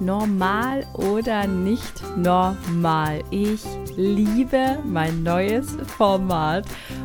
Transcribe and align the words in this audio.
normal 0.00 0.86
oder 0.94 1.46
nicht 1.46 2.02
normal. 2.16 3.20
Ich 3.30 3.62
liebe 3.96 4.78
mein 4.84 5.22
neues 5.22 5.76
Format 5.96 6.64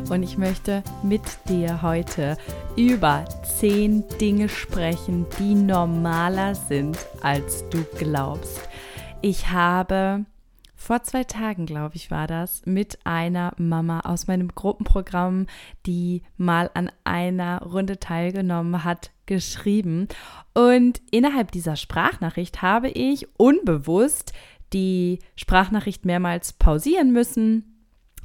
und 0.09 0.23
ich 0.23 0.38
möchte 0.38 0.84
mit 1.03 1.22
dir 1.50 1.81
heute 1.81 2.38
über 2.76 3.26
zehn 3.44 4.03
Dinge 4.20 4.50
sprechen, 4.50 5.26
die 5.39 5.55
normaler 5.55 6.55
sind, 6.55 6.98
als 7.22 7.67
du 7.70 7.84
glaubst. 7.98 8.62
Ich 9.22 9.52
habe 9.52 10.25
vor 10.85 11.02
zwei 11.02 11.23
Tagen, 11.23 11.66
glaube 11.66 11.95
ich, 11.95 12.12
war 12.12 12.27
das, 12.27 12.62
mit 12.66 12.99
einer 13.05 13.53
Mama 13.57 14.02
aus 14.02 14.27
meinem 14.27 14.49
Gruppenprogramm, 14.49 15.48
die 15.88 16.21
mal 16.38 16.70
an 16.75 16.91
einer 17.03 17.63
Runde 17.63 17.99
teilgenommen 17.99 18.84
hat, 18.84 19.09
geschrieben. 19.25 20.08
Und 20.53 21.02
innerhalb 21.09 21.52
dieser 21.52 21.75
Sprachnachricht 21.75 22.61
habe 22.61 22.89
ich 22.89 23.27
unbewusst 23.38 24.34
die 24.73 25.20
Sprachnachricht 25.35 26.06
mehrmals 26.06 26.53
pausieren 26.53 27.11
müssen 27.11 27.75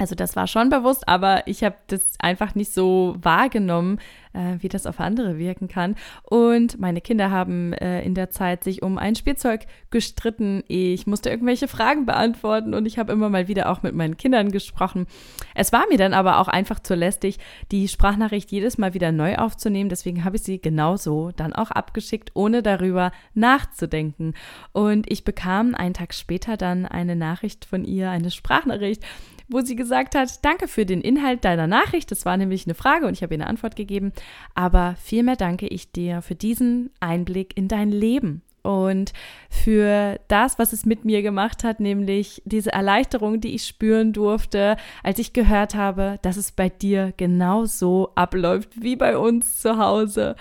also 0.01 0.15
das 0.15 0.35
war 0.35 0.47
schon 0.47 0.71
bewusst, 0.71 1.07
aber 1.07 1.47
ich 1.47 1.63
habe 1.63 1.77
das 1.89 2.01
einfach 2.19 2.55
nicht 2.55 2.73
so 2.73 3.17
wahrgenommen, 3.21 3.99
äh, 4.33 4.57
wie 4.61 4.71
das 4.71 4.87
auf 4.87 4.99
andere 4.99 5.37
wirken 5.37 5.69
kann. 5.69 5.95
Und 6.23 6.81
meine 6.81 7.03
Kinder 7.03 7.31
haben 7.31 7.75
äh, 7.75 8.01
in 8.01 8.15
der 8.15 8.31
Zeit 8.31 8.65
sich 8.65 8.83
um 8.83 8.97
ein 8.97 9.15
Spielzeug 9.15 9.67
gestritten. 9.91 10.65
Ich 10.69 11.07
musste 11.07 11.29
irgendwelche 11.29 11.69
Fragen 11.69 12.07
beantworten 12.07 12.73
und 12.73 12.87
ich 12.87 12.99
habe 12.99 13.13
immer 13.13 13.29
mal 13.29 13.47
wieder 13.47 13.69
auch 13.69 13.83
mit 13.83 13.95
meinen 13.95 14.17
Kindern 14.17 14.51
gesprochen. 14.51 15.07
Es 15.55 15.71
war 15.71 15.85
mir 15.91 15.99
dann 15.99 16.15
aber 16.15 16.39
auch 16.39 16.49
einfach 16.49 16.81
zu 16.81 16.95
lästig, 16.95 17.39
die 17.71 17.87
Sprachnachricht 17.87 18.51
jedes 18.51 18.79
Mal 18.79 18.95
wieder 18.95 19.13
neu 19.13 19.37
aufzunehmen. 19.37 19.91
Deswegen 19.91 20.25
habe 20.25 20.37
ich 20.37 20.43
sie 20.43 20.63
genauso 20.63 21.31
dann 21.37 21.53
auch 21.53 21.71
abgeschickt, 21.71 22.31
ohne 22.33 22.63
darüber 22.63 23.13
nachzudenken. 23.35 24.33
Und 24.73 25.13
ich 25.13 25.25
bekam 25.25 25.75
einen 25.75 25.93
Tag 25.93 26.15
später 26.15 26.57
dann 26.57 26.87
eine 26.87 27.17
Nachricht 27.17 27.67
von 27.67 27.85
ihr, 27.85 28.09
eine 28.09 28.31
Sprachnachricht 28.31 29.05
wo 29.51 29.61
sie 29.61 29.77
gesagt 29.77 30.15
hat, 30.15 30.45
danke 30.45 30.69
für 30.69 30.87
den 30.87 31.01
Inhalt 31.01 31.45
deiner 31.45 31.67
Nachricht. 31.67 32.11
Das 32.11 32.25
war 32.25 32.37
nämlich 32.37 32.67
eine 32.67 32.75
Frage 32.75 33.07
und 33.07 33.15
ich 33.15 33.23
habe 33.23 33.35
ihr 33.35 33.41
eine 33.41 33.49
Antwort 33.49 33.77
gegeben. 33.77 34.13
Aber 34.55 34.95
vielmehr 35.03 35.37
danke 35.37 35.67
ich 35.67 35.93
dir 35.93 36.23
für 36.23 36.35
diesen 36.35 36.91
Einblick 37.01 37.57
in 37.57 37.69
dein 37.69 37.91
Leben 37.91 38.43
und 38.63 39.13
für 39.49 40.21
das, 40.29 40.59
was 40.59 40.73
es 40.73 40.85
mit 40.85 41.05
mir 41.05 41.23
gemacht 41.23 41.65
hat, 41.65 41.81
nämlich 41.81 42.43
diese 42.45 42.73
Erleichterung, 42.73 43.41
die 43.41 43.55
ich 43.55 43.67
spüren 43.67 44.13
durfte, 44.13 44.77
als 45.03 45.19
ich 45.19 45.33
gehört 45.33 45.75
habe, 45.75 46.19
dass 46.23 46.37
es 46.37 46.53
bei 46.53 46.69
dir 46.69 47.13
genauso 47.17 48.13
abläuft 48.15 48.83
wie 48.83 48.97
bei 48.97 49.17
uns 49.17 49.59
zu 49.59 49.79
Hause. 49.79 50.37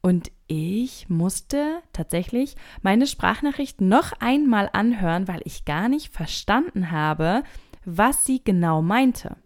Und 0.00 0.30
ich 0.46 1.08
musste 1.08 1.82
tatsächlich 1.92 2.54
meine 2.80 3.08
Sprachnachricht 3.08 3.80
noch 3.80 4.12
einmal 4.20 4.70
anhören, 4.72 5.26
weil 5.26 5.40
ich 5.44 5.64
gar 5.64 5.88
nicht 5.88 6.14
verstanden 6.14 6.92
habe, 6.92 7.42
was 7.86 8.26
sie 8.26 8.42
genau 8.44 8.82
meinte. 8.82 9.36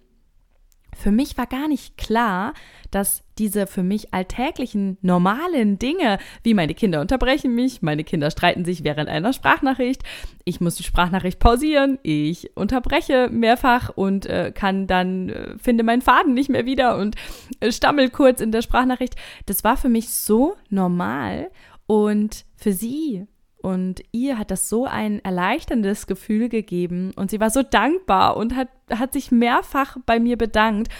Für 0.96 1.12
mich 1.12 1.38
war 1.38 1.46
gar 1.46 1.68
nicht 1.68 1.96
klar, 1.96 2.52
dass 2.90 3.22
diese 3.38 3.66
für 3.66 3.82
mich 3.82 4.12
alltäglichen, 4.12 4.98
normalen 5.02 5.78
Dinge, 5.78 6.18
wie 6.42 6.52
meine 6.52 6.74
Kinder 6.74 7.00
unterbrechen 7.00 7.54
mich, 7.54 7.80
meine 7.80 8.02
Kinder 8.02 8.30
streiten 8.30 8.64
sich 8.64 8.82
während 8.82 9.08
einer 9.08 9.32
Sprachnachricht, 9.32 10.02
ich 10.44 10.60
muss 10.60 10.74
die 10.74 10.82
Sprachnachricht 10.82 11.38
pausieren, 11.38 11.98
ich 12.02 12.54
unterbreche 12.56 13.28
mehrfach 13.30 13.90
und 13.90 14.26
äh, 14.26 14.52
kann 14.54 14.86
dann, 14.86 15.28
äh, 15.28 15.58
finde 15.58 15.84
meinen 15.84 16.02
Faden 16.02 16.34
nicht 16.34 16.50
mehr 16.50 16.66
wieder 16.66 16.98
und 16.98 17.14
äh, 17.60 17.70
stammel 17.70 18.10
kurz 18.10 18.40
in 18.40 18.52
der 18.52 18.62
Sprachnachricht. 18.62 19.14
Das 19.46 19.64
war 19.64 19.76
für 19.76 19.88
mich 19.88 20.10
so 20.10 20.56
normal 20.68 21.50
und 21.86 22.44
für 22.56 22.72
sie 22.72 23.26
und 23.62 24.02
ihr 24.12 24.38
hat 24.38 24.50
das 24.50 24.68
so 24.68 24.86
ein 24.86 25.22
erleichterndes 25.24 26.06
Gefühl 26.06 26.48
gegeben 26.48 27.12
und 27.16 27.30
sie 27.30 27.40
war 27.40 27.50
so 27.50 27.62
dankbar 27.62 28.36
und 28.36 28.56
hat, 28.56 28.68
hat 28.90 29.12
sich 29.12 29.30
mehrfach 29.30 29.96
bei 30.06 30.18
mir 30.18 30.36
bedankt. 30.36 30.90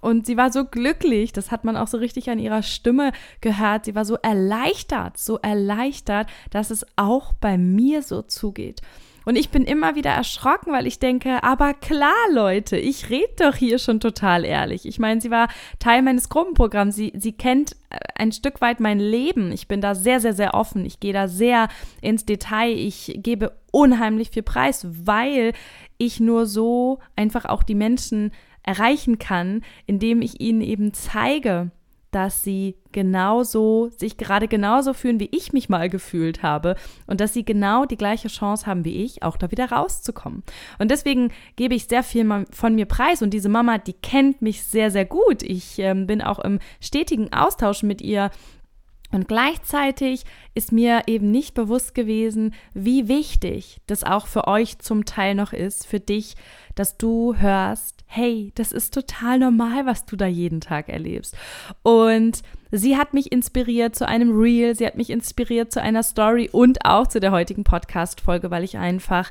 Und 0.00 0.24
sie 0.24 0.38
war 0.38 0.50
so 0.50 0.64
glücklich, 0.64 1.32
das 1.32 1.50
hat 1.50 1.64
man 1.64 1.76
auch 1.76 1.88
so 1.88 1.98
richtig 1.98 2.30
an 2.30 2.38
ihrer 2.38 2.62
Stimme 2.62 3.12
gehört. 3.42 3.84
Sie 3.84 3.94
war 3.94 4.06
so 4.06 4.16
erleichtert, 4.16 5.18
so 5.18 5.36
erleichtert, 5.38 6.28
dass 6.50 6.70
es 6.70 6.86
auch 6.96 7.34
bei 7.34 7.58
mir 7.58 8.02
so 8.02 8.22
zugeht. 8.22 8.80
Und 9.30 9.36
ich 9.36 9.50
bin 9.50 9.62
immer 9.62 9.94
wieder 9.94 10.10
erschrocken, 10.10 10.72
weil 10.72 10.88
ich 10.88 10.98
denke, 10.98 11.44
aber 11.44 11.72
klar, 11.72 12.16
Leute, 12.32 12.76
ich 12.76 13.10
rede 13.10 13.32
doch 13.36 13.54
hier 13.54 13.78
schon 13.78 14.00
total 14.00 14.44
ehrlich. 14.44 14.86
Ich 14.86 14.98
meine, 14.98 15.20
sie 15.20 15.30
war 15.30 15.46
Teil 15.78 16.02
meines 16.02 16.30
Gruppenprogramms. 16.30 16.96
Sie, 16.96 17.12
sie 17.16 17.30
kennt 17.30 17.76
äh, 17.90 17.98
ein 18.16 18.32
Stück 18.32 18.60
weit 18.60 18.80
mein 18.80 18.98
Leben. 18.98 19.52
Ich 19.52 19.68
bin 19.68 19.80
da 19.80 19.94
sehr, 19.94 20.18
sehr, 20.18 20.32
sehr 20.32 20.54
offen. 20.54 20.84
Ich 20.84 20.98
gehe 20.98 21.12
da 21.12 21.28
sehr 21.28 21.68
ins 22.00 22.26
Detail. 22.26 22.72
Ich 22.72 23.20
gebe 23.22 23.56
unheimlich 23.70 24.30
viel 24.30 24.42
Preis, 24.42 24.84
weil 24.90 25.52
ich 25.96 26.18
nur 26.18 26.46
so 26.46 26.98
einfach 27.14 27.44
auch 27.44 27.62
die 27.62 27.76
Menschen 27.76 28.32
erreichen 28.64 29.20
kann, 29.20 29.62
indem 29.86 30.22
ich 30.22 30.40
ihnen 30.40 30.60
eben 30.60 30.92
zeige, 30.92 31.70
dass 32.10 32.42
sie 32.42 32.76
genauso, 32.92 33.90
sich 33.96 34.16
gerade 34.16 34.48
genauso 34.48 34.94
fühlen, 34.94 35.20
wie 35.20 35.28
ich 35.32 35.52
mich 35.52 35.68
mal 35.68 35.88
gefühlt 35.88 36.42
habe 36.42 36.74
und 37.06 37.20
dass 37.20 37.32
sie 37.32 37.44
genau 37.44 37.84
die 37.84 37.96
gleiche 37.96 38.28
Chance 38.28 38.66
haben 38.66 38.84
wie 38.84 39.04
ich, 39.04 39.22
auch 39.22 39.36
da 39.36 39.50
wieder 39.50 39.70
rauszukommen. 39.70 40.42
Und 40.78 40.90
deswegen 40.90 41.32
gebe 41.56 41.74
ich 41.74 41.86
sehr 41.86 42.02
viel 42.02 42.46
von 42.50 42.74
mir 42.74 42.86
preis 42.86 43.22
und 43.22 43.30
diese 43.30 43.48
Mama, 43.48 43.78
die 43.78 43.92
kennt 43.92 44.42
mich 44.42 44.64
sehr, 44.64 44.90
sehr 44.90 45.04
gut. 45.04 45.42
Ich 45.42 45.78
äh, 45.78 45.94
bin 45.94 46.22
auch 46.22 46.38
im 46.40 46.58
stetigen 46.80 47.32
Austausch 47.32 47.82
mit 47.82 48.00
ihr 48.02 48.30
und 49.12 49.26
gleichzeitig 49.26 50.24
ist 50.54 50.72
mir 50.72 51.02
eben 51.06 51.30
nicht 51.30 51.54
bewusst 51.54 51.94
gewesen, 51.94 52.54
wie 52.74 53.08
wichtig 53.08 53.80
das 53.86 54.04
auch 54.04 54.26
für 54.26 54.46
euch 54.46 54.78
zum 54.78 55.04
Teil 55.04 55.34
noch 55.34 55.52
ist, 55.52 55.86
für 55.86 56.00
dich, 56.00 56.36
dass 56.76 56.96
du 56.96 57.34
hörst, 57.36 58.04
hey, 58.06 58.52
das 58.54 58.72
ist 58.72 58.94
total 58.94 59.38
normal, 59.38 59.86
was 59.86 60.06
du 60.06 60.16
da 60.16 60.26
jeden 60.26 60.60
Tag 60.60 60.88
erlebst. 60.88 61.36
Und 61.82 62.42
sie 62.70 62.96
hat 62.96 63.14
mich 63.14 63.32
inspiriert 63.32 63.96
zu 63.96 64.06
einem 64.06 64.30
Reel, 64.30 64.76
sie 64.76 64.86
hat 64.86 64.96
mich 64.96 65.10
inspiriert 65.10 65.72
zu 65.72 65.82
einer 65.82 66.02
Story 66.02 66.48
und 66.50 66.84
auch 66.84 67.06
zu 67.06 67.20
der 67.20 67.32
heutigen 67.32 67.64
Podcast-Folge, 67.64 68.50
weil 68.50 68.64
ich 68.64 68.78
einfach 68.78 69.30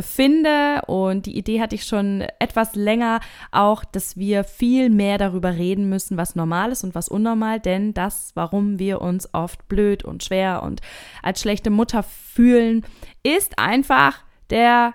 finde. 0.00 0.82
Und 0.86 1.26
die 1.26 1.36
Idee 1.36 1.60
hatte 1.60 1.74
ich 1.74 1.84
schon 1.84 2.22
etwas 2.38 2.74
länger 2.74 3.20
auch, 3.52 3.84
dass 3.84 4.16
wir 4.16 4.44
viel 4.44 4.90
mehr 4.90 5.18
darüber 5.18 5.52
reden 5.52 5.88
müssen, 5.88 6.16
was 6.16 6.34
normal 6.34 6.72
ist 6.72 6.84
und 6.84 6.94
was 6.94 7.08
unnormal, 7.08 7.60
denn 7.60 7.94
das, 7.94 8.32
warum 8.34 8.78
wir 8.78 9.00
uns 9.00 9.32
oft 9.32 9.68
blöd 9.68 10.04
und 10.04 10.24
schwer 10.24 10.62
und 10.62 10.80
als 11.22 11.40
schlechte 11.40 11.70
Mutter 11.70 12.02
fühlen, 12.02 12.84
ist 13.22 13.58
einfach 13.58 14.22
der 14.50 14.94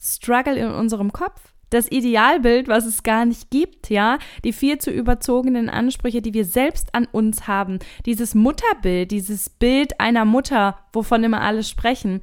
Struggle 0.00 0.56
in 0.56 0.70
unserem 0.70 1.12
Kopf. 1.12 1.40
Das 1.70 1.90
Idealbild, 1.90 2.68
was 2.68 2.84
es 2.84 3.02
gar 3.02 3.24
nicht 3.24 3.50
gibt, 3.50 3.88
ja, 3.88 4.18
die 4.44 4.52
viel 4.52 4.76
zu 4.76 4.90
überzogenen 4.90 5.70
Ansprüche, 5.70 6.20
die 6.20 6.34
wir 6.34 6.44
selbst 6.44 6.94
an 6.94 7.06
uns 7.10 7.48
haben, 7.48 7.78
dieses 8.04 8.34
Mutterbild, 8.34 9.10
dieses 9.10 9.48
Bild 9.48 9.98
einer 9.98 10.26
Mutter, 10.26 10.76
wovon 10.92 11.24
immer 11.24 11.40
alle 11.40 11.62
sprechen, 11.62 12.20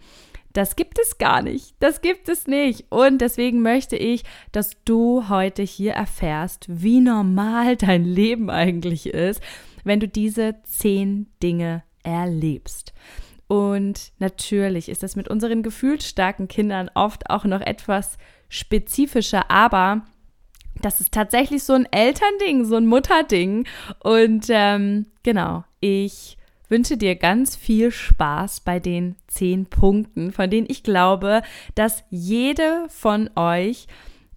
das 0.59 0.75
gibt 0.75 0.99
es 0.99 1.17
gar 1.17 1.41
nicht. 1.41 1.73
Das 1.79 2.01
gibt 2.01 2.27
es 2.27 2.45
nicht. 2.45 2.87
Und 2.89 3.19
deswegen 3.19 3.61
möchte 3.61 3.95
ich, 3.95 4.23
dass 4.51 4.71
du 4.83 5.29
heute 5.29 5.63
hier 5.63 5.93
erfährst, 5.93 6.65
wie 6.67 6.99
normal 6.99 7.75
dein 7.77 8.03
Leben 8.03 8.49
eigentlich 8.49 9.07
ist, 9.07 9.41
wenn 9.85 10.01
du 10.01 10.07
diese 10.09 10.57
zehn 10.63 11.27
Dinge 11.41 11.83
erlebst. 12.03 12.91
Und 13.47 14.11
natürlich 14.19 14.89
ist 14.89 15.01
das 15.01 15.15
mit 15.15 15.29
unseren 15.29 15.63
gefühlsstarken 15.63 16.49
Kindern 16.49 16.91
oft 16.93 17.29
auch 17.29 17.45
noch 17.45 17.61
etwas 17.61 18.17
spezifischer, 18.49 19.49
aber 19.49 20.01
das 20.81 20.99
ist 20.99 21.13
tatsächlich 21.13 21.63
so 21.63 21.71
ein 21.71 21.87
Elternding, 21.89 22.65
so 22.65 22.75
ein 22.75 22.85
Mutterding. 22.85 23.65
Und 24.03 24.47
ähm, 24.49 25.05
genau, 25.23 25.63
ich 25.79 26.37
wünsche 26.69 26.97
dir 26.97 27.15
ganz 27.15 27.55
viel 27.55 27.91
Spaß 27.91 28.61
bei 28.61 28.79
den 28.79 29.15
zehn 29.27 29.65
Punkten, 29.65 30.31
von 30.31 30.49
denen 30.49 30.67
ich 30.69 30.83
glaube, 30.83 31.41
dass 31.75 32.03
jede 32.09 32.85
von 32.89 33.29
euch, 33.35 33.87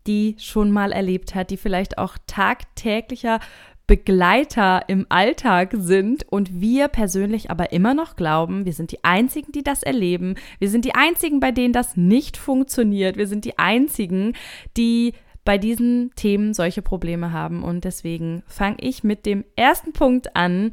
die 0.07 0.35
schon 0.39 0.71
mal 0.71 0.93
erlebt 0.93 1.35
hat, 1.35 1.51
die 1.51 1.57
vielleicht 1.57 1.99
auch 1.99 2.17
tagtäglicher 2.27 3.39
Begleiter 3.87 4.89
im 4.89 5.07
Alltag 5.11 5.75
sind 5.77 6.25
und 6.31 6.61
wir 6.61 6.89
persönlich 6.89 7.51
aber 7.51 7.73
immer 7.73 7.95
noch 7.95 8.17
glauben, 8.17 8.65
wir 8.65 8.73
sind 8.73 8.91
die 8.93 9.05
Einzigen, 9.05 9.53
die 9.53 9.63
das 9.63 9.83
erleben. 9.83 10.37
Wir 10.59 10.71
sind 10.71 10.85
die 10.85 10.95
Einzigen, 10.95 11.41
bei 11.41 11.51
denen 11.51 11.75
das 11.75 11.97
nicht 11.97 12.37
funktioniert. 12.37 13.17
Wir 13.17 13.27
sind 13.27 13.45
die 13.45 13.59
Einzigen, 13.59 14.35
die 14.77 15.13
bei 15.45 15.59
diesen 15.59 16.13
Themen 16.15 16.55
solche 16.55 16.83
Probleme 16.83 17.33
haben. 17.33 17.63
Und 17.63 17.85
deswegen 17.85 18.43
fange 18.47 18.77
ich 18.81 19.03
mit 19.05 19.27
dem 19.27 19.45
ersten 19.57 19.93
Punkt 19.93 20.37
an. 20.37 20.73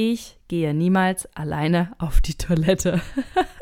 Ich 0.00 0.38
gehe 0.46 0.74
niemals 0.74 1.26
alleine 1.34 1.90
auf 1.98 2.20
die 2.20 2.34
Toilette. 2.34 3.00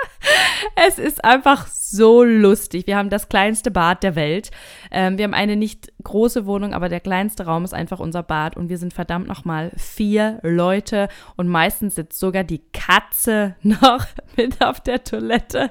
es 0.86 0.98
ist 0.98 1.24
einfach 1.24 1.66
so 1.66 2.24
lustig. 2.24 2.86
Wir 2.86 2.98
haben 2.98 3.08
das 3.08 3.30
kleinste 3.30 3.70
Bad 3.70 4.02
der 4.02 4.16
Welt. 4.16 4.50
Ähm, 4.90 5.16
wir 5.16 5.24
haben 5.24 5.32
eine 5.32 5.56
nicht 5.56 5.90
große 6.04 6.44
Wohnung, 6.44 6.74
aber 6.74 6.90
der 6.90 7.00
kleinste 7.00 7.46
Raum 7.46 7.64
ist 7.64 7.72
einfach 7.72 8.00
unser 8.00 8.22
Bad. 8.22 8.54
Und 8.54 8.68
wir 8.68 8.76
sind 8.76 8.92
verdammt 8.92 9.28
nochmal 9.28 9.72
vier 9.78 10.38
Leute. 10.42 11.08
Und 11.36 11.48
meistens 11.48 11.94
sitzt 11.94 12.20
sogar 12.20 12.44
die 12.44 12.60
Katze 12.74 13.56
noch 13.62 14.04
mit 14.36 14.62
auf 14.62 14.80
der 14.80 15.04
Toilette. 15.04 15.70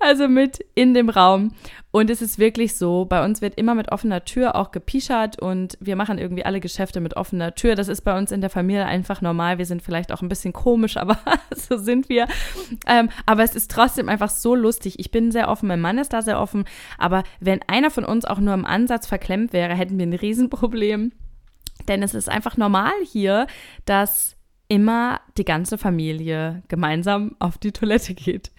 Also 0.00 0.28
mit 0.28 0.64
in 0.74 0.94
dem 0.94 1.08
Raum. 1.08 1.52
Und 1.92 2.08
es 2.08 2.22
ist 2.22 2.38
wirklich 2.38 2.74
so, 2.76 3.04
bei 3.04 3.22
uns 3.22 3.42
wird 3.42 3.56
immer 3.56 3.74
mit 3.74 3.92
offener 3.92 4.24
Tür 4.24 4.56
auch 4.56 4.72
gepischert 4.72 5.38
und 5.38 5.76
wir 5.78 5.94
machen 5.94 6.16
irgendwie 6.16 6.44
alle 6.44 6.58
Geschäfte 6.58 7.00
mit 7.00 7.16
offener 7.16 7.54
Tür. 7.54 7.74
Das 7.74 7.88
ist 7.88 8.00
bei 8.00 8.16
uns 8.16 8.32
in 8.32 8.40
der 8.40 8.48
Familie 8.48 8.86
einfach 8.86 9.20
normal. 9.20 9.58
Wir 9.58 9.66
sind 9.66 9.82
vielleicht 9.82 10.10
auch 10.10 10.22
ein 10.22 10.28
bisschen 10.30 10.54
komisch, 10.54 10.96
aber 10.96 11.18
so 11.54 11.76
sind 11.76 12.08
wir. 12.08 12.26
Ähm, 12.86 13.10
aber 13.26 13.44
es 13.44 13.54
ist 13.54 13.70
trotzdem 13.70 14.08
einfach 14.08 14.30
so 14.30 14.54
lustig. 14.54 14.98
Ich 14.98 15.10
bin 15.10 15.30
sehr 15.30 15.48
offen, 15.48 15.68
mein 15.68 15.82
Mann 15.82 15.98
ist 15.98 16.14
da 16.14 16.22
sehr 16.22 16.40
offen. 16.40 16.64
Aber 16.96 17.24
wenn 17.40 17.60
einer 17.66 17.90
von 17.90 18.04
uns 18.04 18.24
auch 18.24 18.38
nur 18.38 18.54
im 18.54 18.64
Ansatz 18.64 19.06
verklemmt 19.06 19.52
wäre, 19.52 19.74
hätten 19.74 19.98
wir 19.98 20.06
ein 20.06 20.14
Riesenproblem. 20.14 21.12
Denn 21.88 22.02
es 22.02 22.14
ist 22.14 22.28
einfach 22.28 22.56
normal 22.56 22.92
hier, 23.04 23.46
dass 23.84 24.36
immer 24.72 25.20
die 25.36 25.44
ganze 25.44 25.76
Familie 25.76 26.62
gemeinsam 26.68 27.36
auf 27.40 27.58
die 27.58 27.72
Toilette 27.72 28.14
geht. 28.14 28.50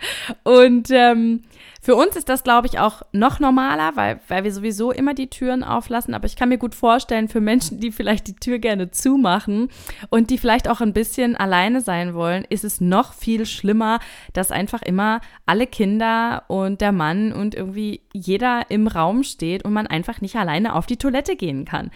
Und 0.44 0.92
ähm, 0.92 1.42
für 1.81 1.95
uns 1.95 2.15
ist 2.15 2.30
das, 2.30 2.44
glaube 2.44 2.68
ich, 2.68 2.77
auch 2.77 3.01
noch 3.13 3.39
normaler, 3.39 3.95
weil, 3.95 4.19
weil 4.27 4.44
wir 4.44 4.54
sowieso 4.54 4.92
immer 4.92 5.15
die 5.15 5.31
Türen 5.31 5.63
auflassen. 5.63 6.13
Aber 6.13 6.27
ich 6.27 6.36
kann 6.36 6.50
mir 6.50 6.60
gut 6.60 6.75
vorstellen, 6.75 7.30
für 7.30 7.42
Menschen, 7.42 7.80
die 7.80 7.92
vielleicht 7.92 8.27
die 8.27 8.36
Tür 8.36 8.60
gerne 8.60 8.92
zumachen 8.92 9.69
und 10.12 10.30
die 10.30 10.38
vielleicht 10.38 10.69
auch 10.69 10.81
ein 10.81 10.94
bisschen 10.94 11.36
alleine 11.36 11.81
sein 11.81 12.13
wollen, 12.13 12.45
ist 12.48 12.63
es 12.63 12.80
noch 12.80 13.13
viel 13.13 13.48
schlimmer, 13.48 14.00
dass 14.33 14.51
einfach 14.51 14.83
immer 14.83 15.19
alle 15.48 15.65
Kinder 15.65 16.44
und 16.48 16.80
der 16.80 16.92
Mann 16.92 17.33
und 17.33 17.56
irgendwie 17.56 18.01
jeder 18.13 18.69
im 18.69 18.86
Raum 18.86 19.24
steht 19.24 19.65
und 19.65 19.74
man 19.74 19.88
einfach 19.88 20.21
nicht 20.21 20.36
alleine 20.36 20.75
auf 20.75 20.86
die 20.86 20.98
Toilette 20.98 21.36
gehen 21.36 21.65
kann. 21.65 21.89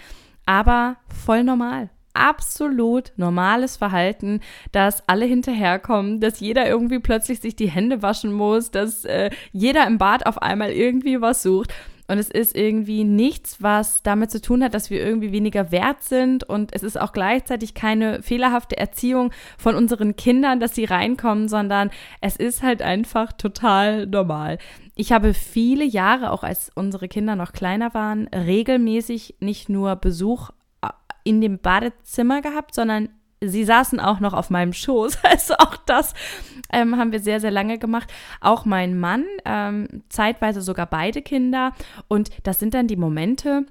Aber 0.48 0.96
voll 1.08 1.44
normal 1.44 1.92
absolut 2.18 3.12
normales 3.16 3.78
Verhalten, 3.78 4.42
dass 4.72 5.08
alle 5.08 5.26
hinterherkommen, 5.26 6.20
dass 6.20 6.40
jeder 6.40 6.68
irgendwie 6.68 7.00
plötzlich 7.00 7.40
sich 7.40 7.56
die 7.56 7.70
Hände 7.70 8.02
waschen 8.02 8.32
muss, 8.32 8.72
dass 8.72 9.06
äh, 9.06 9.30
jeder 9.52 9.86
im 9.88 9.98
Bad 9.98 10.26
auf 10.26 10.42
einmal 10.42 10.72
irgendwie 10.72 11.22
was 11.22 11.44
sucht. 11.44 11.74
Und 12.10 12.20
es 12.20 12.30
ist 12.30 12.56
irgendwie 12.56 13.04
nichts, 13.04 13.62
was 13.62 14.02
damit 14.02 14.32
zu 14.32 14.42
tun 14.42 14.64
hat, 14.64 14.74
dass 14.74 14.90
wir 14.90 15.06
irgendwie 15.06 15.34
weniger 15.34 15.72
wert 15.72 16.04
sind. 16.04 16.46
Und 16.46 16.74
es 16.74 16.82
ist 16.82 17.00
auch 17.00 17.12
gleichzeitig 17.12 17.74
keine 17.74 18.24
fehlerhafte 18.24 18.78
Erziehung 18.78 19.32
von 19.58 19.76
unseren 19.76 20.16
Kindern, 20.16 20.62
dass 20.62 20.74
sie 20.74 20.86
reinkommen, 20.86 21.50
sondern 21.50 21.92
es 22.22 22.38
ist 22.38 22.64
halt 22.64 22.82
einfach 22.82 23.34
total 23.34 24.08
normal. 24.08 24.58
Ich 24.96 25.12
habe 25.12 25.34
viele 25.34 25.84
Jahre, 25.84 26.32
auch 26.32 26.44
als 26.44 26.72
unsere 26.74 27.10
Kinder 27.10 27.36
noch 27.36 27.52
kleiner 27.52 27.94
waren, 27.94 28.28
regelmäßig 28.30 29.36
nicht 29.42 29.68
nur 29.68 29.98
Besuch 29.98 30.50
in 31.28 31.42
dem 31.42 31.60
Badezimmer 31.60 32.42
gehabt, 32.42 32.74
sondern 32.74 33.10
sie 33.42 33.64
saßen 33.64 34.00
auch 34.00 34.20
noch 34.20 34.34
auf 34.34 34.50
meinem 34.50 34.74
Schoß. 34.74 35.20
Also 35.28 35.56
auch 35.56 35.78
das 35.78 36.14
ähm, 36.72 36.98
haben 36.98 37.12
wir 37.12 37.20
sehr, 37.20 37.40
sehr 37.40 37.52
lange 37.52 37.78
gemacht. 37.78 38.12
Auch 38.42 38.66
mein 38.66 39.00
Mann, 39.00 39.26
ähm, 39.46 40.04
zeitweise 40.10 40.62
sogar 40.62 40.86
beide 40.86 41.22
Kinder. 41.22 41.74
Und 42.08 42.30
das 42.44 42.60
sind 42.60 42.74
dann 42.74 42.88
die 42.88 42.96
Momente, 42.96 43.66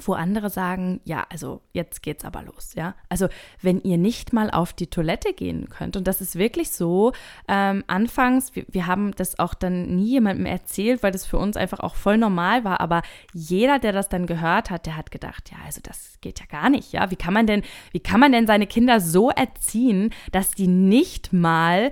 wo 0.00 0.14
andere 0.14 0.50
sagen, 0.50 1.00
ja, 1.04 1.26
also 1.30 1.60
jetzt 1.72 2.02
geht's 2.02 2.24
aber 2.24 2.42
los, 2.42 2.74
ja. 2.74 2.94
Also 3.08 3.28
wenn 3.62 3.80
ihr 3.82 3.98
nicht 3.98 4.32
mal 4.32 4.50
auf 4.50 4.72
die 4.72 4.88
Toilette 4.88 5.32
gehen 5.32 5.68
könnt, 5.68 5.96
und 5.96 6.06
das 6.06 6.20
ist 6.20 6.36
wirklich 6.36 6.70
so, 6.70 7.12
ähm, 7.48 7.84
anfangs, 7.86 8.54
wir, 8.54 8.64
wir 8.68 8.86
haben 8.86 9.12
das 9.12 9.38
auch 9.38 9.54
dann 9.54 9.96
nie 9.96 10.10
jemandem 10.10 10.46
erzählt, 10.46 11.02
weil 11.02 11.12
das 11.12 11.26
für 11.26 11.38
uns 11.38 11.56
einfach 11.56 11.80
auch 11.80 11.94
voll 11.94 12.18
normal 12.18 12.64
war, 12.64 12.80
aber 12.80 13.02
jeder, 13.32 13.78
der 13.78 13.92
das 13.92 14.08
dann 14.08 14.26
gehört 14.26 14.70
hat, 14.70 14.86
der 14.86 14.96
hat 14.96 15.10
gedacht, 15.10 15.50
ja, 15.50 15.58
also 15.64 15.80
das 15.82 16.18
geht 16.20 16.40
ja 16.40 16.46
gar 16.46 16.70
nicht, 16.70 16.92
ja. 16.92 17.10
Wie 17.10 17.16
kann 17.16 17.34
man 17.34 17.46
denn, 17.46 17.62
wie 17.92 18.00
kann 18.00 18.20
man 18.20 18.32
denn 18.32 18.46
seine 18.46 18.66
Kinder 18.66 19.00
so 19.00 19.30
erziehen, 19.30 20.10
dass 20.32 20.50
die 20.50 20.68
nicht 20.68 21.32
mal 21.32 21.90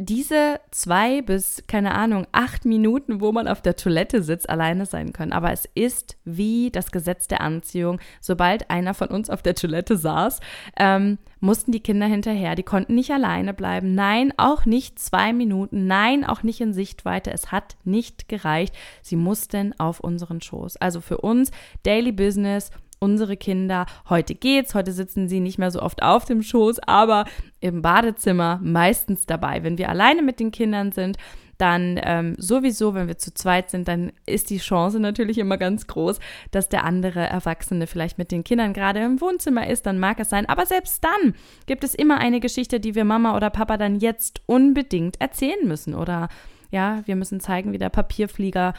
diese 0.00 0.60
zwei 0.70 1.22
bis, 1.22 1.64
keine 1.66 1.92
Ahnung, 1.92 2.28
acht 2.30 2.64
Minuten, 2.64 3.20
wo 3.20 3.32
man 3.32 3.48
auf 3.48 3.60
der 3.60 3.74
Toilette 3.74 4.22
sitzt, 4.22 4.48
alleine 4.48 4.86
sein 4.86 5.12
können. 5.12 5.32
Aber 5.32 5.52
es 5.52 5.68
ist 5.74 6.16
wie 6.24 6.70
das 6.70 6.92
Gesetz 6.92 7.26
der 7.26 7.40
Anziehung. 7.40 8.00
Sobald 8.20 8.70
einer 8.70 8.94
von 8.94 9.08
uns 9.08 9.28
auf 9.28 9.42
der 9.42 9.56
Toilette 9.56 9.96
saß, 9.96 10.38
ähm, 10.78 11.18
mussten 11.40 11.72
die 11.72 11.80
Kinder 11.80 12.06
hinterher. 12.06 12.54
Die 12.54 12.62
konnten 12.62 12.94
nicht 12.94 13.10
alleine 13.10 13.52
bleiben. 13.52 13.96
Nein, 13.96 14.32
auch 14.36 14.66
nicht 14.66 15.00
zwei 15.00 15.32
Minuten. 15.32 15.88
Nein, 15.88 16.24
auch 16.24 16.44
nicht 16.44 16.60
in 16.60 16.72
Sichtweite. 16.72 17.32
Es 17.32 17.50
hat 17.50 17.76
nicht 17.82 18.28
gereicht. 18.28 18.76
Sie 19.02 19.16
mussten 19.16 19.74
auf 19.80 19.98
unseren 19.98 20.40
Schoß. 20.40 20.76
Also 20.76 21.00
für 21.00 21.18
uns 21.18 21.50
Daily 21.82 22.12
Business 22.12 22.70
unsere 22.98 23.36
Kinder, 23.36 23.86
heute 24.08 24.34
geht's, 24.34 24.74
heute 24.74 24.92
sitzen 24.92 25.28
sie 25.28 25.40
nicht 25.40 25.58
mehr 25.58 25.70
so 25.70 25.80
oft 25.80 26.02
auf 26.02 26.24
dem 26.24 26.42
Schoß, 26.42 26.80
aber 26.80 27.24
im 27.60 27.82
Badezimmer 27.82 28.60
meistens 28.62 29.26
dabei. 29.26 29.62
Wenn 29.62 29.78
wir 29.78 29.88
alleine 29.88 30.22
mit 30.22 30.40
den 30.40 30.50
Kindern 30.50 30.92
sind, 30.92 31.16
dann 31.58 32.00
ähm, 32.02 32.36
sowieso, 32.38 32.94
wenn 32.94 33.08
wir 33.08 33.18
zu 33.18 33.34
zweit 33.34 33.68
sind, 33.68 33.88
dann 33.88 34.12
ist 34.26 34.48
die 34.50 34.58
Chance 34.58 35.00
natürlich 35.00 35.38
immer 35.38 35.58
ganz 35.58 35.88
groß, 35.88 36.20
dass 36.52 36.68
der 36.68 36.84
andere 36.84 37.20
Erwachsene 37.20 37.88
vielleicht 37.88 38.16
mit 38.16 38.30
den 38.30 38.44
Kindern 38.44 38.72
gerade 38.72 39.00
im 39.00 39.20
Wohnzimmer 39.20 39.66
ist, 39.66 39.84
dann 39.84 39.98
mag 39.98 40.20
es 40.20 40.30
sein. 40.30 40.48
Aber 40.48 40.66
selbst 40.66 41.04
dann 41.04 41.34
gibt 41.66 41.82
es 41.82 41.96
immer 41.96 42.18
eine 42.18 42.38
Geschichte, 42.38 42.78
die 42.78 42.94
wir 42.94 43.04
Mama 43.04 43.36
oder 43.36 43.50
Papa 43.50 43.76
dann 43.76 43.98
jetzt 43.98 44.40
unbedingt 44.46 45.20
erzählen 45.20 45.66
müssen. 45.66 45.94
Oder 45.94 46.28
ja, 46.70 47.02
wir 47.06 47.16
müssen 47.16 47.40
zeigen, 47.40 47.72
wie 47.72 47.78
der 47.78 47.90
Papierflieger 47.90 48.74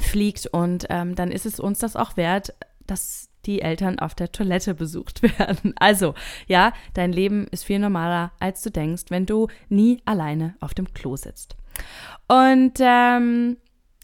fliegt 0.00 0.46
und 0.46 0.86
ähm, 0.90 1.16
dann 1.16 1.32
ist 1.32 1.44
es 1.44 1.58
uns 1.58 1.80
das 1.80 1.96
auch 1.96 2.16
wert, 2.16 2.54
dass 2.86 3.27
die 3.48 3.62
Eltern 3.62 3.98
auf 3.98 4.14
der 4.14 4.30
Toilette 4.30 4.74
besucht 4.74 5.22
werden. 5.38 5.74
Also, 5.80 6.14
ja, 6.46 6.72
dein 6.94 7.12
Leben 7.12 7.48
ist 7.50 7.64
viel 7.64 7.80
normaler, 7.80 8.30
als 8.38 8.62
du 8.62 8.70
denkst, 8.70 9.04
wenn 9.08 9.26
du 9.26 9.48
nie 9.68 10.00
alleine 10.04 10.54
auf 10.60 10.74
dem 10.74 10.92
Klo 10.92 11.16
sitzt. 11.16 11.56
Und 12.28 12.74
ähm, 12.80 13.56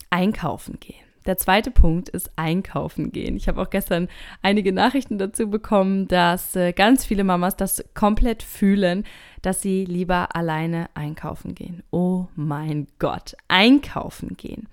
einkaufen 0.09 0.79
gehen. 0.79 1.05
Der 1.25 1.37
zweite 1.37 1.71
Punkt 1.71 2.09
ist 2.09 2.31
einkaufen 2.35 3.11
gehen. 3.11 3.35
Ich 3.35 3.47
habe 3.47 3.59
auch 3.59 3.71
gestern 3.71 4.09
einige 4.43 4.71
Nachrichten 4.71 5.17
dazu 5.17 5.49
bekommen, 5.49 6.07
dass 6.07 6.55
äh, 6.55 6.71
ganz 6.71 7.03
viele 7.03 7.23
Mamas 7.23 7.55
das 7.55 7.83
komplett 7.95 8.43
fühlen, 8.43 9.05
dass 9.41 9.61
sie 9.61 9.85
lieber 9.85 10.35
alleine 10.35 10.87
einkaufen 10.93 11.55
gehen. 11.55 11.83
Oh 11.89 12.27
mein 12.35 12.87
Gott, 12.99 13.35
einkaufen 13.47 14.37
gehen. 14.37 14.67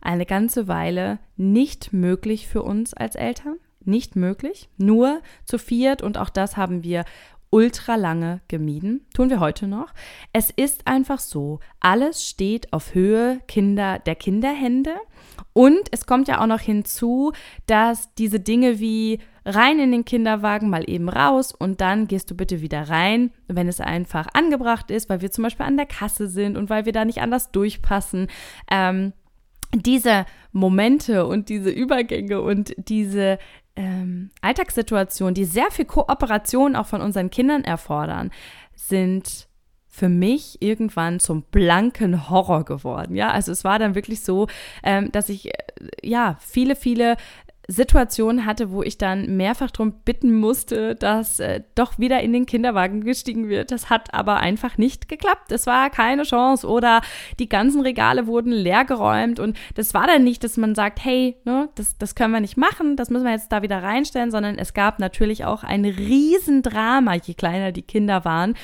Eine 0.00 0.26
ganze 0.26 0.66
Weile 0.66 1.20
nicht 1.36 1.92
möglich 1.92 2.48
für 2.48 2.62
uns 2.62 2.94
als 2.94 3.14
Eltern 3.14 3.58
nicht 3.86 4.16
möglich, 4.16 4.68
nur 4.76 5.20
zu 5.44 5.58
viert 5.58 6.02
und 6.02 6.18
auch 6.18 6.30
das 6.30 6.56
haben 6.56 6.82
wir 6.82 7.04
ultra 7.52 7.96
lange 7.96 8.40
gemieden, 8.48 9.06
tun 9.14 9.28
wir 9.28 9.38
heute 9.38 9.66
noch. 9.66 9.92
Es 10.32 10.50
ist 10.50 10.86
einfach 10.86 11.18
so, 11.18 11.60
alles 11.80 12.26
steht 12.26 12.72
auf 12.72 12.94
Höhe 12.94 13.40
Kinder 13.46 13.98
der 13.98 14.14
Kinderhände 14.14 14.94
und 15.52 15.82
es 15.90 16.06
kommt 16.06 16.28
ja 16.28 16.40
auch 16.40 16.46
noch 16.46 16.60
hinzu, 16.60 17.32
dass 17.66 18.14
diese 18.14 18.40
Dinge 18.40 18.80
wie 18.80 19.18
rein 19.44 19.78
in 19.80 19.92
den 19.92 20.06
Kinderwagen, 20.06 20.70
mal 20.70 20.88
eben 20.88 21.10
raus 21.10 21.52
und 21.52 21.82
dann 21.82 22.08
gehst 22.08 22.30
du 22.30 22.34
bitte 22.34 22.62
wieder 22.62 22.88
rein, 22.88 23.32
wenn 23.48 23.68
es 23.68 23.80
einfach 23.80 24.28
angebracht 24.32 24.90
ist, 24.90 25.10
weil 25.10 25.20
wir 25.20 25.30
zum 25.30 25.44
Beispiel 25.44 25.66
an 25.66 25.76
der 25.76 25.86
Kasse 25.86 26.28
sind 26.28 26.56
und 26.56 26.70
weil 26.70 26.86
wir 26.86 26.92
da 26.92 27.04
nicht 27.04 27.20
anders 27.20 27.50
durchpassen. 27.50 28.28
Ähm, 28.70 29.12
diese 29.74 30.26
Momente 30.52 31.26
und 31.26 31.48
diese 31.48 31.70
Übergänge 31.70 32.40
und 32.42 32.74
diese 32.76 33.38
ähm, 33.76 34.30
Alltagssituationen, 34.40 35.34
die 35.34 35.44
sehr 35.44 35.70
viel 35.70 35.84
Kooperation 35.84 36.76
auch 36.76 36.86
von 36.86 37.00
unseren 37.00 37.30
Kindern 37.30 37.64
erfordern, 37.64 38.30
sind 38.74 39.48
für 39.88 40.08
mich 40.08 40.56
irgendwann 40.62 41.20
zum 41.20 41.42
blanken 41.42 42.30
Horror 42.30 42.64
geworden. 42.64 43.14
Ja, 43.14 43.30
also 43.30 43.52
es 43.52 43.62
war 43.62 43.78
dann 43.78 43.94
wirklich 43.94 44.22
so, 44.22 44.46
ähm, 44.82 45.12
dass 45.12 45.28
ich 45.28 45.48
äh, 45.48 45.52
ja 46.02 46.38
viele, 46.40 46.76
viele 46.76 47.16
Situationen 47.68 48.44
hatte, 48.44 48.72
wo 48.72 48.82
ich 48.82 48.98
dann 48.98 49.36
mehrfach 49.36 49.70
darum 49.70 49.92
bitten 50.04 50.34
musste, 50.34 50.96
dass 50.96 51.38
äh, 51.38 51.62
doch 51.74 51.98
wieder 51.98 52.20
in 52.20 52.32
den 52.32 52.46
Kinderwagen 52.46 53.04
gestiegen 53.04 53.48
wird. 53.48 53.70
Das 53.70 53.88
hat 53.88 54.12
aber 54.12 54.38
einfach 54.38 54.78
nicht 54.78 55.08
geklappt. 55.08 55.52
Es 55.52 55.66
war 55.66 55.88
keine 55.90 56.24
Chance. 56.24 56.66
Oder 56.66 57.02
die 57.38 57.48
ganzen 57.48 57.80
Regale 57.80 58.26
wurden 58.26 58.52
leergeräumt 58.52 59.38
und 59.38 59.56
das 59.74 59.94
war 59.94 60.06
dann 60.06 60.24
nicht, 60.24 60.42
dass 60.42 60.56
man 60.56 60.74
sagt, 60.74 61.04
hey, 61.04 61.36
ne, 61.44 61.68
das, 61.76 61.96
das 61.98 62.14
können 62.14 62.32
wir 62.32 62.40
nicht 62.40 62.56
machen, 62.56 62.96
das 62.96 63.10
müssen 63.10 63.24
wir 63.24 63.32
jetzt 63.32 63.52
da 63.52 63.62
wieder 63.62 63.82
reinstellen, 63.82 64.30
sondern 64.30 64.58
es 64.58 64.74
gab 64.74 64.98
natürlich 64.98 65.44
auch 65.44 65.62
ein 65.62 65.84
Riesendrama, 65.84 67.14
je 67.14 67.34
kleiner 67.34 67.72
die 67.72 67.82
Kinder 67.82 68.24
waren. 68.24 68.54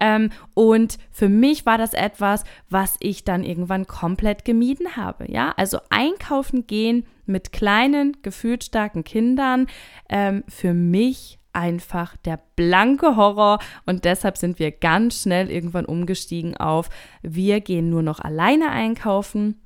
Ähm, 0.00 0.30
und 0.54 0.98
für 1.10 1.28
mich 1.28 1.66
war 1.66 1.78
das 1.78 1.94
etwas, 1.94 2.44
was 2.68 2.96
ich 3.00 3.24
dann 3.24 3.44
irgendwann 3.44 3.86
komplett 3.86 4.44
gemieden 4.44 4.96
habe. 4.96 5.30
Ja, 5.30 5.54
also 5.56 5.78
einkaufen 5.90 6.66
gehen 6.66 7.06
mit 7.26 7.52
kleinen, 7.52 8.16
gefühlt 8.22 8.64
starken 8.64 9.04
Kindern, 9.04 9.66
ähm, 10.08 10.44
für 10.48 10.74
mich 10.74 11.38
einfach 11.52 12.16
der 12.18 12.40
blanke 12.56 13.16
Horror 13.16 13.60
und 13.86 14.04
deshalb 14.04 14.36
sind 14.36 14.58
wir 14.58 14.72
ganz 14.72 15.22
schnell 15.22 15.50
irgendwann 15.50 15.84
umgestiegen 15.84 16.56
auf, 16.56 16.90
wir 17.22 17.60
gehen 17.60 17.90
nur 17.90 18.02
noch 18.02 18.18
alleine 18.18 18.70
einkaufen 18.70 19.60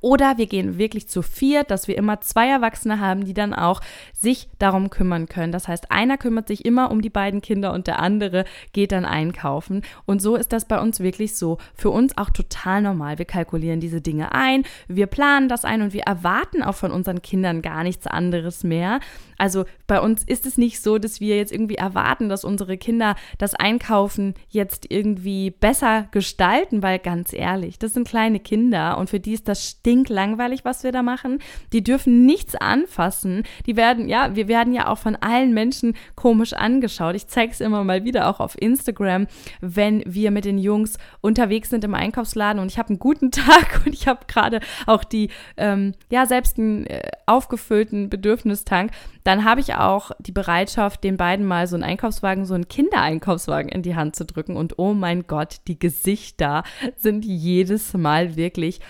oder 0.00 0.38
wir 0.38 0.46
gehen 0.46 0.78
wirklich 0.78 1.08
zu 1.08 1.22
viert, 1.22 1.70
dass 1.70 1.88
wir 1.88 1.96
immer 1.96 2.20
zwei 2.20 2.48
Erwachsene 2.48 3.00
haben, 3.00 3.24
die 3.24 3.34
dann 3.34 3.52
auch 3.52 3.80
sich 4.12 4.48
darum 4.58 4.90
kümmern 4.90 5.26
können. 5.26 5.52
Das 5.52 5.66
heißt, 5.66 5.90
einer 5.90 6.18
kümmert 6.18 6.48
sich 6.48 6.64
immer 6.64 6.90
um 6.90 7.02
die 7.02 7.10
beiden 7.10 7.40
Kinder 7.40 7.72
und 7.72 7.86
der 7.86 7.98
andere 7.98 8.44
geht 8.72 8.92
dann 8.92 9.04
einkaufen. 9.04 9.82
Und 10.06 10.22
so 10.22 10.36
ist 10.36 10.52
das 10.52 10.66
bei 10.66 10.80
uns 10.80 11.00
wirklich 11.00 11.34
so. 11.34 11.58
Für 11.74 11.90
uns 11.90 12.16
auch 12.16 12.30
total 12.30 12.82
normal. 12.82 13.18
Wir 13.18 13.24
kalkulieren 13.24 13.80
diese 13.80 14.00
Dinge 14.00 14.32
ein, 14.32 14.64
wir 14.86 15.06
planen 15.06 15.48
das 15.48 15.64
ein 15.64 15.82
und 15.82 15.92
wir 15.92 16.02
erwarten 16.02 16.62
auch 16.62 16.74
von 16.74 16.92
unseren 16.92 17.22
Kindern 17.22 17.62
gar 17.62 17.82
nichts 17.82 18.06
anderes 18.06 18.62
mehr. 18.62 19.00
Also 19.38 19.64
bei 19.86 20.00
uns 20.00 20.24
ist 20.24 20.46
es 20.46 20.58
nicht 20.58 20.82
so, 20.82 20.98
dass 20.98 21.20
wir 21.20 21.36
jetzt 21.36 21.52
irgendwie 21.52 21.76
erwarten, 21.76 22.28
dass 22.28 22.44
unsere 22.44 22.76
Kinder 22.76 23.14
das 23.38 23.54
Einkaufen 23.54 24.34
jetzt 24.48 24.90
irgendwie 24.90 25.50
besser 25.50 26.08
gestalten, 26.10 26.82
weil 26.82 26.98
ganz 26.98 27.32
ehrlich, 27.32 27.78
das 27.78 27.94
sind 27.94 28.06
kleine 28.06 28.40
Kinder 28.40 28.98
und 28.98 29.10
für 29.10 29.20
die 29.20 29.32
ist 29.32 29.48
das 29.48 29.66
stinklangweilig, 29.88 30.64
was 30.64 30.84
wir 30.84 30.92
da 30.92 31.02
machen. 31.02 31.38
Die 31.72 31.82
dürfen 31.82 32.26
nichts 32.26 32.54
anfassen. 32.54 33.44
Die 33.66 33.76
werden, 33.76 34.06
ja, 34.06 34.36
wir 34.36 34.46
werden 34.46 34.74
ja 34.74 34.88
auch 34.88 34.98
von 34.98 35.16
allen 35.16 35.54
Menschen 35.54 35.94
komisch 36.14 36.52
angeschaut. 36.52 37.14
Ich 37.14 37.28
zeige 37.28 37.52
es 37.52 37.60
immer 37.60 37.84
mal 37.84 38.04
wieder 38.04 38.28
auch 38.28 38.38
auf 38.38 38.60
Instagram, 38.60 39.26
wenn 39.62 40.02
wir 40.06 40.30
mit 40.30 40.44
den 40.44 40.58
Jungs 40.58 40.98
unterwegs 41.22 41.70
sind 41.70 41.84
im 41.84 41.94
Einkaufsladen 41.94 42.60
und 42.60 42.70
ich 42.70 42.78
habe 42.78 42.90
einen 42.90 42.98
guten 42.98 43.30
Tag 43.38 43.82
und 43.86 43.94
ich 43.94 44.06
habe 44.06 44.20
gerade 44.26 44.60
auch 44.86 45.04
die, 45.04 45.30
ähm, 45.56 45.94
ja, 46.10 46.26
selbst 46.26 46.58
einen 46.58 46.86
äh, 46.86 47.10
aufgefüllten 47.26 48.10
Bedürfnistank 48.10 48.90
dann 49.28 49.44
habe 49.44 49.60
ich 49.60 49.74
auch 49.74 50.12
die 50.20 50.32
Bereitschaft, 50.32 51.04
den 51.04 51.18
beiden 51.18 51.44
mal 51.44 51.66
so 51.66 51.76
einen 51.76 51.84
Einkaufswagen, 51.84 52.46
so 52.46 52.54
einen 52.54 52.66
Kindereinkaufswagen 52.66 53.70
in 53.70 53.82
die 53.82 53.94
Hand 53.94 54.16
zu 54.16 54.24
drücken. 54.24 54.56
Und 54.56 54.78
oh 54.78 54.94
mein 54.94 55.26
Gott, 55.26 55.56
die 55.66 55.78
Gesichter 55.78 56.64
sind 56.96 57.26
jedes 57.26 57.92
Mal 57.92 58.36
wirklich 58.36 58.80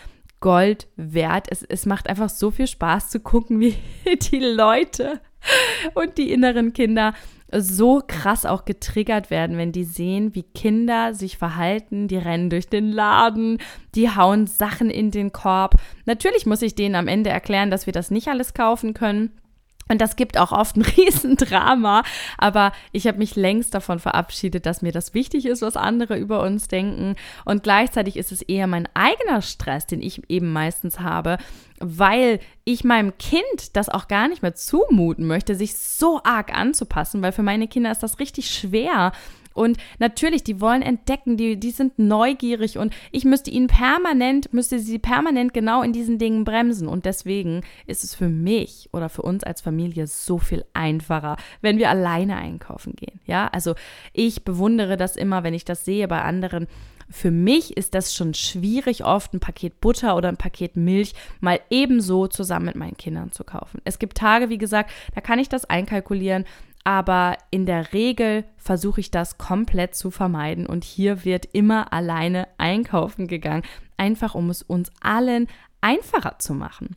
Gold 0.41 0.89
wert. 0.97 1.47
Es, 1.51 1.63
es 1.63 1.87
macht 1.87 2.09
einfach 2.09 2.29
so 2.29 2.51
viel 2.51 2.67
Spaß 2.67 3.11
zu 3.11 3.21
gucken, 3.21 3.61
wie 3.61 3.77
die 4.31 4.41
Leute 4.41 5.21
und 5.95 6.19
die 6.19 6.33
inneren 6.33 6.73
Kinder 6.73 7.15
so 7.51 8.03
krass 8.07 8.45
auch 8.45 8.65
getriggert 8.65 9.31
werden, 9.31 9.57
wenn 9.57 9.73
die 9.73 9.85
sehen, 9.85 10.35
wie 10.35 10.43
Kinder 10.43 11.15
sich 11.15 11.39
verhalten, 11.39 12.07
die 12.07 12.19
rennen 12.19 12.51
durch 12.51 12.69
den 12.69 12.93
Laden, 12.93 13.59
die 13.95 14.11
hauen 14.15 14.47
Sachen 14.47 14.91
in 14.91 15.11
den 15.11 15.33
Korb. 15.33 15.77
Natürlich 16.05 16.45
muss 16.45 16.63
ich 16.63 16.75
denen 16.75 16.95
am 16.95 17.09
Ende 17.09 17.31
erklären, 17.31 17.71
dass 17.71 17.87
wir 17.87 17.93
das 17.93 18.11
nicht 18.11 18.29
alles 18.29 18.53
kaufen 18.53 18.93
können. 18.93 19.33
Und 19.89 20.01
das 20.01 20.17
gibt 20.17 20.39
auch 20.39 20.53
oft 20.53 20.77
ein 20.77 20.83
Riesendrama, 20.97 22.03
aber 22.37 22.73
ich 22.93 23.07
habe 23.07 23.19
mich 23.19 23.37
längst 23.37 23.75
davon 23.75 23.99
verabschiedet, 23.99 24.67
dass 24.67 24.83
mir 24.83 24.93
das 24.93 25.15
wichtig 25.15 25.47
ist, 25.47 25.63
was 25.63 25.77
andere 25.77 26.17
über 26.19 26.43
uns 26.43 26.69
denken. 26.69 27.17
Und 27.45 27.63
gleichzeitig 27.63 28.17
ist 28.17 28.33
es 28.33 28.43
eher 28.43 28.67
mein 28.67 28.89
eigener 28.95 29.43
Stress, 29.43 29.87
den 29.87 30.03
ich 30.03 30.23
eben 30.29 30.53
meistens 30.53 31.01
habe, 31.01 31.39
weil 31.81 32.41
ich 32.65 32.85
meinem 32.85 33.17
Kind 33.19 33.77
das 33.77 33.89
auch 33.89 34.09
gar 34.09 34.29
nicht 34.29 34.43
mehr 34.43 34.55
zumuten 34.55 35.27
möchte, 35.27 35.55
sich 35.55 35.77
so 35.77 36.21
arg 36.23 36.53
anzupassen, 36.55 37.23
weil 37.23 37.33
für 37.33 37.43
meine 37.43 37.69
Kinder 37.69 37.91
ist 37.91 38.03
das 38.03 38.19
richtig 38.19 38.51
schwer, 38.51 39.13
und 39.59 39.77
natürlich, 39.99 40.45
die 40.45 40.61
wollen 40.61 40.83
entdecken, 40.83 41.37
die, 41.37 41.59
die 41.59 41.73
sind 41.73 41.99
neugierig 41.99 42.79
und 42.79 42.95
ich 43.11 43.25
müsste 43.25 43.51
ihnen 43.51 43.67
permanent, 43.67 44.53
müsste 44.55 44.79
sie 44.79 45.01
permanent 45.01 45.53
genau 45.53 45.83
in 45.83 45.93
diesen 45.93 46.19
Dingen 46.19 46.45
bremsen. 46.45 46.87
Und 46.87 47.05
deswegen 47.05 47.63
ist 47.87 48.05
es 48.05 48.15
für 48.15 48.29
mich 48.29 48.89
oder 48.93 49.09
für 49.09 49.23
uns 49.23 49.43
als 49.43 49.61
Familie 49.61 50.07
so 50.07 50.39
viel 50.39 50.65
einfacher, 50.75 51.37
wenn 51.61 51.79
wir 51.79 51.91
alleine 51.91 52.37
einkaufen 52.37 52.95
gehen. 52.95 53.21
Ja, 53.27 53.49
also 53.49 53.75
ich 54.13 54.45
bewundere 54.45 54.97
das 54.97 55.17
immer, 55.17 55.43
wenn 55.43 55.55
ich 55.55 55.65
das 55.65 55.85
sehe 55.85 56.07
bei 56.07 56.23
anderen. 56.23 56.69
Für 57.11 57.31
mich 57.31 57.77
ist 57.77 57.95
das 57.95 58.15
schon 58.15 58.35
schwierig, 58.35 59.05
oft 59.05 59.33
ein 59.33 59.41
Paket 59.41 59.81
Butter 59.81 60.15
oder 60.15 60.29
ein 60.29 60.37
Paket 60.37 60.77
Milch 60.77 61.15
mal 61.41 61.59
ebenso 61.71 62.27
zusammen 62.27 62.67
mit 62.67 62.77
meinen 62.77 62.99
Kindern 62.99 63.33
zu 63.33 63.45
kaufen. 63.45 63.81
Es 63.85 63.99
gibt 63.99 64.19
Tage, 64.19 64.51
wie 64.51 64.59
gesagt, 64.59 64.91
da 65.15 65.21
kann 65.23 65.39
ich 65.39 65.49
das 65.49 65.65
einkalkulieren 65.65 66.45
aber 66.89 67.37
in 67.51 67.67
der 67.67 67.93
Regel 67.93 68.45
versuche 68.57 69.01
ich 69.01 69.11
das 69.11 69.37
komplett 69.37 69.95
zu 69.95 70.11
vermeiden 70.11 70.65
und 70.65 70.85
hier 70.85 71.23
wird 71.23 71.45
immer 71.53 71.93
alleine 71.93 72.49
einkaufen 72.57 73.27
gegangen, 73.27 73.63
einfach 73.99 74.35
um 74.35 74.49
es 74.49 74.63
uns 74.63 74.91
allen 75.03 75.49
einfacher 75.83 76.39
zu 76.39 76.55
machen. 76.55 76.97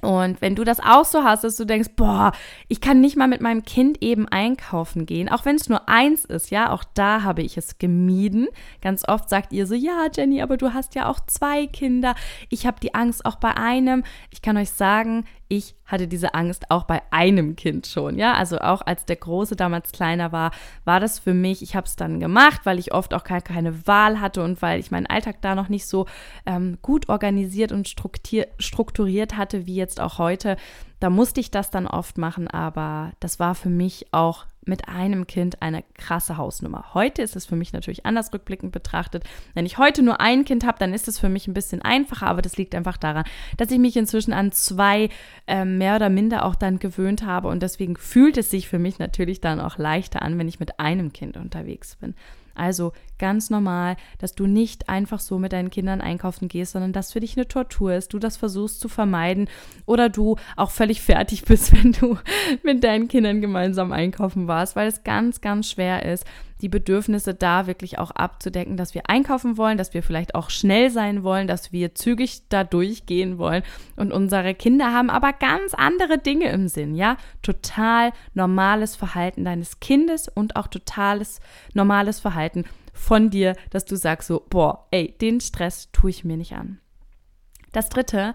Und 0.00 0.40
wenn 0.40 0.56
du 0.56 0.64
das 0.64 0.80
auch 0.80 1.04
so 1.04 1.22
hast, 1.22 1.44
dass 1.44 1.56
du 1.56 1.64
denkst, 1.64 1.90
boah, 1.94 2.32
ich 2.66 2.80
kann 2.80 3.00
nicht 3.00 3.16
mal 3.16 3.28
mit 3.28 3.40
meinem 3.40 3.62
Kind 3.62 4.02
eben 4.02 4.26
einkaufen 4.26 5.06
gehen, 5.06 5.28
auch 5.28 5.44
wenn 5.44 5.54
es 5.54 5.68
nur 5.68 5.88
eins 5.88 6.24
ist, 6.24 6.50
ja, 6.50 6.72
auch 6.72 6.82
da 6.94 7.22
habe 7.22 7.42
ich 7.42 7.56
es 7.56 7.78
gemieden. 7.78 8.48
Ganz 8.80 9.06
oft 9.06 9.28
sagt 9.28 9.52
ihr 9.52 9.64
so, 9.68 9.76
ja, 9.76 10.08
Jenny, 10.12 10.42
aber 10.42 10.56
du 10.56 10.74
hast 10.74 10.96
ja 10.96 11.06
auch 11.06 11.20
zwei 11.26 11.68
Kinder. 11.68 12.16
Ich 12.48 12.66
habe 12.66 12.80
die 12.80 12.94
Angst 12.94 13.24
auch 13.24 13.36
bei 13.36 13.56
einem. 13.56 14.02
Ich 14.30 14.42
kann 14.42 14.56
euch 14.56 14.70
sagen, 14.70 15.24
ich 15.46 15.76
hatte 15.90 16.08
diese 16.08 16.34
Angst 16.34 16.70
auch 16.70 16.84
bei 16.84 17.02
einem 17.10 17.56
Kind 17.56 17.86
schon, 17.86 18.18
ja, 18.18 18.34
also 18.34 18.58
auch 18.58 18.82
als 18.82 19.04
der 19.04 19.16
Große 19.16 19.56
damals 19.56 19.92
kleiner 19.92 20.32
war, 20.32 20.52
war 20.84 21.00
das 21.00 21.18
für 21.18 21.34
mich, 21.34 21.62
ich 21.62 21.76
habe 21.76 21.86
es 21.86 21.96
dann 21.96 22.20
gemacht, 22.20 22.62
weil 22.64 22.78
ich 22.78 22.92
oft 22.92 23.14
auch 23.14 23.24
gar 23.24 23.40
keine 23.40 23.86
Wahl 23.86 24.20
hatte 24.20 24.42
und 24.42 24.62
weil 24.62 24.80
ich 24.80 24.90
meinen 24.90 25.06
Alltag 25.06 25.36
da 25.42 25.54
noch 25.54 25.68
nicht 25.68 25.86
so 25.86 26.06
ähm, 26.46 26.78
gut 26.82 27.08
organisiert 27.08 27.72
und 27.72 27.88
strukturiert 27.88 29.36
hatte 29.36 29.66
wie 29.66 29.74
jetzt 29.74 30.00
auch 30.00 30.18
heute. 30.18 30.56
Da 31.00 31.10
musste 31.10 31.40
ich 31.40 31.50
das 31.50 31.70
dann 31.70 31.86
oft 31.86 32.18
machen, 32.18 32.46
aber 32.48 33.12
das 33.20 33.40
war 33.40 33.54
für 33.54 33.70
mich 33.70 34.06
auch 34.12 34.46
mit 34.66 34.88
einem 34.88 35.26
Kind 35.26 35.62
eine 35.62 35.82
krasse 35.94 36.36
Hausnummer. 36.36 36.92
Heute 36.92 37.22
ist 37.22 37.34
es 37.34 37.46
für 37.46 37.56
mich 37.56 37.72
natürlich 37.72 38.04
anders 38.04 38.32
rückblickend 38.32 38.72
betrachtet. 38.72 39.24
Wenn 39.54 39.66
ich 39.66 39.78
heute 39.78 40.02
nur 40.02 40.20
ein 40.20 40.44
Kind 40.44 40.66
habe, 40.66 40.78
dann 40.78 40.92
ist 40.92 41.08
es 41.08 41.18
für 41.18 41.28
mich 41.28 41.48
ein 41.48 41.54
bisschen 41.54 41.82
einfacher, 41.82 42.26
aber 42.26 42.42
das 42.42 42.56
liegt 42.56 42.74
einfach 42.74 42.96
daran, 42.96 43.24
dass 43.56 43.70
ich 43.70 43.78
mich 43.78 43.96
inzwischen 43.96 44.32
an 44.32 44.52
zwei 44.52 45.08
äh, 45.46 45.64
mehr 45.64 45.96
oder 45.96 46.10
minder 46.10 46.44
auch 46.44 46.54
dann 46.54 46.78
gewöhnt 46.78 47.24
habe 47.24 47.48
und 47.48 47.62
deswegen 47.62 47.96
fühlt 47.96 48.36
es 48.36 48.50
sich 48.50 48.68
für 48.68 48.78
mich 48.78 48.98
natürlich 48.98 49.40
dann 49.40 49.60
auch 49.60 49.78
leichter 49.78 50.22
an, 50.22 50.38
wenn 50.38 50.48
ich 50.48 50.60
mit 50.60 50.78
einem 50.78 51.12
Kind 51.12 51.36
unterwegs 51.36 51.96
bin. 51.96 52.14
Also 52.54 52.92
ganz 53.20 53.50
normal, 53.50 53.96
dass 54.18 54.34
du 54.34 54.48
nicht 54.48 54.88
einfach 54.88 55.20
so 55.20 55.38
mit 55.38 55.52
deinen 55.52 55.70
Kindern 55.70 56.00
einkaufen 56.00 56.48
gehst, 56.48 56.72
sondern 56.72 56.92
dass 56.92 57.12
für 57.12 57.20
dich 57.20 57.36
eine 57.36 57.46
Tortur 57.46 57.94
ist, 57.94 58.12
du 58.12 58.18
das 58.18 58.36
versuchst 58.36 58.80
zu 58.80 58.88
vermeiden 58.88 59.48
oder 59.86 60.08
du 60.08 60.36
auch 60.56 60.72
völlig 60.72 61.00
fertig 61.02 61.44
bist, 61.44 61.72
wenn 61.72 61.92
du 61.92 62.18
mit 62.64 62.82
deinen 62.82 63.06
Kindern 63.06 63.40
gemeinsam 63.40 63.92
einkaufen 63.92 64.48
warst, 64.48 64.74
weil 64.74 64.88
es 64.88 65.04
ganz, 65.04 65.40
ganz 65.40 65.70
schwer 65.70 66.04
ist, 66.04 66.26
die 66.60 66.68
Bedürfnisse 66.68 67.34
da 67.34 67.66
wirklich 67.66 67.98
auch 67.98 68.10
abzudecken, 68.10 68.76
dass 68.76 68.94
wir 68.94 69.08
einkaufen 69.08 69.56
wollen, 69.56 69.78
dass 69.78 69.94
wir 69.94 70.02
vielleicht 70.02 70.34
auch 70.34 70.50
schnell 70.50 70.90
sein 70.90 71.22
wollen, 71.22 71.46
dass 71.46 71.72
wir 71.72 71.94
zügig 71.94 72.42
da 72.48 72.64
durchgehen 72.64 73.38
wollen. 73.38 73.62
Und 73.96 74.12
unsere 74.12 74.54
Kinder 74.54 74.92
haben 74.92 75.10
aber 75.10 75.32
ganz 75.32 75.74
andere 75.74 76.18
Dinge 76.18 76.50
im 76.50 76.68
Sinn, 76.68 76.94
ja? 76.94 77.16
Total 77.42 78.12
normales 78.34 78.96
Verhalten 78.96 79.44
deines 79.44 79.80
Kindes 79.80 80.28
und 80.28 80.56
auch 80.56 80.66
totales 80.66 81.40
normales 81.74 82.20
Verhalten 82.20 82.64
von 83.00 83.30
dir, 83.30 83.56
dass 83.70 83.84
du 83.84 83.96
sagst 83.96 84.28
so, 84.28 84.46
boah, 84.50 84.86
ey, 84.90 85.16
den 85.20 85.40
Stress 85.40 85.90
tue 85.92 86.10
ich 86.10 86.24
mir 86.24 86.36
nicht 86.36 86.52
an. 86.52 86.78
Das 87.72 87.88
dritte, 87.88 88.34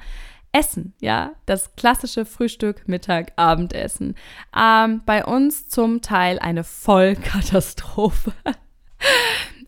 Essen, 0.52 0.94
ja, 1.02 1.34
das 1.46 1.76
klassische 1.76 2.26
Frühstück, 2.26 2.88
Mittag, 2.88 3.34
Abendessen. 3.36 4.16
Ähm, 4.58 5.02
bei 5.06 5.26
uns 5.26 5.68
zum 5.68 6.02
Teil 6.02 6.40
eine 6.40 6.64
Vollkatastrophe. 6.64 8.34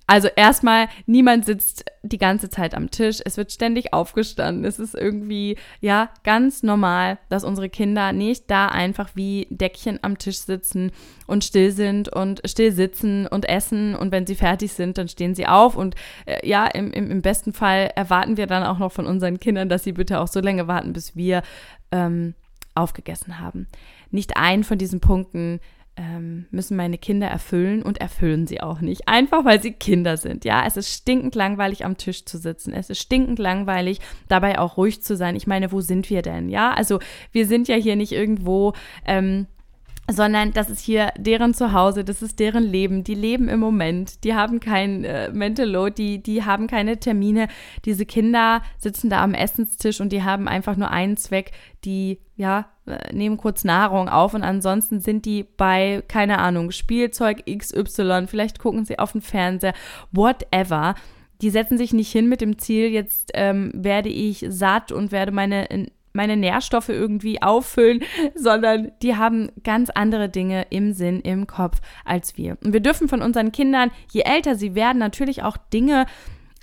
Also 0.10 0.30
erstmal, 0.34 0.88
niemand 1.06 1.44
sitzt 1.44 1.84
die 2.02 2.18
ganze 2.18 2.50
Zeit 2.50 2.74
am 2.74 2.90
Tisch. 2.90 3.20
Es 3.26 3.36
wird 3.36 3.52
ständig 3.52 3.92
aufgestanden. 3.94 4.64
Es 4.64 4.80
ist 4.80 4.96
irgendwie, 4.96 5.58
ja, 5.82 6.10
ganz 6.24 6.64
normal, 6.64 7.20
dass 7.28 7.44
unsere 7.44 7.68
Kinder 7.68 8.14
nicht 8.14 8.50
da 8.50 8.70
einfach 8.70 9.10
wie 9.16 9.48
Deckchen 9.50 10.00
am 10.02 10.18
Tisch 10.18 10.38
sitzen 10.38 10.92
und 11.28 11.44
still 11.44 11.72
sind 11.72 12.08
und 12.08 12.42
still 12.46 12.72
sitzen 12.72 13.28
und 13.28 13.50
essen. 13.50 13.96
Und 13.96 14.14
wenn 14.14 14.26
sie 14.26 14.36
fertig 14.36 14.72
sind, 14.72 14.98
dann 14.98 15.10
stehen 15.10 15.36
sie 15.36 15.46
auf. 15.46 15.76
Und 15.76 15.96
äh, 16.26 16.48
ja, 16.48 16.68
im, 16.68 16.94
im, 16.94 17.12
im 17.12 17.22
besten 17.22 17.52
Fall 17.52 17.92
erwarten 17.94 18.38
wir 18.38 18.48
dann 18.48 18.64
auch 18.64 18.80
noch 18.80 18.94
von 18.94 19.08
unseren 19.08 19.42
Kindern, 19.42 19.68
dass 19.68 19.84
sie 19.84 19.92
bitte 19.92 20.22
auch 20.22 20.30
so 20.30 20.40
lange 20.40 20.70
warten, 20.70 20.94
bis 20.94 21.18
wir 21.18 21.44
ähm, 21.92 22.34
aufgegessen 22.76 23.42
haben. 23.42 23.68
Nicht 24.10 24.38
einen 24.38 24.64
von 24.64 24.78
diesen 24.78 25.02
Punkten 25.02 25.60
ähm, 25.98 26.46
müssen 26.52 26.78
meine 26.78 26.98
Kinder 26.98 27.28
erfüllen 27.28 27.82
und 27.82 28.00
erfüllen 28.00 28.48
sie 28.48 28.62
auch 28.62 28.82
nicht. 28.82 29.08
Einfach 29.08 29.44
weil 29.44 29.62
sie 29.62 29.74
Kinder 29.74 30.16
sind. 30.16 30.46
Ja, 30.46 30.66
es 30.66 30.78
ist 30.78 30.94
stinkend 30.94 31.36
langweilig 31.36 31.84
am 31.84 31.98
Tisch 31.98 32.26
zu 32.26 32.38
sitzen. 32.38 32.72
Es 32.72 32.90
ist 32.90 33.00
stinkend 33.00 33.40
langweilig, 33.40 34.00
dabei 34.28 34.60
auch 34.60 34.78
ruhig 34.78 35.02
zu 35.02 35.16
sein. 35.16 35.36
Ich 35.36 35.48
meine, 35.48 35.72
wo 35.72 35.82
sind 35.82 36.10
wir 36.10 36.22
denn? 36.22 36.50
Ja, 36.50 36.74
also 36.74 37.00
wir 37.32 37.48
sind 37.48 37.68
ja 37.68 37.76
hier 37.76 37.96
nicht 37.96 38.12
irgendwo. 38.12 38.74
Ähm, 39.06 39.48
sondern 40.10 40.54
das 40.54 40.70
ist 40.70 40.80
hier 40.80 41.12
deren 41.18 41.54
Zuhause, 41.54 42.06
das 42.06 42.22
ist 42.22 42.40
deren 42.40 42.64
Leben. 42.64 43.04
Die 43.04 43.14
leben 43.14 43.50
im 43.50 43.60
Moment, 43.60 44.24
die 44.24 44.34
haben 44.34 44.60
kein 44.60 45.04
äh, 45.04 45.30
Mental 45.32 45.70
Load, 45.70 45.96
die, 45.98 46.24
die 46.24 46.46
haben 46.46 46.68
keine 46.68 46.98
Termine. 46.98 47.50
Diese 47.84 48.06
Kinder 48.06 48.62
sitzen 48.78 49.10
da 49.10 49.22
am 49.22 49.34
Essenstisch 49.34 50.00
und 50.00 50.12
die 50.14 50.24
haben 50.24 50.48
einfach 50.48 50.78
nur 50.78 50.92
einen 50.92 51.18
Zweck, 51.18 51.52
die, 51.84 52.20
ja, 52.38 52.70
äh, 52.86 53.14
nehmen 53.14 53.36
kurz 53.36 53.66
Nahrung 53.66 54.08
auf 54.08 54.34
und 54.34 54.44
ansonsten 54.44 55.02
sind 55.02 55.26
die 55.26 55.44
bei, 55.44 56.02
keine 56.08 56.40
Ahnung, 56.40 56.72
Spielzeug 56.72 57.44
XY, 57.46 58.28
vielleicht 58.28 58.60
gucken 58.60 58.86
sie 58.86 59.00
auf 59.00 59.12
den 59.12 59.22
Fernseher, 59.22 59.74
whatever. 60.12 60.96
Die 61.42 61.50
setzen 61.50 61.78
sich 61.78 61.94
nicht 61.94 62.12
hin 62.12 62.30
mit 62.30 62.42
dem 62.42 62.58
Ziel, 62.58 62.88
jetzt 62.88 63.32
ähm, 63.36 63.72
werde 63.76 64.10
ich 64.10 64.46
satt 64.50 64.92
und 64.92 65.12
werde 65.12 65.32
meine 65.32 65.70
meine 66.14 66.38
Nährstoffe 66.38 66.90
irgendwie 66.90 67.42
auffüllen, 67.42 68.02
sondern 68.36 68.92
die 69.02 69.16
haben 69.16 69.52
ganz 69.64 69.90
andere 69.90 70.30
Dinge 70.30 70.66
im 70.70 70.94
Sinn, 70.94 71.22
im 71.22 71.48
Kopf 71.48 71.80
als 72.06 72.38
wir. 72.38 72.58
Und 72.64 72.74
wir 72.74 72.80
dürfen 72.80 73.08
von 73.08 73.22
unseren 73.22 73.52
Kindern, 73.52 73.92
je 74.12 74.22
älter 74.22 74.56
sie 74.56 74.76
werden, 74.76 74.98
natürlich 74.98 75.44
auch 75.44 75.58
Dinge 75.58 76.06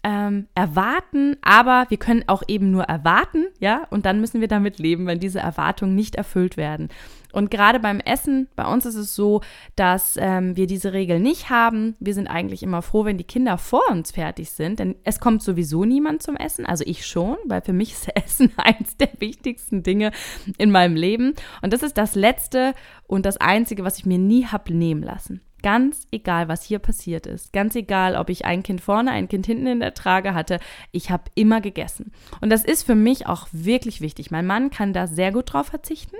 ähm, 0.04 0.48
erwarten, 0.54 1.36
aber 1.42 1.86
wir 1.88 1.96
können 1.96 2.24
auch 2.26 2.42
eben 2.46 2.70
nur 2.70 2.84
erwarten, 2.84 3.46
ja, 3.58 3.86
und 3.90 4.04
dann 4.04 4.20
müssen 4.20 4.40
wir 4.40 4.48
damit 4.48 4.78
leben, 4.78 5.06
wenn 5.06 5.18
diese 5.18 5.40
Erwartungen 5.40 5.94
nicht 5.94 6.14
erfüllt 6.16 6.56
werden. 6.56 6.90
Und 7.34 7.50
gerade 7.50 7.80
beim 7.80 7.98
Essen, 7.98 8.48
bei 8.54 8.64
uns 8.64 8.86
ist 8.86 8.94
es 8.94 9.14
so, 9.14 9.40
dass 9.74 10.16
ähm, 10.20 10.56
wir 10.56 10.68
diese 10.68 10.92
Regel 10.92 11.18
nicht 11.18 11.50
haben. 11.50 11.96
Wir 11.98 12.14
sind 12.14 12.28
eigentlich 12.28 12.62
immer 12.62 12.80
froh, 12.80 13.04
wenn 13.04 13.18
die 13.18 13.24
Kinder 13.24 13.58
vor 13.58 13.82
uns 13.90 14.12
fertig 14.12 14.50
sind, 14.50 14.78
denn 14.78 14.94
es 15.02 15.18
kommt 15.18 15.42
sowieso 15.42 15.84
niemand 15.84 16.22
zum 16.22 16.36
Essen. 16.36 16.64
Also 16.64 16.84
ich 16.86 17.04
schon, 17.04 17.36
weil 17.46 17.60
für 17.60 17.72
mich 17.72 17.92
ist 17.92 18.16
Essen 18.16 18.52
eins 18.56 18.96
der 18.96 19.10
wichtigsten 19.18 19.82
Dinge 19.82 20.12
in 20.58 20.70
meinem 20.70 20.94
Leben. 20.94 21.34
Und 21.60 21.72
das 21.72 21.82
ist 21.82 21.98
das 21.98 22.14
Letzte 22.14 22.72
und 23.08 23.26
das 23.26 23.36
Einzige, 23.38 23.82
was 23.82 23.98
ich 23.98 24.06
mir 24.06 24.18
nie 24.18 24.46
habe 24.46 24.72
nehmen 24.72 25.02
lassen. 25.02 25.40
Ganz 25.60 26.06
egal, 26.12 26.46
was 26.46 26.62
hier 26.62 26.78
passiert 26.78 27.26
ist. 27.26 27.52
Ganz 27.52 27.74
egal, 27.74 28.14
ob 28.16 28.28
ich 28.28 28.44
ein 28.44 28.62
Kind 28.62 28.80
vorne, 28.80 29.10
ein 29.10 29.28
Kind 29.28 29.46
hinten 29.46 29.66
in 29.66 29.80
der 29.80 29.94
Trage 29.94 30.34
hatte. 30.34 30.60
Ich 30.92 31.10
habe 31.10 31.24
immer 31.34 31.60
gegessen. 31.60 32.12
Und 32.40 32.50
das 32.50 32.64
ist 32.64 32.84
für 32.84 32.94
mich 32.94 33.26
auch 33.26 33.48
wirklich 33.50 34.00
wichtig. 34.00 34.30
Mein 34.30 34.46
Mann 34.46 34.70
kann 34.70 34.92
da 34.92 35.08
sehr 35.08 35.32
gut 35.32 35.52
drauf 35.52 35.66
verzichten 35.66 36.16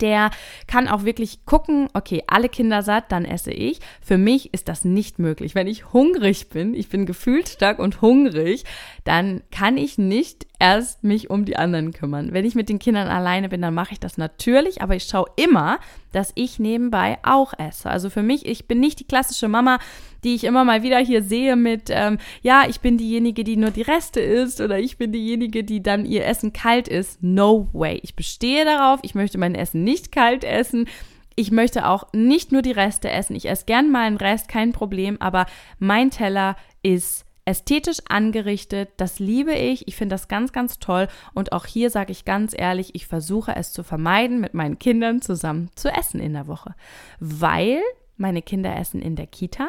der 0.00 0.30
kann 0.66 0.88
auch 0.88 1.04
wirklich 1.04 1.44
gucken, 1.44 1.88
okay, 1.94 2.22
alle 2.26 2.48
Kinder 2.48 2.82
satt, 2.82 3.10
dann 3.12 3.24
esse 3.24 3.52
ich. 3.52 3.80
Für 4.00 4.18
mich 4.18 4.52
ist 4.52 4.68
das 4.68 4.84
nicht 4.84 5.18
möglich. 5.18 5.54
Wenn 5.54 5.66
ich 5.66 5.92
hungrig 5.92 6.48
bin, 6.48 6.74
ich 6.74 6.88
bin 6.88 7.06
gefühlt 7.06 7.48
stark 7.48 7.78
und 7.78 8.00
hungrig, 8.02 8.64
dann 9.04 9.42
kann 9.50 9.76
ich 9.76 9.98
nicht 9.98 10.46
erst 10.58 11.04
mich 11.04 11.30
um 11.30 11.44
die 11.44 11.56
anderen 11.56 11.92
kümmern. 11.92 12.32
Wenn 12.32 12.44
ich 12.44 12.54
mit 12.54 12.68
den 12.68 12.78
Kindern 12.78 13.08
alleine 13.08 13.48
bin, 13.48 13.62
dann 13.62 13.74
mache 13.74 13.92
ich 13.92 14.00
das 14.00 14.16
natürlich, 14.18 14.82
aber 14.82 14.96
ich 14.96 15.04
schaue 15.04 15.30
immer, 15.36 15.78
dass 16.16 16.32
ich 16.34 16.58
nebenbei 16.58 17.18
auch 17.22 17.52
esse. 17.58 17.90
Also 17.90 18.08
für 18.08 18.22
mich, 18.22 18.46
ich 18.46 18.66
bin 18.66 18.80
nicht 18.80 19.00
die 19.00 19.06
klassische 19.06 19.48
Mama, 19.48 19.78
die 20.24 20.34
ich 20.34 20.44
immer 20.44 20.64
mal 20.64 20.82
wieder 20.82 20.98
hier 20.98 21.22
sehe 21.22 21.56
mit, 21.56 21.90
ähm, 21.90 22.16
ja, 22.40 22.64
ich 22.66 22.80
bin 22.80 22.96
diejenige, 22.96 23.44
die 23.44 23.58
nur 23.58 23.70
die 23.70 23.82
Reste 23.82 24.20
isst 24.20 24.62
oder 24.62 24.78
ich 24.78 24.96
bin 24.96 25.12
diejenige, 25.12 25.62
die 25.62 25.82
dann 25.82 26.06
ihr 26.06 26.24
Essen 26.24 26.54
kalt 26.54 26.88
isst. 26.88 27.22
No 27.22 27.68
way. 27.74 28.00
Ich 28.02 28.16
bestehe 28.16 28.64
darauf, 28.64 29.00
ich 29.02 29.14
möchte 29.14 29.36
mein 29.36 29.54
Essen 29.54 29.84
nicht 29.84 30.10
kalt 30.10 30.42
essen. 30.42 30.88
Ich 31.34 31.50
möchte 31.50 31.86
auch 31.86 32.04
nicht 32.14 32.50
nur 32.50 32.62
die 32.62 32.72
Reste 32.72 33.10
essen. 33.10 33.36
Ich 33.36 33.46
esse 33.46 33.66
gern 33.66 33.90
mal 33.90 34.06
einen 34.06 34.16
Rest, 34.16 34.48
kein 34.48 34.72
Problem, 34.72 35.20
aber 35.20 35.44
mein 35.78 36.10
Teller 36.10 36.56
ist 36.82 37.25
ästhetisch 37.46 37.98
angerichtet. 38.08 38.90
Das 38.98 39.18
liebe 39.18 39.54
ich. 39.54 39.88
Ich 39.88 39.96
finde 39.96 40.14
das 40.14 40.28
ganz, 40.28 40.52
ganz 40.52 40.78
toll. 40.78 41.08
Und 41.32 41.52
auch 41.52 41.64
hier 41.64 41.88
sage 41.88 42.12
ich 42.12 42.26
ganz 42.26 42.54
ehrlich, 42.56 42.94
ich 42.94 43.06
versuche 43.06 43.56
es 43.56 43.72
zu 43.72 43.82
vermeiden, 43.82 44.40
mit 44.40 44.52
meinen 44.52 44.78
Kindern 44.78 45.22
zusammen 45.22 45.70
zu 45.74 45.88
essen 45.88 46.20
in 46.20 46.34
der 46.34 46.46
Woche. 46.46 46.74
Weil 47.20 47.80
meine 48.16 48.42
Kinder 48.42 48.76
essen 48.76 49.00
in 49.00 49.16
der 49.16 49.26
Kita. 49.26 49.68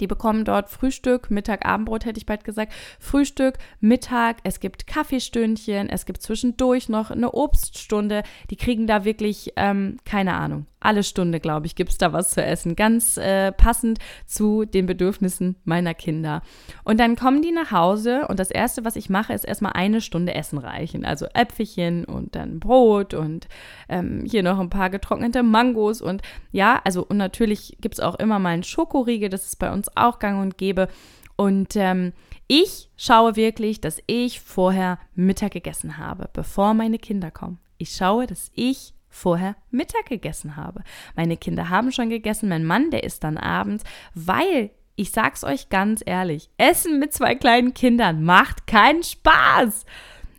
Die 0.00 0.06
bekommen 0.06 0.44
dort 0.44 0.70
Frühstück, 0.70 1.30
Mittag, 1.30 1.66
Abendbrot 1.66 2.04
hätte 2.04 2.18
ich 2.18 2.26
bald 2.26 2.44
gesagt. 2.44 2.72
Frühstück, 3.00 3.58
Mittag, 3.80 4.36
es 4.44 4.60
gibt 4.60 4.86
Kaffeestündchen, 4.86 5.88
es 5.88 6.06
gibt 6.06 6.22
zwischendurch 6.22 6.88
noch 6.88 7.10
eine 7.10 7.32
Obststunde. 7.32 8.22
Die 8.50 8.56
kriegen 8.56 8.86
da 8.86 9.04
wirklich, 9.04 9.54
ähm, 9.56 9.96
keine 10.04 10.34
Ahnung, 10.34 10.66
alle 10.80 11.02
Stunde, 11.02 11.40
glaube 11.40 11.66
ich, 11.66 11.74
gibt 11.74 11.90
es 11.90 11.98
da 11.98 12.12
was 12.12 12.30
zu 12.30 12.42
essen. 12.42 12.76
Ganz 12.76 13.16
äh, 13.16 13.52
passend 13.52 13.98
zu 14.26 14.64
den 14.64 14.86
Bedürfnissen 14.86 15.56
meiner 15.64 15.94
Kinder. 15.94 16.42
Und 16.84 17.00
dann 17.00 17.16
kommen 17.16 17.42
die 17.42 17.52
nach 17.52 17.72
Hause 17.72 18.26
und 18.28 18.38
das 18.38 18.50
Erste, 18.50 18.84
was 18.84 18.96
ich 18.96 19.10
mache, 19.10 19.32
ist 19.32 19.44
erstmal 19.44 19.72
eine 19.72 20.00
Stunde 20.00 20.34
Essen 20.34 20.58
reichen. 20.58 21.04
Also 21.04 21.26
Äpfelchen 21.34 22.04
und 22.04 22.36
dann 22.36 22.60
Brot 22.60 23.14
und 23.14 23.48
ähm, 23.88 24.24
hier 24.24 24.42
noch 24.42 24.58
ein 24.58 24.70
paar 24.70 24.90
getrocknete 24.90 25.42
Mangos. 25.42 26.00
Und 26.00 26.22
ja, 26.52 26.80
also 26.84 27.04
und 27.04 27.16
natürlich 27.16 27.76
gibt 27.80 27.94
es 27.94 28.00
auch 28.00 28.14
immer 28.16 28.38
mal 28.38 28.50
einen 28.50 28.62
Schokoriegel, 28.62 29.28
das 29.28 29.46
ist 29.46 29.58
bei 29.58 29.72
uns 29.72 29.88
auch 29.96 30.18
gang 30.18 30.40
und 30.40 30.58
gäbe. 30.58 30.88
Und 31.36 31.76
ähm, 31.76 32.12
ich 32.48 32.90
schaue 32.96 33.36
wirklich, 33.36 33.80
dass 33.80 34.02
ich 34.06 34.40
vorher 34.40 34.98
Mittag 35.14 35.52
gegessen 35.52 35.98
habe, 35.98 36.28
bevor 36.32 36.74
meine 36.74 36.98
Kinder 36.98 37.30
kommen. 37.30 37.58
Ich 37.76 37.90
schaue, 37.90 38.26
dass 38.26 38.50
ich 38.54 38.94
vorher 39.18 39.56
Mittag 39.70 40.06
gegessen 40.06 40.56
habe. 40.56 40.82
Meine 41.16 41.36
Kinder 41.36 41.68
haben 41.68 41.92
schon 41.92 42.08
gegessen, 42.08 42.48
mein 42.48 42.64
Mann, 42.64 42.90
der 42.90 43.04
isst 43.04 43.24
dann 43.24 43.36
abends, 43.36 43.84
weil 44.14 44.70
ich 44.96 45.12
sag's 45.12 45.44
euch 45.44 45.68
ganz 45.68 46.02
ehrlich, 46.04 46.50
Essen 46.56 46.98
mit 46.98 47.12
zwei 47.12 47.34
kleinen 47.34 47.72
Kindern 47.72 48.24
macht 48.24 48.66
keinen 48.66 49.02
Spaß. 49.02 49.84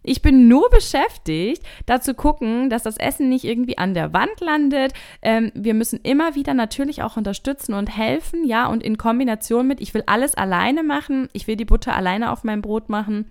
Ich 0.02 0.22
bin 0.22 0.48
nur 0.48 0.70
beschäftigt, 0.70 1.63
da 1.86 2.02
zu 2.02 2.13
gucken, 2.13 2.70
dass 2.70 2.84
das 2.84 2.98
Essen 2.98 3.30
nicht 3.30 3.44
irgendwie 3.44 3.78
an 3.78 3.94
der 3.94 4.13
Wand 4.13 4.39
landet. 4.39 4.94
Ähm, 5.22 5.52
wir 5.54 5.74
müssen 5.74 6.00
immer 6.04 6.36
wieder 6.36 6.54
natürlich 6.54 7.04
auch 7.04 7.18
unterstützen 7.18 7.74
und 7.74 7.96
helfen, 7.96 8.46
ja, 8.46 8.68
und 8.68 8.82
in 8.82 8.98
Kombination 8.98 9.68
mit, 9.68 9.82
ich 9.82 9.94
will 9.94 10.04
alles 10.06 10.36
alleine 10.36 10.84
machen, 10.84 11.28
ich 11.34 11.48
will 11.48 11.58
die 11.58 11.65
Butter 11.65 11.96
alleine 11.96 12.32
auf 12.32 12.44
mein 12.44 12.62
Brot 12.62 12.89
machen. 12.89 13.30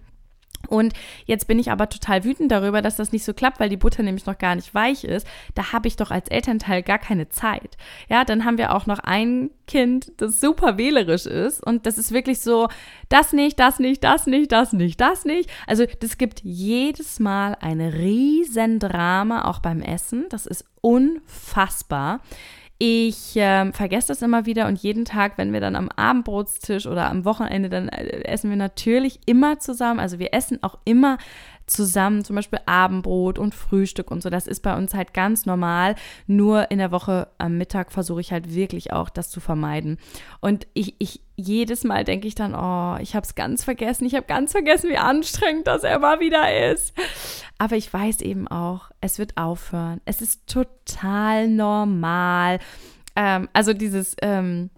Und 0.68 0.92
jetzt 1.24 1.48
bin 1.48 1.58
ich 1.58 1.70
aber 1.70 1.88
total 1.88 2.24
wütend 2.24 2.52
darüber, 2.52 2.82
dass 2.82 2.96
das 2.96 3.12
nicht 3.12 3.24
so 3.24 3.34
klappt, 3.34 3.58
weil 3.58 3.68
die 3.68 3.76
Butter 3.76 4.02
nämlich 4.02 4.26
noch 4.26 4.38
gar 4.38 4.54
nicht 4.54 4.74
weich 4.74 5.04
ist. 5.04 5.26
Da 5.54 5.72
habe 5.72 5.88
ich 5.88 5.96
doch 5.96 6.10
als 6.10 6.28
Elternteil 6.28 6.82
gar 6.82 6.98
keine 6.98 7.28
Zeit. 7.28 7.76
Ja, 8.08 8.24
dann 8.24 8.44
haben 8.44 8.58
wir 8.58 8.74
auch 8.74 8.86
noch 8.86 9.00
ein 9.00 9.50
Kind, 9.66 10.12
das 10.18 10.40
super 10.40 10.78
wählerisch 10.78 11.26
ist. 11.26 11.64
Und 11.64 11.86
das 11.86 11.98
ist 11.98 12.12
wirklich 12.12 12.40
so, 12.40 12.68
das 13.08 13.32
nicht, 13.32 13.58
das 13.58 13.78
nicht, 13.78 14.04
das 14.04 14.26
nicht, 14.26 14.52
das 14.52 14.72
nicht, 14.72 15.00
das 15.00 15.24
nicht. 15.24 15.50
Also 15.66 15.84
das 16.00 16.18
gibt 16.18 16.40
jedes 16.44 17.18
Mal 17.20 17.56
ein 17.60 17.80
riesen 17.80 18.78
Drama, 18.78 19.44
auch 19.44 19.60
beim 19.60 19.80
Essen. 19.80 20.26
Das 20.30 20.46
ist 20.46 20.64
unfassbar. 20.80 22.20
Ich 22.80 23.34
äh, 23.36 23.72
vergesse 23.72 24.08
das 24.08 24.22
immer 24.22 24.46
wieder 24.46 24.68
und 24.68 24.80
jeden 24.80 25.04
Tag, 25.04 25.36
wenn 25.36 25.52
wir 25.52 25.60
dann 25.60 25.74
am 25.74 25.88
Abendbrotstisch 25.88 26.86
oder 26.86 27.10
am 27.10 27.24
Wochenende, 27.24 27.68
dann 27.68 27.88
äh, 27.88 28.22
essen 28.22 28.50
wir 28.50 28.56
natürlich 28.56 29.18
immer 29.26 29.58
zusammen. 29.58 29.98
Also 29.98 30.20
wir 30.20 30.32
essen 30.32 30.62
auch 30.62 30.78
immer 30.84 31.18
zusammen, 31.66 32.24
zum 32.24 32.36
Beispiel 32.36 32.60
Abendbrot 32.66 33.38
und 33.38 33.54
Frühstück 33.54 34.10
und 34.10 34.22
so. 34.22 34.30
Das 34.30 34.46
ist 34.46 34.60
bei 34.60 34.76
uns 34.76 34.94
halt 34.94 35.12
ganz 35.12 35.44
normal. 35.44 35.96
Nur 36.26 36.70
in 36.70 36.78
der 36.78 36.92
Woche 36.92 37.28
am 37.38 37.58
Mittag 37.58 37.92
versuche 37.92 38.20
ich 38.20 38.32
halt 38.32 38.54
wirklich 38.54 38.92
auch 38.92 39.10
das 39.10 39.30
zu 39.30 39.40
vermeiden. 39.40 39.98
Und 40.40 40.66
ich, 40.74 40.94
ich 40.98 41.20
jedes 41.36 41.84
Mal 41.84 42.04
denke 42.04 42.26
ich 42.26 42.34
dann, 42.34 42.54
oh, 42.54 43.00
ich 43.00 43.14
habe 43.14 43.24
es 43.24 43.34
ganz 43.34 43.62
vergessen. 43.64 44.06
Ich 44.06 44.14
habe 44.14 44.26
ganz 44.26 44.52
vergessen, 44.52 44.90
wie 44.90 44.98
anstrengend 44.98 45.66
das 45.66 45.84
immer 45.84 46.20
wieder 46.20 46.72
ist. 46.72 46.92
Aber 47.58 47.76
ich 47.76 47.92
weiß 47.92 48.20
eben 48.20 48.46
auch, 48.48 48.90
es 49.00 49.18
wird 49.18 49.36
aufhören. 49.36 50.00
Es 50.04 50.22
ist 50.22 50.46
total 50.46 51.48
normal. 51.48 52.60
Ähm, 53.16 53.48
also 53.52 53.72
dieses, 53.72 54.14
ähm, 54.22 54.70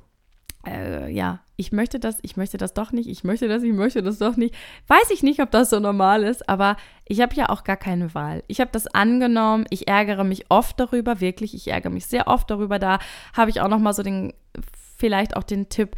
äh, 0.67 1.13
ja, 1.13 1.41
ich 1.57 1.73
möchte 1.73 2.01
das, 2.01 2.19
ich 2.23 2.39
möchte 2.39 2.57
das 2.57 2.73
doch 2.73 2.91
nicht, 2.91 3.09
ich 3.09 3.23
möchte 3.23 3.49
das, 3.49 3.63
ich 3.63 3.73
möchte 3.73 4.03
das 4.03 4.19
doch 4.19 4.37
nicht. 4.37 4.55
Weiß 4.87 5.11
ich 5.11 5.23
nicht, 5.23 5.41
ob 5.41 5.51
das 5.51 5.69
so 5.69 5.79
normal 5.79 6.23
ist, 6.23 6.49
aber 6.49 6.77
ich 7.07 7.21
habe 7.21 7.35
ja 7.35 7.51
auch 7.51 7.65
gar 7.65 7.77
keine 7.77 8.15
Wahl. 8.15 8.43
Ich 8.47 8.61
habe 8.61 8.71
das 8.73 8.87
angenommen, 8.87 9.67
ich 9.69 9.87
ärgere 9.87 10.25
mich 10.25 10.51
oft 10.51 10.81
darüber, 10.81 11.21
wirklich, 11.21 11.55
ich 11.55 11.69
ärgere 11.69 11.91
mich 11.91 12.07
sehr 12.07 12.29
oft 12.29 12.51
darüber. 12.51 12.79
Da 12.79 12.99
habe 13.35 13.51
ich 13.51 13.61
auch 13.61 13.69
noch 13.69 13.79
mal 13.79 13.93
so 13.93 14.03
den, 14.03 14.33
vielleicht 14.97 15.37
auch 15.37 15.43
den 15.43 15.69
Tipp, 15.69 15.97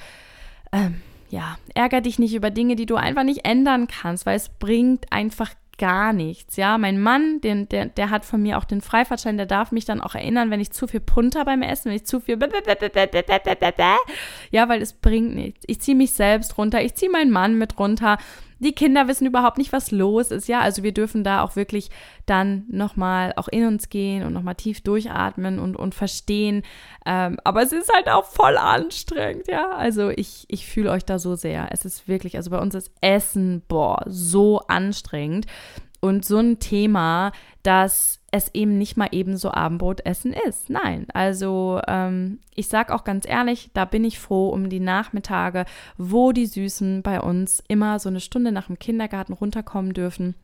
ähm, 0.72 1.00
ja, 1.28 1.56
ärger 1.74 2.00
dich 2.00 2.18
nicht 2.18 2.34
über 2.34 2.50
Dinge, 2.50 2.76
die 2.76 2.86
du 2.86 2.96
einfach 2.96 3.24
nicht 3.24 3.44
ändern 3.44 3.86
kannst, 3.86 4.26
weil 4.26 4.36
es 4.36 4.48
bringt 4.48 5.12
einfach 5.12 5.54
gar 5.78 6.12
nichts. 6.12 6.56
Ja, 6.56 6.78
mein 6.78 7.00
Mann, 7.00 7.40
den, 7.40 7.68
der, 7.68 7.86
der 7.86 8.10
hat 8.10 8.24
von 8.24 8.42
mir 8.42 8.58
auch 8.58 8.64
den 8.64 8.80
Freifahrtschein, 8.80 9.36
der 9.36 9.46
darf 9.46 9.72
mich 9.72 9.84
dann 9.84 10.00
auch 10.00 10.14
erinnern, 10.14 10.50
wenn 10.50 10.60
ich 10.60 10.70
zu 10.72 10.86
viel 10.86 11.00
punter 11.00 11.44
beim 11.44 11.62
Essen, 11.62 11.86
wenn 11.86 11.96
ich 11.96 12.06
zu 12.06 12.20
viel. 12.20 12.38
Ja, 14.50 14.68
weil 14.68 14.82
es 14.82 14.92
bringt 14.92 15.34
nichts. 15.34 15.64
Ich 15.66 15.80
ziehe 15.80 15.96
mich 15.96 16.12
selbst 16.12 16.58
runter, 16.58 16.82
ich 16.82 16.94
ziehe 16.94 17.10
meinen 17.10 17.30
Mann 17.30 17.58
mit 17.58 17.78
runter. 17.78 18.18
Die 18.62 18.72
Kinder 18.72 19.08
wissen 19.08 19.26
überhaupt 19.26 19.58
nicht, 19.58 19.72
was 19.72 19.90
los 19.90 20.30
ist, 20.30 20.46
ja. 20.46 20.60
Also 20.60 20.84
wir 20.84 20.92
dürfen 20.92 21.24
da 21.24 21.42
auch 21.42 21.56
wirklich 21.56 21.90
dann 22.26 22.64
nochmal 22.68 23.32
auch 23.36 23.48
in 23.48 23.66
uns 23.66 23.88
gehen 23.88 24.24
und 24.24 24.32
nochmal 24.32 24.54
tief 24.54 24.82
durchatmen 24.82 25.58
und, 25.58 25.74
und 25.74 25.96
verstehen. 25.96 26.62
Ähm, 27.04 27.38
aber 27.42 27.62
es 27.62 27.72
ist 27.72 27.92
halt 27.92 28.08
auch 28.08 28.24
voll 28.24 28.56
anstrengend, 28.56 29.48
ja. 29.48 29.72
Also 29.72 30.10
ich, 30.10 30.44
ich 30.46 30.66
fühle 30.66 30.92
euch 30.92 31.04
da 31.04 31.18
so 31.18 31.34
sehr. 31.34 31.70
Es 31.72 31.84
ist 31.84 32.06
wirklich, 32.06 32.36
also 32.36 32.50
bei 32.50 32.58
uns 32.60 32.76
ist 32.76 32.92
Essen, 33.00 33.62
boah, 33.66 34.04
so 34.06 34.60
anstrengend. 34.68 35.46
Und 36.00 36.24
so 36.24 36.38
ein 36.38 36.60
Thema, 36.60 37.32
dass 37.64 38.21
es 38.32 38.52
eben 38.54 38.78
nicht 38.78 38.96
mal 38.96 39.08
eben 39.12 39.36
so 39.36 39.52
Abendbrotessen 39.52 40.32
ist. 40.48 40.70
Nein, 40.70 41.06
also 41.12 41.80
ähm, 41.86 42.40
ich 42.54 42.66
sage 42.66 42.94
auch 42.94 43.04
ganz 43.04 43.28
ehrlich, 43.28 43.70
da 43.74 43.84
bin 43.84 44.04
ich 44.04 44.18
froh 44.18 44.48
um 44.48 44.70
die 44.70 44.80
Nachmittage, 44.80 45.66
wo 45.98 46.32
die 46.32 46.46
Süßen 46.46 47.02
bei 47.02 47.20
uns 47.20 47.62
immer 47.68 47.98
so 47.98 48.08
eine 48.08 48.20
Stunde 48.20 48.50
nach 48.50 48.66
dem 48.66 48.78
Kindergarten 48.78 49.34
runterkommen 49.34 49.92
dürfen 49.92 50.34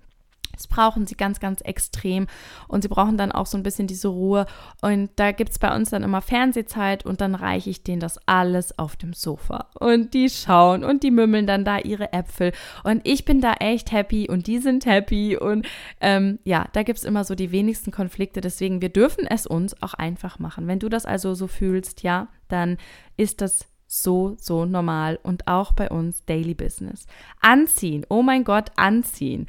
das 0.52 0.66
brauchen 0.66 1.06
sie 1.06 1.14
ganz, 1.14 1.40
ganz 1.40 1.60
extrem. 1.60 2.26
Und 2.66 2.82
sie 2.82 2.88
brauchen 2.88 3.16
dann 3.16 3.32
auch 3.32 3.46
so 3.46 3.56
ein 3.56 3.62
bisschen 3.62 3.86
diese 3.86 4.08
Ruhe. 4.08 4.46
Und 4.80 5.10
da 5.16 5.32
gibt 5.32 5.50
es 5.50 5.58
bei 5.58 5.74
uns 5.74 5.90
dann 5.90 6.02
immer 6.02 6.20
Fernsehzeit 6.20 7.04
und 7.06 7.20
dann 7.20 7.34
reiche 7.34 7.70
ich 7.70 7.82
denen 7.82 8.00
das 8.00 8.18
alles 8.26 8.78
auf 8.78 8.96
dem 8.96 9.12
Sofa. 9.12 9.66
Und 9.78 10.14
die 10.14 10.28
schauen 10.30 10.84
und 10.84 11.02
die 11.02 11.10
mümmeln 11.10 11.46
dann 11.46 11.64
da 11.64 11.78
ihre 11.78 12.12
Äpfel. 12.12 12.52
Und 12.84 13.00
ich 13.04 13.24
bin 13.24 13.40
da 13.40 13.54
echt 13.54 13.92
happy 13.92 14.28
und 14.28 14.46
die 14.46 14.58
sind 14.58 14.86
happy. 14.86 15.36
Und 15.36 15.66
ähm, 16.00 16.38
ja, 16.44 16.66
da 16.72 16.82
gibt 16.82 16.98
es 16.98 17.04
immer 17.04 17.24
so 17.24 17.34
die 17.34 17.52
wenigsten 17.52 17.90
Konflikte. 17.90 18.40
Deswegen, 18.40 18.80
wir 18.80 18.90
dürfen 18.90 19.26
es 19.26 19.46
uns 19.46 19.80
auch 19.82 19.94
einfach 19.94 20.38
machen. 20.38 20.66
Wenn 20.66 20.78
du 20.78 20.88
das 20.88 21.06
also 21.06 21.34
so 21.34 21.46
fühlst, 21.46 22.02
ja, 22.02 22.28
dann 22.48 22.78
ist 23.16 23.40
das 23.40 23.66
so, 23.88 24.36
so 24.38 24.66
normal 24.66 25.18
und 25.22 25.48
auch 25.48 25.72
bei 25.72 25.88
uns 25.88 26.24
Daily 26.26 26.54
Business. 26.54 27.06
Anziehen, 27.40 28.04
oh 28.08 28.22
mein 28.22 28.44
Gott, 28.44 28.70
anziehen. 28.76 29.46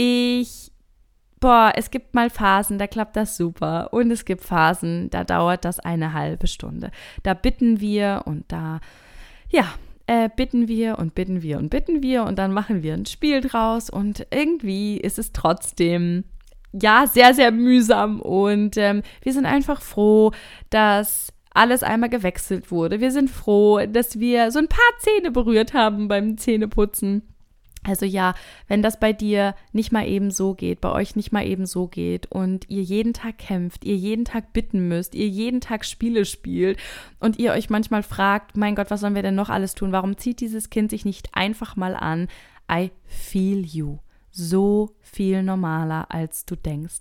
Ich, 0.00 0.70
boah, 1.40 1.72
es 1.74 1.90
gibt 1.90 2.14
mal 2.14 2.30
Phasen, 2.30 2.78
da 2.78 2.86
klappt 2.86 3.16
das 3.16 3.36
super. 3.36 3.92
Und 3.92 4.12
es 4.12 4.24
gibt 4.24 4.44
Phasen, 4.44 5.10
da 5.10 5.24
dauert 5.24 5.64
das 5.64 5.80
eine 5.80 6.12
halbe 6.12 6.46
Stunde. 6.46 6.92
Da 7.24 7.34
bitten 7.34 7.80
wir 7.80 8.22
und 8.24 8.44
da, 8.46 8.78
ja, 9.50 9.64
äh, 10.06 10.28
bitten 10.28 10.68
wir 10.68 11.00
und 11.00 11.16
bitten 11.16 11.42
wir 11.42 11.58
und 11.58 11.70
bitten 11.70 12.00
wir 12.00 12.22
und 12.22 12.38
dann 12.38 12.52
machen 12.52 12.84
wir 12.84 12.94
ein 12.94 13.06
Spiel 13.06 13.40
draus 13.40 13.90
und 13.90 14.24
irgendwie 14.30 14.98
ist 14.98 15.18
es 15.18 15.32
trotzdem 15.32 16.22
ja 16.72 17.08
sehr, 17.08 17.34
sehr 17.34 17.50
mühsam 17.50 18.20
und 18.20 18.76
ähm, 18.76 19.02
wir 19.22 19.32
sind 19.32 19.46
einfach 19.46 19.82
froh, 19.82 20.30
dass 20.70 21.32
alles 21.52 21.82
einmal 21.82 22.08
gewechselt 22.08 22.70
wurde. 22.70 23.00
Wir 23.00 23.10
sind 23.10 23.30
froh, 23.30 23.80
dass 23.84 24.20
wir 24.20 24.52
so 24.52 24.60
ein 24.60 24.68
paar 24.68 24.78
Zähne 25.00 25.32
berührt 25.32 25.74
haben 25.74 26.06
beim 26.06 26.38
Zähneputzen. 26.38 27.22
Also 27.84 28.04
ja, 28.04 28.34
wenn 28.66 28.82
das 28.82 28.98
bei 28.98 29.12
dir 29.12 29.54
nicht 29.72 29.92
mal 29.92 30.06
eben 30.06 30.30
so 30.30 30.54
geht, 30.54 30.80
bei 30.80 30.90
euch 30.90 31.16
nicht 31.16 31.32
mal 31.32 31.46
eben 31.46 31.64
so 31.64 31.86
geht 31.86 32.26
und 32.26 32.68
ihr 32.68 32.82
jeden 32.82 33.12
Tag 33.12 33.38
kämpft, 33.38 33.84
ihr 33.84 33.96
jeden 33.96 34.24
Tag 34.24 34.52
bitten 34.52 34.88
müsst, 34.88 35.14
ihr 35.14 35.28
jeden 35.28 35.60
Tag 35.60 35.84
Spiele 35.84 36.24
spielt 36.24 36.78
und 37.20 37.38
ihr 37.38 37.52
euch 37.52 37.70
manchmal 37.70 38.02
fragt, 38.02 38.56
mein 38.56 38.74
Gott, 38.74 38.90
was 38.90 39.00
sollen 39.00 39.14
wir 39.14 39.22
denn 39.22 39.36
noch 39.36 39.48
alles 39.48 39.74
tun? 39.74 39.92
Warum 39.92 40.18
zieht 40.18 40.40
dieses 40.40 40.70
Kind 40.70 40.90
sich 40.90 41.04
nicht 41.04 41.34
einfach 41.34 41.76
mal 41.76 41.94
an? 41.94 42.28
I 42.70 42.90
feel 43.06 43.64
you. 43.64 43.98
So 44.30 44.96
viel 45.00 45.42
normaler, 45.42 46.10
als 46.10 46.44
du 46.44 46.56
denkst. 46.56 47.00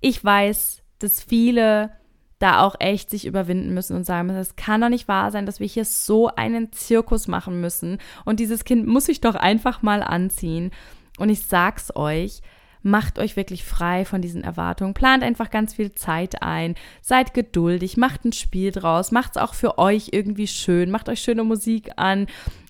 Ich 0.00 0.22
weiß, 0.22 0.82
dass 0.98 1.22
viele 1.22 1.90
da 2.38 2.60
auch 2.62 2.76
echt 2.78 3.10
sich 3.10 3.26
überwinden 3.26 3.72
müssen 3.72 3.96
und 3.96 4.04
sagen 4.04 4.26
müssen, 4.26 4.38
es 4.38 4.56
kann 4.56 4.80
doch 4.80 4.88
nicht 4.88 5.08
wahr 5.08 5.30
sein, 5.30 5.46
dass 5.46 5.60
wir 5.60 5.66
hier 5.66 5.84
so 5.84 6.28
einen 6.28 6.72
Zirkus 6.72 7.28
machen 7.28 7.60
müssen. 7.60 7.98
Und 8.24 8.40
dieses 8.40 8.64
Kind 8.64 8.86
muss 8.86 9.06
sich 9.06 9.20
doch 9.20 9.34
einfach 9.34 9.82
mal 9.82 10.02
anziehen. 10.02 10.70
Und 11.18 11.30
ich 11.30 11.46
sag's 11.46 11.94
euch, 11.96 12.42
macht 12.82 13.18
euch 13.18 13.36
wirklich 13.36 13.64
frei 13.64 14.04
von 14.04 14.22
diesen 14.22 14.44
Erwartungen, 14.44 14.94
plant 14.94 15.24
einfach 15.24 15.50
ganz 15.50 15.74
viel 15.74 15.92
Zeit 15.92 16.42
ein, 16.42 16.76
seid 17.02 17.34
geduldig, 17.34 17.96
macht 17.96 18.24
ein 18.24 18.32
Spiel 18.32 18.70
draus, 18.70 19.10
macht's 19.10 19.36
auch 19.36 19.54
für 19.54 19.78
euch 19.78 20.10
irgendwie 20.12 20.46
schön, 20.46 20.90
macht 20.90 21.08
euch 21.08 21.20
schöne 21.20 21.42
Musik 21.42 21.90
an 21.96 22.26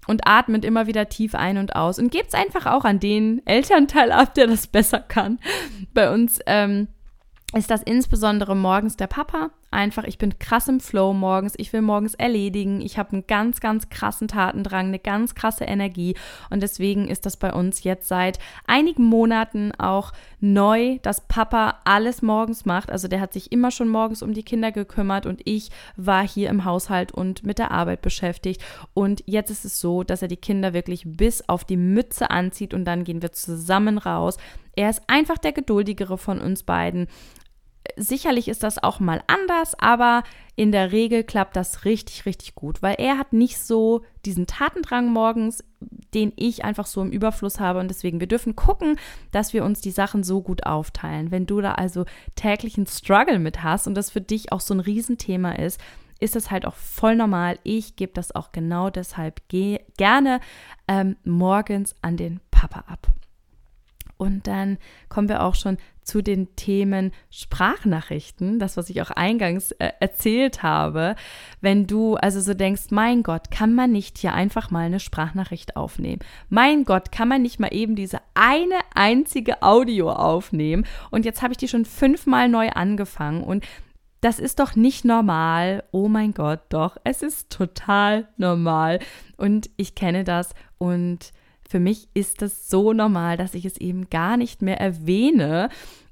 und 0.07 0.26
atmet 0.26 0.64
immer 0.64 0.87
wieder 0.87 1.09
tief 1.09 1.35
ein 1.35 1.59
und 1.59 1.76
aus. 1.76 1.98
Und 1.98 2.11
gebt's 2.11 2.35
einfach 2.35 2.66
auch 2.66 2.85
an 2.85 2.98
den 2.98 3.46
Elternteil 3.46 4.11
ab, 4.12 4.35
der 4.35 4.46
das 4.46 4.66
besser 4.66 5.00
kann. 5.00 5.38
Bei 5.92 6.12
uns 6.12 6.38
ähm, 6.46 6.88
ist 7.54 7.70
das 7.70 7.82
insbesondere 7.82 8.56
morgens 8.56 8.96
der 8.96 9.06
Papa. 9.06 9.50
Einfach, 9.76 10.04
ich 10.04 10.16
bin 10.16 10.38
krass 10.38 10.68
im 10.68 10.80
Flow 10.80 11.12
morgens, 11.12 11.52
ich 11.58 11.70
will 11.74 11.82
morgens 11.82 12.14
erledigen, 12.14 12.80
ich 12.80 12.96
habe 12.96 13.12
einen 13.12 13.26
ganz, 13.26 13.60
ganz 13.60 13.90
krassen 13.90 14.26
Tatendrang, 14.26 14.86
eine 14.86 14.98
ganz 14.98 15.34
krasse 15.34 15.64
Energie 15.64 16.16
und 16.48 16.62
deswegen 16.62 17.08
ist 17.08 17.26
das 17.26 17.36
bei 17.36 17.52
uns 17.52 17.84
jetzt 17.84 18.08
seit 18.08 18.38
einigen 18.66 19.04
Monaten 19.04 19.72
auch 19.72 20.14
neu, 20.40 20.98
dass 21.02 21.28
Papa 21.28 21.80
alles 21.84 22.22
morgens 22.22 22.64
macht. 22.64 22.90
Also 22.90 23.06
der 23.06 23.20
hat 23.20 23.34
sich 23.34 23.52
immer 23.52 23.70
schon 23.70 23.88
morgens 23.88 24.22
um 24.22 24.32
die 24.32 24.44
Kinder 24.44 24.72
gekümmert 24.72 25.26
und 25.26 25.42
ich 25.44 25.70
war 25.96 26.26
hier 26.26 26.48
im 26.48 26.64
Haushalt 26.64 27.12
und 27.12 27.44
mit 27.44 27.58
der 27.58 27.70
Arbeit 27.70 28.00
beschäftigt 28.00 28.64
und 28.94 29.22
jetzt 29.26 29.50
ist 29.50 29.66
es 29.66 29.78
so, 29.78 30.04
dass 30.04 30.22
er 30.22 30.28
die 30.28 30.38
Kinder 30.38 30.72
wirklich 30.72 31.02
bis 31.04 31.46
auf 31.50 31.64
die 31.66 31.76
Mütze 31.76 32.30
anzieht 32.30 32.72
und 32.72 32.86
dann 32.86 33.04
gehen 33.04 33.20
wir 33.20 33.32
zusammen 33.32 33.98
raus. 33.98 34.38
Er 34.74 34.88
ist 34.88 35.02
einfach 35.06 35.36
der 35.36 35.52
geduldigere 35.52 36.16
von 36.16 36.40
uns 36.40 36.62
beiden. 36.62 37.08
Sicherlich 37.96 38.49
ist 38.49 38.62
das 38.62 38.83
auch 38.83 39.01
mal 39.01 39.22
anders, 39.27 39.79
aber 39.79 40.22
in 40.57 40.72
der 40.72 40.92
Regel 40.92 41.22
klappt 41.25 41.57
das 41.57 41.85
richtig, 41.85 42.27
richtig 42.27 42.55
gut, 42.55 42.83
weil 42.83 42.96
er 42.99 43.18
hat 43.18 43.33
nicht 43.33 43.59
so 43.59 44.03
diesen 44.25 44.46
Tatendrang 44.46 45.12
morgens, 45.12 45.62
den 46.14 46.33
ich 46.37 46.64
einfach 46.64 46.87
so 46.87 47.03
im 47.03 47.11
Überfluss 47.11 47.61
habe. 47.61 47.79
Und 47.79 47.88
deswegen, 47.88 48.20
wir 48.20 48.27
dürfen 48.27 48.57
gucken, 48.57 48.99
dass 49.33 49.53
wir 49.53 49.64
uns 49.64 49.81
die 49.81 49.90
Sachen 49.90 50.25
so 50.25 50.40
gut 50.40 50.64
aufteilen. 50.64 51.31
Wenn 51.31 51.46
du 51.46 51.61
da 51.61 51.72
also 51.72 52.07
täglichen 52.35 52.87
Struggle 52.87 53.38
mit 53.38 53.62
hast 53.62 53.87
und 53.87 53.94
das 53.94 54.11
für 54.11 54.22
dich 54.22 54.53
auch 54.53 54.61
so 54.61 54.75
ein 54.75 54.81
Riesenthema 54.81 55.53
ist, 55.53 55.81
ist 56.18 56.35
das 56.35 56.51
halt 56.51 56.66
auch 56.66 56.75
voll 56.75 57.16
normal. 57.16 57.59
Ich 57.62 57.96
gebe 57.96 58.12
das 58.12 58.35
auch 58.35 58.53
genau 58.53 58.88
deshalb 58.88 59.42
gerne 59.49 60.40
ähm, 60.88 61.16
morgens 61.25 61.94
an 62.01 62.16
den 62.16 62.40
Papa 62.51 62.85
ab. 62.87 63.09
Und 64.18 64.46
dann 64.46 64.79
kommen 65.09 65.29
wir 65.29 65.42
auch 65.42 65.55
schon 65.55 65.79
zu 66.02 66.22
den 66.22 66.55
Themen 66.55 67.12
Sprachnachrichten, 67.31 68.59
das, 68.59 68.76
was 68.76 68.88
ich 68.90 69.02
auch 69.02 69.11
eingangs 69.11 69.72
äh, 69.72 69.90
erzählt 69.98 70.62
habe. 70.62 71.16
Wenn 71.61 71.87
du 71.87 72.14
also 72.14 72.40
so 72.40 72.55
denkst, 72.55 72.85
mein 72.90 73.24
Gott, 73.24 73.50
kann 73.50 73.74
man 73.74 73.90
nicht 73.90 74.18
hier 74.18 74.33
einfach 74.33 74.70
mal 74.70 74.87
eine 74.87 75.00
Sprachnachricht 75.00 75.76
aufnehmen? 75.76 76.20
Mein 76.48 76.85
Gott, 76.85 77.11
kann 77.11 77.29
man 77.29 77.42
nicht 77.42 77.59
mal 77.59 77.74
eben 77.74 77.96
diese 77.96 78.18
eine 78.35 78.79
einzige 78.94 79.62
Audio 79.62 80.12
aufnehmen? 80.12 80.87
Und 81.11 81.24
jetzt 81.24 81.42
habe 81.42 81.52
ich 81.52 81.59
die 81.59 81.68
schon 81.68 81.85
fünfmal 81.85 82.48
neu 82.48 82.68
angefangen 82.70 83.42
und 83.42 83.64
das 84.20 84.38
ist 84.38 84.61
doch 84.61 84.76
nicht 84.76 85.05
normal. 85.05 85.85
Oh 85.90 86.09
mein 86.09 86.33
Gott, 86.33 86.61
doch, 86.70 86.96
es 87.05 87.22
ist 87.22 87.50
total 87.50 88.29
normal. 88.37 88.98
Und 89.37 89.70
ich 89.76 89.94
kenne 89.94 90.24
das 90.24 90.55
und 90.79 91.33
für 91.68 91.81
mich 91.81 92.09
ist 92.14 92.42
das 92.42 92.68
so 92.68 92.92
normal, 92.92 93.37
dass 93.37 93.55
ich 93.55 93.64
es 93.64 93.76
eben 93.76 94.09
gar 94.11 94.37
nicht 94.37 94.62
mehr 94.62 94.81
erwähne 94.81 95.68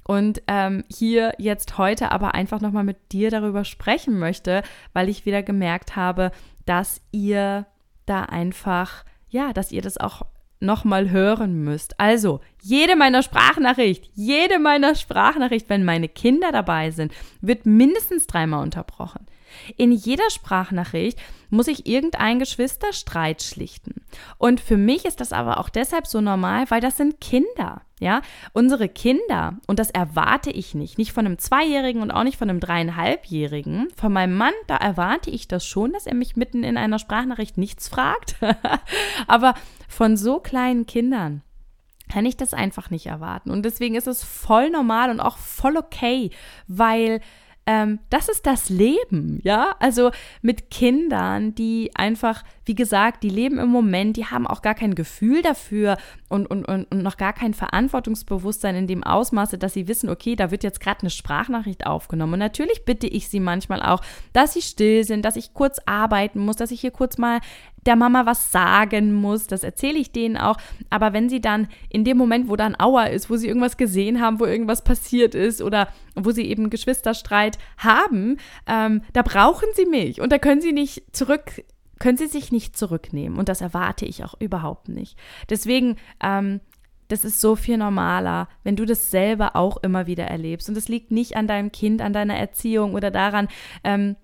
und 0.07 0.43
ähm, 0.49 0.85
hier 0.93 1.33
jetzt 1.39 1.79
heute 1.79 2.13
aber 2.13 2.35
einfach 2.35 2.61
nochmal 2.61 2.85
mit 2.85 3.13
dir 3.13 3.31
darüber 3.31 3.65
sprechen 3.65 4.19
möchte, 4.19 4.63
weil 4.93 5.09
ich 5.09 5.27
wieder 5.27 5.43
gemerkt 5.43 5.97
habe, 5.97 6.31
dass 6.67 7.01
ihr 7.11 7.67
da 8.07 8.25
einfach, 8.25 9.05
ja, 9.31 9.53
dass 9.53 9.73
ihr 9.73 9.83
das 9.83 9.97
auch 9.97 10.23
nochmal 10.61 11.11
hören 11.11 11.63
müsst. 11.65 11.99
Also, 12.01 12.41
jede 12.63 12.97
meiner 12.97 13.23
Sprachnachricht, 13.23 14.11
jede 14.15 14.59
meiner 14.59 14.95
Sprachnachricht, 14.95 15.69
wenn 15.69 15.85
meine 15.85 16.09
Kinder 16.09 16.53
dabei 16.53 16.91
sind, 16.91 17.13
wird 17.41 17.67
mindestens 17.67 18.27
dreimal 18.27 18.63
unterbrochen. 18.63 19.27
In 19.77 19.93
jeder 19.93 20.29
Sprachnachricht 20.31 21.19
muss 21.51 21.69
ich 21.69 21.87
irgendeinen 21.87 22.41
Geschwisterstreit 22.41 23.43
schlichten. 23.43 24.03
Und 24.39 24.61
für 24.61 24.77
mich 24.77 25.05
ist 25.05 25.21
das 25.21 25.33
aber 25.33 25.59
auch 25.59 25.69
deshalb 25.69 26.07
so 26.07 26.21
normal, 26.21 26.71
weil 26.71 26.81
das 26.81 26.97
sind 26.97 27.21
Kinder. 27.21 27.83
Ja, 28.01 28.23
unsere 28.53 28.89
Kinder, 28.89 29.57
und 29.69 29.79
das 29.79 29.91
erwarte 29.91 30.51
ich 30.51 30.75
nicht, 30.75 30.99
nicht 30.99 31.13
von 31.13 31.25
einem 31.25 31.39
Zweijährigen 31.39 32.03
und 32.03 32.11
auch 32.11 32.25
nicht 32.25 32.37
von 32.37 32.51
einem 32.51 32.61
Dreieinhalbjährigen. 32.61 33.89
Von 33.97 34.13
meinem 34.13 34.37
Mann, 34.37 34.53
da 34.67 34.77
erwarte 34.77 35.31
ich 35.31 35.47
das 35.47 35.65
schon, 35.65 35.93
dass 35.93 36.07
er 36.07 36.15
mich 36.15 36.37
mitten 36.37 36.65
in 36.65 36.77
einer 36.77 36.99
Sprachnachricht 36.99 37.57
nichts 37.57 37.89
fragt. 37.89 38.37
aber 39.29 39.55
von 39.89 40.17
so 40.17 40.41
kleinen 40.41 40.87
Kindern, 40.87 41.43
kann 42.11 42.27
ich 42.27 42.37
das 42.37 42.55
einfach 42.55 42.91
nicht 42.91 43.07
erwarten. 43.07 43.51
Und 43.51 43.65
deswegen 43.65 43.95
ist 43.95 44.07
es 44.07 44.23
voll 44.23 44.71
normal 44.71 45.11
und 45.11 45.21
auch 45.21 45.39
voll 45.39 45.77
okay, 45.77 46.31
weil 46.69 47.21
ähm, 47.67 47.99
das 48.11 48.29
ist 48.29 48.47
das 48.47 48.69
Leben, 48.69 49.41
ja. 49.43 49.75
Also 49.81 50.11
mit 50.43 50.71
Kindern, 50.71 51.55
die 51.55 51.91
einfach, 51.95 52.45
wie 52.65 52.75
gesagt, 52.75 53.23
die 53.23 53.31
leben 53.31 53.59
im 53.59 53.71
Moment, 53.71 54.17
die 54.17 54.27
haben 54.27 54.47
auch 54.47 54.61
gar 54.61 54.75
kein 54.75 54.95
Gefühl 54.95 55.41
dafür 55.41 55.97
und, 56.29 56.47
und, 56.47 56.67
und, 56.67 56.85
und 56.91 57.03
noch 57.03 57.17
gar 57.17 57.33
kein 57.33 57.55
Verantwortungsbewusstsein 57.55 58.75
in 58.77 58.87
dem 58.87 59.03
Ausmaße, 59.03 59.57
dass 59.57 59.73
sie 59.73 59.89
wissen, 59.89 60.11
okay, 60.11 60.37
da 60.37 60.51
wird 60.51 60.63
jetzt 60.63 60.81
gerade 60.81 61.01
eine 61.01 61.11
Sprachnachricht 61.11 61.87
aufgenommen. 61.87 62.35
Und 62.35 62.39
natürlich 62.41 62.85
bitte 62.85 63.07
ich 63.07 63.29
sie 63.29 63.41
manchmal 63.41 63.83
auch, 63.83 64.03
dass 64.33 64.53
sie 64.53 64.63
still 64.63 65.05
sind, 65.05 65.25
dass 65.25 65.37
ich 65.37 65.55
kurz 65.55 65.79
arbeiten 65.87 66.41
muss, 66.41 66.57
dass 66.57 66.71
ich 66.71 66.81
hier 66.81 66.91
kurz 66.91 67.17
mal 67.17 67.41
der 67.87 67.97
Mama 67.97 68.27
was 68.27 68.51
sagen 68.51 69.13
muss, 69.13 69.47
das 69.47 69.63
erzähle 69.63 69.99
ich 69.99 70.13
denen 70.13 70.37
auch. 70.37 70.57
Aber 70.91 71.13
wenn 71.13 71.29
sie 71.29 71.41
dann 71.41 71.69
in 71.89 72.05
dem 72.05 72.17
Moment, 72.17 72.49
wo 72.49 72.57
dann 72.57 72.79
Auer 72.79 73.11
ist, 73.11 73.31
wo 73.31 73.37
sie 73.37 73.49
irgendwas 73.49 73.77
gesehen 73.77 74.21
haben, 74.21 74.41
wo 74.41 74.47
irgendwas 74.47 74.85
passiert 74.85 75.35
ist 75.35 75.63
oder 75.63 75.89
wo 76.15 76.31
sie 76.31 76.45
eben 76.45 76.71
Geschwisterstreit 76.71 77.59
haben, 77.79 78.39
ähm, 78.67 79.03
da 79.13 79.23
brauchen 79.23 79.69
sie 79.75 79.87
mich 79.87 80.21
und 80.21 80.33
da 80.33 80.39
können 80.39 80.61
sie 80.61 80.73
nicht 80.73 81.05
zurück, 81.15 81.65
können 81.99 82.19
sie 82.19 82.27
sich 82.27 82.53
nicht 82.53 82.77
zurücknehmen. 82.77 83.39
Und 83.39 83.49
das 83.49 83.61
erwarte 83.61 84.07
ich 84.07 84.25
auch 84.25 84.35
überhaupt 84.41 84.89
nicht. 84.89 85.19
Deswegen 85.49 85.97
ähm, 86.23 86.61
das 87.09 87.25
ist 87.25 87.41
so 87.41 87.55
viel 87.55 87.77
normaler, 87.77 88.49
wenn 88.63 88.77
du 88.77 88.85
das 88.85 89.11
selber 89.11 89.57
auch 89.57 89.77
immer 89.83 90.07
wieder 90.07 90.25
erlebst. 90.25 90.69
Und 90.69 90.77
es 90.77 90.89
liegt 90.89 91.11
nicht 91.11 91.37
an 91.37 91.47
deinem 91.47 91.71
Kind, 91.71 92.01
an 92.01 92.13
deiner 92.13 92.37
Erziehung 92.37 92.95
oder 92.95 93.11
daran, 93.11 93.49
ähm, 93.85 94.17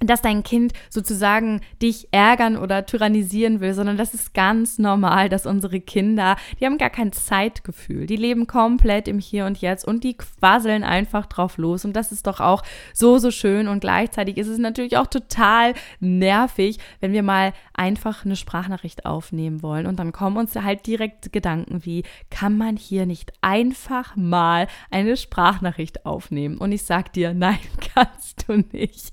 dass 0.00 0.22
dein 0.22 0.42
Kind 0.42 0.72
sozusagen 0.90 1.60
dich 1.80 2.08
ärgern 2.10 2.56
oder 2.56 2.86
tyrannisieren 2.86 3.60
will, 3.60 3.74
sondern 3.74 3.96
das 3.96 4.14
ist 4.14 4.34
ganz 4.34 4.78
normal, 4.78 5.28
dass 5.28 5.46
unsere 5.46 5.80
Kinder, 5.80 6.36
die 6.58 6.66
haben 6.66 6.78
gar 6.78 6.90
kein 6.90 7.12
Zeitgefühl, 7.12 8.06
die 8.06 8.16
leben 8.16 8.46
komplett 8.46 9.08
im 9.08 9.18
Hier 9.18 9.46
und 9.46 9.60
Jetzt 9.60 9.86
und 9.86 10.04
die 10.04 10.16
quasseln 10.16 10.84
einfach 10.84 11.26
drauf 11.26 11.58
los. 11.58 11.84
Und 11.84 11.94
das 11.94 12.12
ist 12.12 12.26
doch 12.26 12.40
auch 12.40 12.62
so, 12.92 13.18
so 13.18 13.30
schön. 13.30 13.68
Und 13.68 13.80
gleichzeitig 13.80 14.36
ist 14.38 14.48
es 14.48 14.58
natürlich 14.58 14.96
auch 14.96 15.06
total 15.06 15.74
nervig, 16.00 16.78
wenn 17.00 17.12
wir 17.12 17.22
mal 17.22 17.52
einfach 17.72 18.24
eine 18.24 18.36
Sprachnachricht 18.36 19.06
aufnehmen 19.06 19.62
wollen. 19.62 19.86
Und 19.86 19.98
dann 19.98 20.12
kommen 20.12 20.36
uns 20.36 20.54
halt 20.54 20.86
direkt 20.86 21.32
Gedanken 21.32 21.84
wie, 21.84 22.04
kann 22.30 22.56
man 22.56 22.76
hier 22.76 23.06
nicht 23.06 23.32
einfach 23.40 24.16
mal 24.16 24.68
eine 24.90 25.16
Sprachnachricht 25.16 26.06
aufnehmen? 26.06 26.58
Und 26.58 26.72
ich 26.72 26.84
sag 26.84 27.12
dir, 27.12 27.34
nein, 27.34 27.58
kannst 27.94 28.48
du 28.48 28.64
nicht 28.72 29.12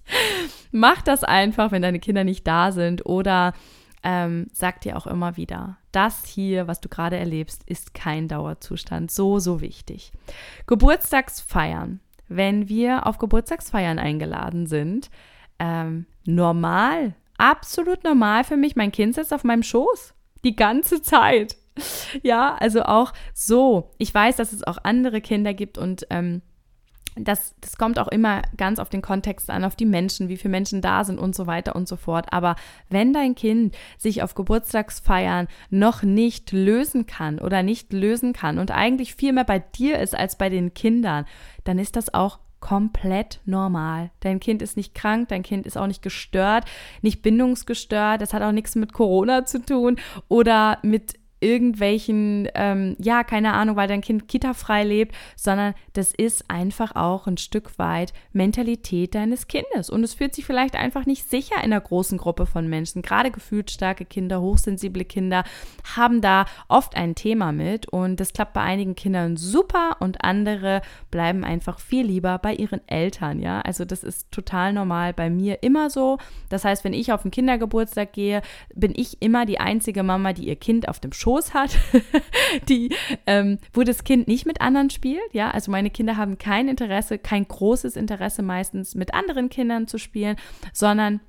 mach 0.72 1.02
das 1.02 1.24
einfach, 1.24 1.72
wenn 1.72 1.82
deine 1.82 2.00
Kinder 2.00 2.24
nicht 2.24 2.48
da 2.48 2.72
sind 2.72 3.06
oder 3.06 3.54
ähm, 4.04 4.48
sag 4.52 4.82
dir 4.82 4.98
auch 4.98 5.06
immer 5.06 5.38
wieder, 5.38 5.78
das 5.92 6.26
hier, 6.26 6.68
was 6.68 6.82
du 6.82 6.90
gerade 6.90 7.18
erlebst, 7.18 7.64
ist 7.68 7.94
kein 7.94 8.28
Dauerzustand. 8.28 9.12
So, 9.12 9.40
so 9.40 9.62
wichtig. 9.62 10.12
Geburtstagsfeiern. 10.66 12.00
Wenn 12.28 12.70
wir 12.70 13.06
auf 13.06 13.18
Geburtstagsfeiern 13.18 14.00
eingeladen 14.00 14.66
sind, 14.66 15.12
ähm, 15.60 16.06
normal, 16.26 17.14
absolut 17.38 18.04
normal 18.04 18.44
für 18.44 18.58
mich. 18.58 18.76
Mein 18.76 18.92
Kind 18.92 19.16
sitzt 19.16 19.34
auf 19.34 19.44
meinem 19.44 19.64
Schoß 19.64 20.14
die 20.44 20.56
ganze 20.56 21.02
Zeit. 21.02 21.58
Ja, 22.22 22.56
also 22.56 22.84
auch 22.84 23.14
so. 23.34 23.92
Ich 23.98 24.14
weiß, 24.14 24.36
dass 24.36 24.52
es 24.52 24.64
auch 24.64 24.78
andere 24.84 25.22
Kinder 25.22 25.54
gibt 25.54 25.78
und 25.78 26.06
ähm, 26.10 26.42
das, 27.16 27.56
das 27.60 27.78
kommt 27.78 28.00
auch 28.00 28.08
immer 28.08 28.42
ganz 28.56 28.80
auf 28.80 28.90
den 28.90 29.02
Kontext 29.02 29.50
an, 29.50 29.64
auf 29.64 29.76
die 29.76 29.86
Menschen, 29.86 30.30
wie 30.30 30.38
viele 30.38 30.52
Menschen 30.52 30.82
da 30.82 31.04
sind 31.04 31.20
und 31.20 31.36
so 31.36 31.46
weiter 31.46 31.76
und 31.76 31.88
so 31.88 31.98
fort. 31.98 32.28
Aber 32.32 32.56
wenn 32.90 33.14
dein 33.14 33.36
Kind 33.36 33.76
sich 33.98 34.24
auf 34.24 34.34
Geburtstagsfeiern 34.36 35.48
noch 35.70 36.04
nicht 36.04 36.52
lösen 36.52 37.06
kann 37.06 37.40
oder 37.40 37.64
nicht 37.64 37.92
lösen 37.92 38.34
kann 38.34 38.60
und 38.60 38.72
eigentlich 38.72 39.16
viel 39.16 39.34
mehr 39.34 39.44
bei 39.44 39.60
dir 39.60 40.00
ist 40.00 40.16
als 40.16 40.38
bei 40.38 40.50
den 40.50 40.74
Kindern, 40.74 41.26
dann 41.64 41.80
ist 41.80 41.96
das 41.96 42.14
auch 42.14 42.40
komplett 42.62 43.42
normal. 43.46 44.12
Dein 44.20 44.40
Kind 44.40 44.62
ist 44.62 44.78
nicht 44.78 44.94
krank, 44.94 45.30
dein 45.30 45.44
Kind 45.44 45.66
ist 45.66 45.78
auch 45.78 45.88
nicht 45.88 46.04
gestört, 46.04 46.66
nicht 47.02 47.24
bindungsgestört, 47.24 48.22
das 48.22 48.34
hat 48.34 48.44
auch 48.44 48.52
nichts 48.52 48.76
mit 48.76 48.94
Corona 48.94 49.46
zu 49.46 49.66
tun 49.66 49.98
oder 50.30 50.78
mit 50.84 51.16
irgendwelchen, 51.42 52.48
ähm, 52.54 52.96
ja, 53.00 53.24
keine 53.24 53.54
Ahnung, 53.54 53.76
weil 53.76 53.88
dein 53.88 54.02
Kind 54.02 54.28
kita-frei 54.28 54.84
lebt, 54.84 55.16
sondern 55.36 55.74
das 55.94 56.14
ist 56.14 56.50
einfach 56.50 56.96
auch 56.96 57.28
ein 57.28 57.38
Stück 57.38 57.78
weit 57.80 58.14
Mentalität 58.32 59.16
deines 59.16 59.48
Kindes. 59.48 59.90
Und 59.90 60.04
es 60.04 60.14
fühlt 60.14 60.36
sich 60.36 60.46
vielleicht 60.46 60.76
einfach 60.76 61.06
nicht 61.06 61.30
sicher 61.30 61.56
in 61.58 61.72
einer 61.72 61.82
großen 61.82 62.18
Gruppe 62.20 62.46
von 62.46 62.68
Menschen. 62.68 63.02
Gerade 63.02 63.32
gefühlsstarke 63.32 64.06
Kinder, 64.06 64.40
hochsensible 64.40 65.04
Kinder 65.04 65.44
haben 65.96 66.22
da 66.22 66.46
oft 66.68 66.96
ein 66.96 67.16
Thema 67.16 67.52
mit. 67.52 67.90
Und 67.90 68.20
das 68.20 68.34
klappt 68.34 68.54
bei 68.54 68.62
einigen 68.62 68.96
Kindern 68.96 69.36
super 69.36 69.98
und 70.00 70.24
andere 70.24 70.82
bleiben 71.10 71.44
einfach 71.44 71.80
viel 71.80 72.06
lieber 72.06 72.38
bei 72.38 72.54
ihren 72.54 72.88
Eltern. 72.88 73.40
Ja, 73.40 73.62
also 73.62 73.84
das 73.84 74.04
ist 74.04 74.32
total 74.32 74.74
normal 74.74 75.14
bei 75.14 75.32
mir 75.32 75.64
immer 75.64 75.90
so. 75.90 76.20
Das 76.50 76.64
heißt, 76.64 76.84
wenn 76.84 76.94
ich 76.94 77.12
auf 77.12 77.24
den 77.24 77.32
Kindergeburtstag 77.32 78.14
gehe, 78.14 78.44
bin 78.76 78.94
ich 78.96 79.22
immer 79.22 79.48
die 79.48 79.60
einzige 79.60 80.04
Mama, 80.04 80.34
die 80.34 80.48
ihr 80.48 80.56
Kind 80.56 80.88
auf 80.88 81.00
dem 81.00 81.12
Schoß 81.12 81.31
Schoß 81.32 81.54
hat, 81.54 81.78
die, 82.70 82.94
ähm, 83.26 83.58
wo 83.74 83.84
das 83.84 84.04
Kind 84.04 84.28
nicht 84.28 84.46
mit 84.46 84.60
anderen 84.60 84.90
spielt. 84.90 85.34
Ja, 85.34 85.52
also 85.52 85.72
meine 85.72 85.90
Kinder 85.90 86.18
haben 86.18 86.38
kein 86.38 86.68
Interesse, 86.68 87.18
kein 87.18 87.48
großes 87.48 87.96
Interesse 87.96 88.42
meistens 88.42 88.96
mit 88.96 89.14
anderen 89.14 89.50
Kindern 89.50 89.88
zu 89.88 89.98
spielen, 89.98 90.36
sondern 90.74 91.22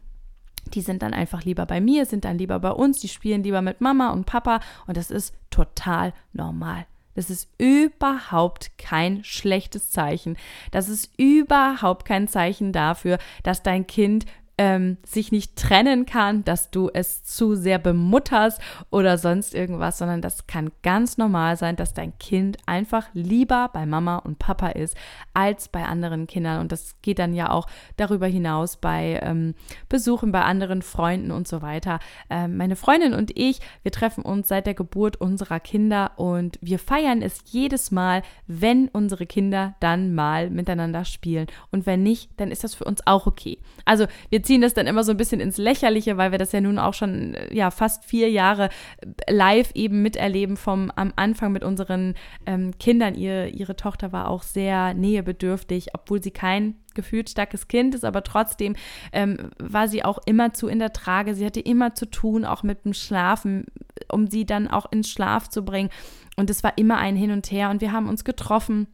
die 0.74 0.80
sind 0.80 1.02
dann 1.02 1.14
einfach 1.14 1.44
lieber 1.44 1.66
bei 1.66 1.80
mir, 1.80 2.06
sind 2.06 2.24
dann 2.24 2.38
lieber 2.38 2.58
bei 2.58 2.70
uns, 2.70 2.98
die 2.98 3.08
spielen 3.08 3.42
lieber 3.44 3.62
mit 3.62 3.80
Mama 3.80 4.10
und 4.10 4.26
Papa 4.26 4.60
und 4.86 4.96
das 4.96 5.10
ist 5.10 5.34
total 5.50 6.12
normal. 6.32 6.86
Das 7.14 7.28
ist 7.28 7.50
überhaupt 7.58 8.78
kein 8.78 9.22
schlechtes 9.22 9.90
Zeichen. 9.90 10.38
Das 10.70 10.88
ist 10.88 11.10
überhaupt 11.18 12.06
kein 12.06 12.26
Zeichen 12.26 12.72
dafür, 12.72 13.18
dass 13.42 13.62
dein 13.62 13.86
Kind 13.86 14.24
ähm, 14.62 14.96
sich 15.04 15.32
nicht 15.32 15.56
trennen 15.56 16.06
kann, 16.06 16.44
dass 16.44 16.70
du 16.70 16.88
es 16.92 17.24
zu 17.24 17.56
sehr 17.56 17.78
bemutterst 17.78 18.60
oder 18.90 19.18
sonst 19.18 19.54
irgendwas, 19.54 19.98
sondern 19.98 20.22
das 20.22 20.46
kann 20.46 20.70
ganz 20.82 21.18
normal 21.18 21.56
sein, 21.56 21.74
dass 21.74 21.94
dein 21.94 22.16
Kind 22.18 22.58
einfach 22.66 23.08
lieber 23.12 23.70
bei 23.72 23.86
Mama 23.86 24.18
und 24.18 24.38
Papa 24.38 24.68
ist 24.68 24.96
als 25.34 25.68
bei 25.68 25.84
anderen 25.84 26.28
Kindern. 26.28 26.60
Und 26.60 26.70
das 26.70 26.94
geht 27.02 27.18
dann 27.18 27.34
ja 27.34 27.50
auch 27.50 27.66
darüber 27.96 28.26
hinaus 28.26 28.76
bei 28.76 29.18
ähm, 29.22 29.54
Besuchen 29.88 30.30
bei 30.30 30.42
anderen 30.42 30.82
Freunden 30.82 31.32
und 31.32 31.48
so 31.48 31.60
weiter. 31.60 31.98
Ähm, 32.30 32.56
meine 32.56 32.76
Freundin 32.76 33.14
und 33.14 33.36
ich, 33.36 33.58
wir 33.82 33.90
treffen 33.90 34.22
uns 34.22 34.46
seit 34.46 34.66
der 34.66 34.74
Geburt 34.74 35.16
unserer 35.16 35.58
Kinder 35.58 36.12
und 36.16 36.58
wir 36.60 36.78
feiern 36.78 37.22
es 37.22 37.42
jedes 37.46 37.90
Mal, 37.90 38.22
wenn 38.46 38.88
unsere 38.88 39.26
Kinder 39.26 39.74
dann 39.80 40.14
mal 40.14 40.50
miteinander 40.50 41.04
spielen. 41.04 41.46
Und 41.70 41.86
wenn 41.86 42.02
nicht, 42.02 42.30
dann 42.36 42.50
ist 42.52 42.62
das 42.62 42.74
für 42.74 42.84
uns 42.84 43.04
auch 43.06 43.26
okay. 43.26 43.58
Also 43.84 44.06
wir 44.28 44.42
wir 44.42 44.46
ziehen 44.52 44.60
das 44.60 44.74
dann 44.74 44.86
immer 44.86 45.02
so 45.02 45.12
ein 45.12 45.16
bisschen 45.16 45.40
ins 45.40 45.56
Lächerliche, 45.56 46.18
weil 46.18 46.30
wir 46.30 46.36
das 46.36 46.52
ja 46.52 46.60
nun 46.60 46.78
auch 46.78 46.92
schon 46.92 47.32
äh, 47.32 47.54
ja 47.54 47.70
fast 47.70 48.04
vier 48.04 48.28
Jahre 48.28 48.68
äh, 48.98 49.32
live 49.32 49.70
eben 49.72 50.02
miterleben 50.02 50.58
vom 50.58 50.92
am 50.94 51.14
Anfang 51.16 51.52
mit 51.52 51.64
unseren 51.64 52.12
ähm, 52.44 52.72
Kindern. 52.78 53.14
Ihr, 53.14 53.46
ihre 53.46 53.76
Tochter 53.76 54.12
war 54.12 54.28
auch 54.28 54.42
sehr 54.42 54.92
nähebedürftig, 54.92 55.94
obwohl 55.94 56.22
sie 56.22 56.32
kein 56.32 56.74
gefühlt 56.92 57.30
starkes 57.30 57.66
Kind 57.66 57.94
ist, 57.94 58.04
aber 58.04 58.22
trotzdem 58.24 58.76
ähm, 59.14 59.38
war 59.58 59.88
sie 59.88 60.04
auch 60.04 60.18
immer 60.26 60.52
zu 60.52 60.68
in 60.68 60.80
der 60.80 60.92
Trage. 60.92 61.34
Sie 61.34 61.46
hatte 61.46 61.60
immer 61.60 61.94
zu 61.94 62.04
tun, 62.04 62.44
auch 62.44 62.62
mit 62.62 62.84
dem 62.84 62.92
Schlafen, 62.92 63.64
um 64.10 64.26
sie 64.26 64.44
dann 64.44 64.68
auch 64.68 64.92
ins 64.92 65.08
Schlaf 65.08 65.48
zu 65.48 65.64
bringen. 65.64 65.88
Und 66.36 66.50
es 66.50 66.62
war 66.62 66.76
immer 66.76 66.98
ein 66.98 67.16
Hin 67.16 67.30
und 67.30 67.50
Her 67.50 67.70
und 67.70 67.80
wir 67.80 67.92
haben 67.92 68.06
uns 68.10 68.22
getroffen 68.22 68.86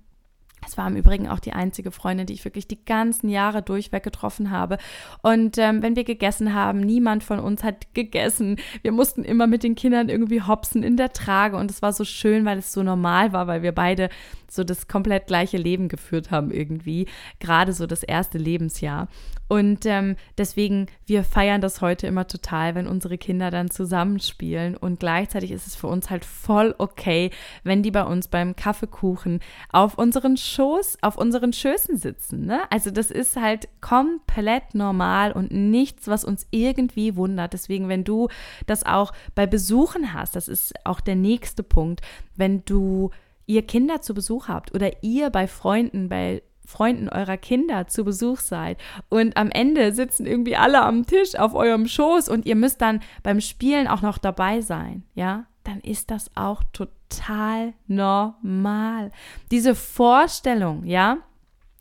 es 0.67 0.77
war 0.77 0.87
im 0.89 0.97
Übrigen 0.97 1.29
auch 1.29 1.39
die 1.39 1.53
einzige 1.53 1.91
Freundin, 1.91 2.27
die 2.27 2.35
ich 2.35 2.45
wirklich 2.45 2.67
die 2.67 2.85
ganzen 2.85 3.29
Jahre 3.29 3.63
durchweg 3.63 4.03
getroffen 4.03 4.51
habe. 4.51 4.79
Und 5.23 5.59
ähm, 5.59 5.83
wenn 5.83 5.97
wir 5.97 6.05
gegessen 6.05 6.55
haben, 6.55 6.81
niemand 6.81 7.25
von 7.25 7.39
uns 7.39 7.63
hat 7.63 7.95
gegessen. 7.95 8.57
Wir 8.83 8.93
mussten 8.93 9.25
immer 9.25 9.47
mit 9.47 9.63
den 9.63 9.75
Kindern 9.75 10.09
irgendwie 10.09 10.43
hopsen 10.43 10.83
in 10.83 10.97
der 10.97 11.13
Trage. 11.13 11.57
Und 11.57 11.71
es 11.71 11.83
war 11.83 11.93
so 11.93 12.05
schön, 12.05 12.45
weil 12.45 12.59
es 12.59 12.73
so 12.73 12.83
normal 12.83 13.33
war, 13.33 13.47
weil 13.47 13.63
wir 13.63 13.73
beide 13.73 14.09
so 14.51 14.65
das 14.65 14.89
komplett 14.89 15.27
gleiche 15.27 15.57
Leben 15.57 15.89
geführt 15.89 16.31
haben 16.31 16.51
irgendwie, 16.51 17.07
gerade 17.39 17.73
so 17.73 17.87
das 17.87 18.03
erste 18.03 18.39
Lebensjahr. 18.39 19.09
Und 19.49 19.87
ähm, 19.87 20.17
deswegen, 20.37 20.87
wir 21.07 21.25
feiern 21.25 21.63
das 21.63 21.81
heute 21.81 22.07
immer 22.07 22.27
total, 22.27 22.75
wenn 22.75 22.87
unsere 22.87 23.17
Kinder 23.17 23.51
dann 23.51 23.71
zusammenspielen. 23.71 24.77
Und 24.77 25.01
gleichzeitig 25.01 25.53
ist 25.53 25.67
es 25.67 25.75
für 25.75 25.87
uns 25.87 26.11
halt 26.11 26.27
voll 26.27 26.75
okay, 26.77 27.31
wenn 27.65 27.83
die 27.83 27.91
bei 27.91 28.05
uns 28.05 28.29
beim 28.29 28.55
Kaffeekuchen 28.57 29.41
auf 29.71 29.97
unseren 29.97 30.37
Schoß, 30.37 30.99
auf 31.01 31.17
unseren 31.17 31.55
Schößen 31.55 31.97
sitzen. 31.97 32.45
Ne? 32.45 32.61
Also 32.71 32.91
das 32.91 33.11
ist 33.11 33.37
halt 33.37 33.69
komplett 33.81 34.75
normal 34.75 35.33
und 35.33 35.51
nichts, 35.51 36.09
was 36.09 36.25
uns 36.25 36.47
irgendwie 36.51 37.17
wundert. 37.17 37.55
Deswegen, 37.55 37.89
wenn 37.89 38.05
du 38.05 38.29
das 38.67 38.85
auch 38.85 39.13
bei 39.35 39.47
Besuchen 39.47 40.13
hast, 40.13 40.37
das 40.37 40.49
ist 40.49 40.75
auch 40.85 41.01
der 41.01 41.17
nächste 41.17 41.63
Punkt, 41.63 42.03
wenn 42.37 42.65
du 42.67 43.11
ihr 43.49 43.63
Kinder 43.63 44.01
zu 44.01 44.15
Besuch 44.15 44.47
habt 44.47 44.75
oder 44.75 45.03
ihr 45.03 45.31
bei 45.31 45.49
Freunden, 45.49 46.09
bei 46.09 46.43
Freunden 46.65 47.09
eurer 47.09 47.39
Kinder 47.39 47.89
zu 47.89 48.05
Besuch 48.05 48.41
seid 48.41 48.77
und 49.09 49.37
am 49.39 49.51
Ende 49.51 49.93
sitzen 49.93 50.27
irgendwie 50.27 50.55
alle 50.55 50.83
am 50.83 51.07
Tisch 51.07 51.35
auf 51.35 51.55
eurem 51.55 51.89
Schoß 51.89 52.29
und 52.29 52.45
ihr 52.45 52.57
müsst 52.57 52.83
dann 52.83 53.01
beim 53.23 53.41
Spielen 53.41 53.89
auch 53.89 54.03
noch 54.03 54.19
dabei 54.19 54.61
sein, 54.61 55.03
ja, 55.15 55.47
dann 55.65 55.81
ist 55.81 56.11
das 56.11 56.31
auch 56.35 56.63
total 56.73 57.73
normal. 57.87 59.11
Diese 59.51 59.75
Vorstellung, 59.75 60.85
ja, 60.85 61.19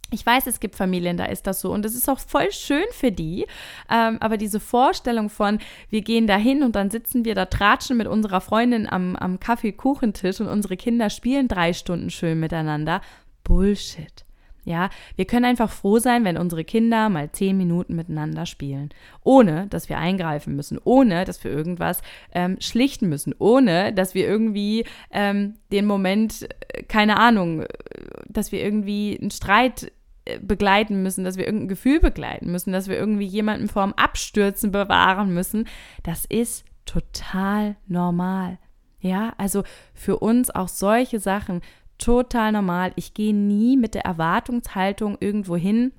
ich 0.10 0.26
weiß, 0.26 0.48
es 0.48 0.60
gibt 0.60 0.76
Familien, 0.76 1.18
da 1.18 1.26
ist 1.26 1.48
das 1.48 1.60
so 1.60 1.72
und 1.74 1.84
es 1.86 1.94
ist 1.94 2.08
auch 2.10 2.20
voll 2.20 2.52
schön 2.52 2.86
für 2.92 3.12
die. 3.12 3.46
Ähm, 3.92 4.18
aber 4.22 4.38
diese 4.38 4.60
Vorstellung 4.60 5.30
von, 5.30 5.60
wir 5.90 6.02
gehen 6.02 6.28
da 6.28 6.38
hin 6.38 6.64
und 6.64 6.76
dann 6.76 6.90
sitzen 6.90 7.26
wir 7.26 7.36
da, 7.36 7.46
tratschen 7.46 7.98
mit 7.98 8.08
unserer 8.08 8.40
Freundin 8.40 8.88
am, 8.88 9.16
am 9.18 9.40
Kaffeekuchentisch 9.40 10.40
und 10.40 10.48
unsere 10.48 10.78
Kinder 10.78 11.10
spielen 11.10 11.48
drei 11.48 11.74
Stunden 11.74 12.10
schön 12.10 12.40
miteinander. 12.40 13.02
Bullshit. 13.44 14.26
Ja, 14.68 14.90
wir 15.16 15.24
können 15.24 15.46
einfach 15.46 15.72
froh 15.72 15.98
sein, 15.98 16.26
wenn 16.26 16.38
unsere 16.38 16.66
Kinder 16.66 17.08
mal 17.08 17.32
zehn 17.32 17.56
Minuten 17.56 17.96
miteinander 17.96 18.46
spielen, 18.46 18.90
ohne 19.24 19.68
dass 19.68 19.88
wir 19.88 19.98
eingreifen 19.98 20.58
müssen, 20.58 20.78
ohne 20.84 21.24
dass 21.24 21.42
wir 21.46 21.52
irgendwas 21.52 22.02
ähm, 22.34 22.58
schlichten 22.60 23.08
müssen, 23.08 23.34
ohne 23.40 23.94
dass 23.94 24.14
wir 24.14 24.28
irgendwie 24.28 24.84
ähm, 25.10 25.54
den 25.72 25.86
Moment, 25.86 26.50
äh, 26.74 26.84
keine 26.84 27.18
Ahnung, 27.18 27.62
äh, 27.62 27.68
dass 28.28 28.52
wir 28.52 28.62
irgendwie 28.62 29.18
einen 29.18 29.32
Streit 29.32 29.90
begleiten 30.42 31.04
müssen, 31.04 31.24
dass 31.24 31.38
wir 31.38 31.46
irgendein 31.46 31.70
Gefühl 31.70 32.00
begleiten 32.00 32.52
müssen, 32.52 32.72
dass 32.72 32.88
wir 32.88 32.98
irgendwie 32.98 33.26
jemanden 33.26 33.68
vorm 33.68 33.94
Abstürzen 33.94 34.72
bewahren 34.72 35.34
müssen. 35.34 35.68
Das 36.04 36.26
ist 36.26 36.66
total 36.86 37.76
normal. 37.88 38.60
Ja, 39.00 39.34
also 39.38 39.64
für 39.94 40.18
uns 40.18 40.50
auch 40.50 40.68
solche 40.68 41.20
Sachen 41.20 41.62
total 41.98 42.52
normal. 42.52 42.94
Ich 42.96 43.14
gehe 43.14 43.34
nie 43.34 43.78
mit 43.78 43.96
der 43.96 44.06
Erwartungshaltung 44.06 45.18
irgendwo 45.20 45.56
hin, 45.56 45.92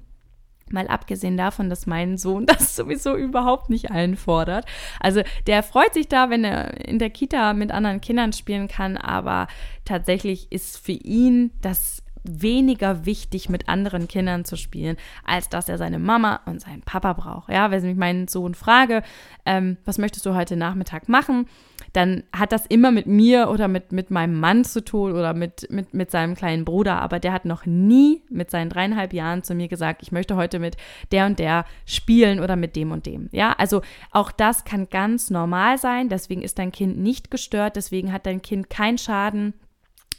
Mal 0.73 0.89
abgesehen 0.89 1.37
davon, 1.37 1.71
dass 1.71 1.87
mein 1.87 2.19
Sohn 2.19 2.47
das 2.47 2.77
sowieso 2.77 3.17
überhaupt 3.17 3.71
nicht 3.71 3.91
einfordert. 3.91 4.65
Also 5.01 5.23
der 5.47 5.63
freut 5.63 5.95
sich 5.95 6.09
da, 6.09 6.31
wenn 6.31 6.45
er 6.45 6.87
in 6.87 6.99
der 6.99 7.11
Kita 7.11 7.53
mit 7.55 7.71
anderen 7.71 8.01
Kindern 8.01 8.33
spielen 8.33 8.69
kann, 8.69 8.97
aber 8.97 9.49
tatsächlich 9.85 10.53
ist 10.53 10.79
für 10.79 10.93
ihn 10.93 11.53
das 11.61 12.03
weniger 12.25 13.07
wichtig, 13.07 13.49
mit 13.49 13.69
anderen 13.69 14.09
Kindern 14.09 14.45
zu 14.45 14.57
spielen, 14.57 14.97
als 15.25 15.49
dass 15.49 15.69
er 15.69 15.79
seine 15.79 15.99
Mama 15.99 16.41
und 16.47 16.61
seinen 16.61 16.83
Papa 16.83 17.13
braucht. 17.13 17.53
Ja, 17.53 17.71
wenn 17.71 17.85
ich 17.85 17.97
meinen 17.97 18.29
Sohn 18.29 18.55
frage, 18.55 19.03
ähm, 19.47 19.77
was 19.85 19.99
möchtest 19.99 20.27
du 20.27 20.35
heute 20.35 20.57
Nachmittag 20.57 21.09
machen, 21.09 21.47
dann 21.93 22.25
hat 22.37 22.53
das 22.53 22.67
immer 22.67 22.91
mit 22.91 23.07
mir 23.07 23.49
oder 23.51 23.69
mit, 23.69 23.93
mit 23.93 24.11
meinem 24.11 24.39
Mann 24.39 24.65
zu 24.65 24.85
tun 24.85 25.13
oder 25.13 25.35
mit, 25.35 25.69
mit, 25.71 25.95
mit 25.95 26.11
seinem 26.11 26.35
kleinen 26.35 26.65
Bruder. 26.65 27.01
Aber 27.01 27.19
der 27.19 27.33
hat 27.33 27.45
noch 27.45 27.67
nie 27.67 28.23
mit 28.29 28.51
seinen 28.51 28.71
dreieinhalb 28.71 29.13
Jahren 29.13 29.43
zu 29.43 29.55
mir 29.55 29.69
gesagt, 29.69 30.03
ich 30.03 30.13
möchte 30.13 30.37
heute 30.37 30.59
mit 30.59 30.77
der 31.13 31.27
und 31.27 31.39
der 31.39 31.65
spielen 31.87 32.41
oder 32.41 32.57
mit 32.57 32.77
dem 32.77 32.93
und 32.93 33.07
dem. 33.07 33.29
Ja, 33.33 33.53
also 33.53 33.83
auch 34.11 34.31
das 34.31 34.65
kann 34.65 34.89
ganz 34.91 35.31
normal 35.31 35.79
sein. 35.79 36.09
Deswegen 36.09 36.43
ist 36.43 36.59
dein 36.59 36.73
Kind 36.73 36.99
nicht 36.99 37.31
gestört. 37.31 37.77
Deswegen 37.77 38.13
hat 38.13 38.27
dein 38.27 38.43
Kind 38.43 38.71
keinen 38.71 38.99
Schaden 38.99 39.55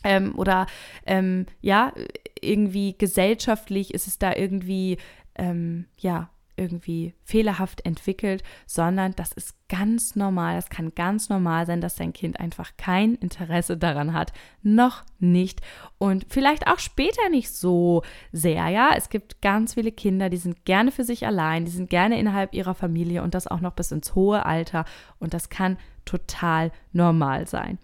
ähm, 0.04 0.34
oder 0.36 0.68
ähm, 1.06 1.46
ja, 1.62 1.94
irgendwie 2.42 2.98
gesellschaftlich 2.98 3.94
ist 3.94 4.08
es 4.08 4.18
da 4.20 4.36
irgendwie, 4.36 4.98
ähm, 5.36 5.86
ja, 5.98 6.30
irgendwie 6.60 7.14
fehlerhaft 7.24 7.86
entwickelt, 7.86 8.44
sondern 8.66 9.14
das 9.16 9.32
ist 9.32 9.56
ganz 9.70 10.16
normal. 10.16 10.58
Es 10.58 10.70
kann 10.70 10.94
ganz 10.94 11.30
normal 11.30 11.66
sein, 11.66 11.80
dass 11.80 11.96
dein 11.96 12.12
Kind 12.12 12.40
einfach 12.40 12.72
kein 12.78 13.16
Interesse 13.16 13.78
daran 13.78 14.14
hat. 14.14 14.34
Noch 14.62 15.04
nicht. 15.20 15.62
Und 15.98 16.26
vielleicht 16.30 16.68
auch 16.68 16.80
später 16.80 17.30
nicht 17.30 17.50
so 17.50 18.04
sehr. 18.32 18.68
Ja, 18.68 18.92
es 18.96 19.10
gibt 19.10 19.42
ganz 19.42 19.76
viele 19.76 19.92
Kinder, 19.92 20.30
die 20.30 20.38
sind 20.38 20.66
gerne 20.66 20.92
für 20.92 21.06
sich 21.06 21.26
allein, 21.26 21.66
die 21.66 21.72
sind 21.72 21.90
gerne 21.90 22.20
innerhalb 22.20 22.54
ihrer 22.54 22.76
Familie 22.76 23.24
und 23.24 23.34
das 23.34 23.48
auch 23.48 23.62
noch 23.62 23.74
bis 23.74 23.92
ins 23.92 24.14
hohe 24.14 24.46
Alter. 24.46 24.84
Und 25.20 25.34
das 25.34 25.50
kann 25.50 25.78
total 26.04 26.72
normal 26.92 27.48
sein. 27.48 27.80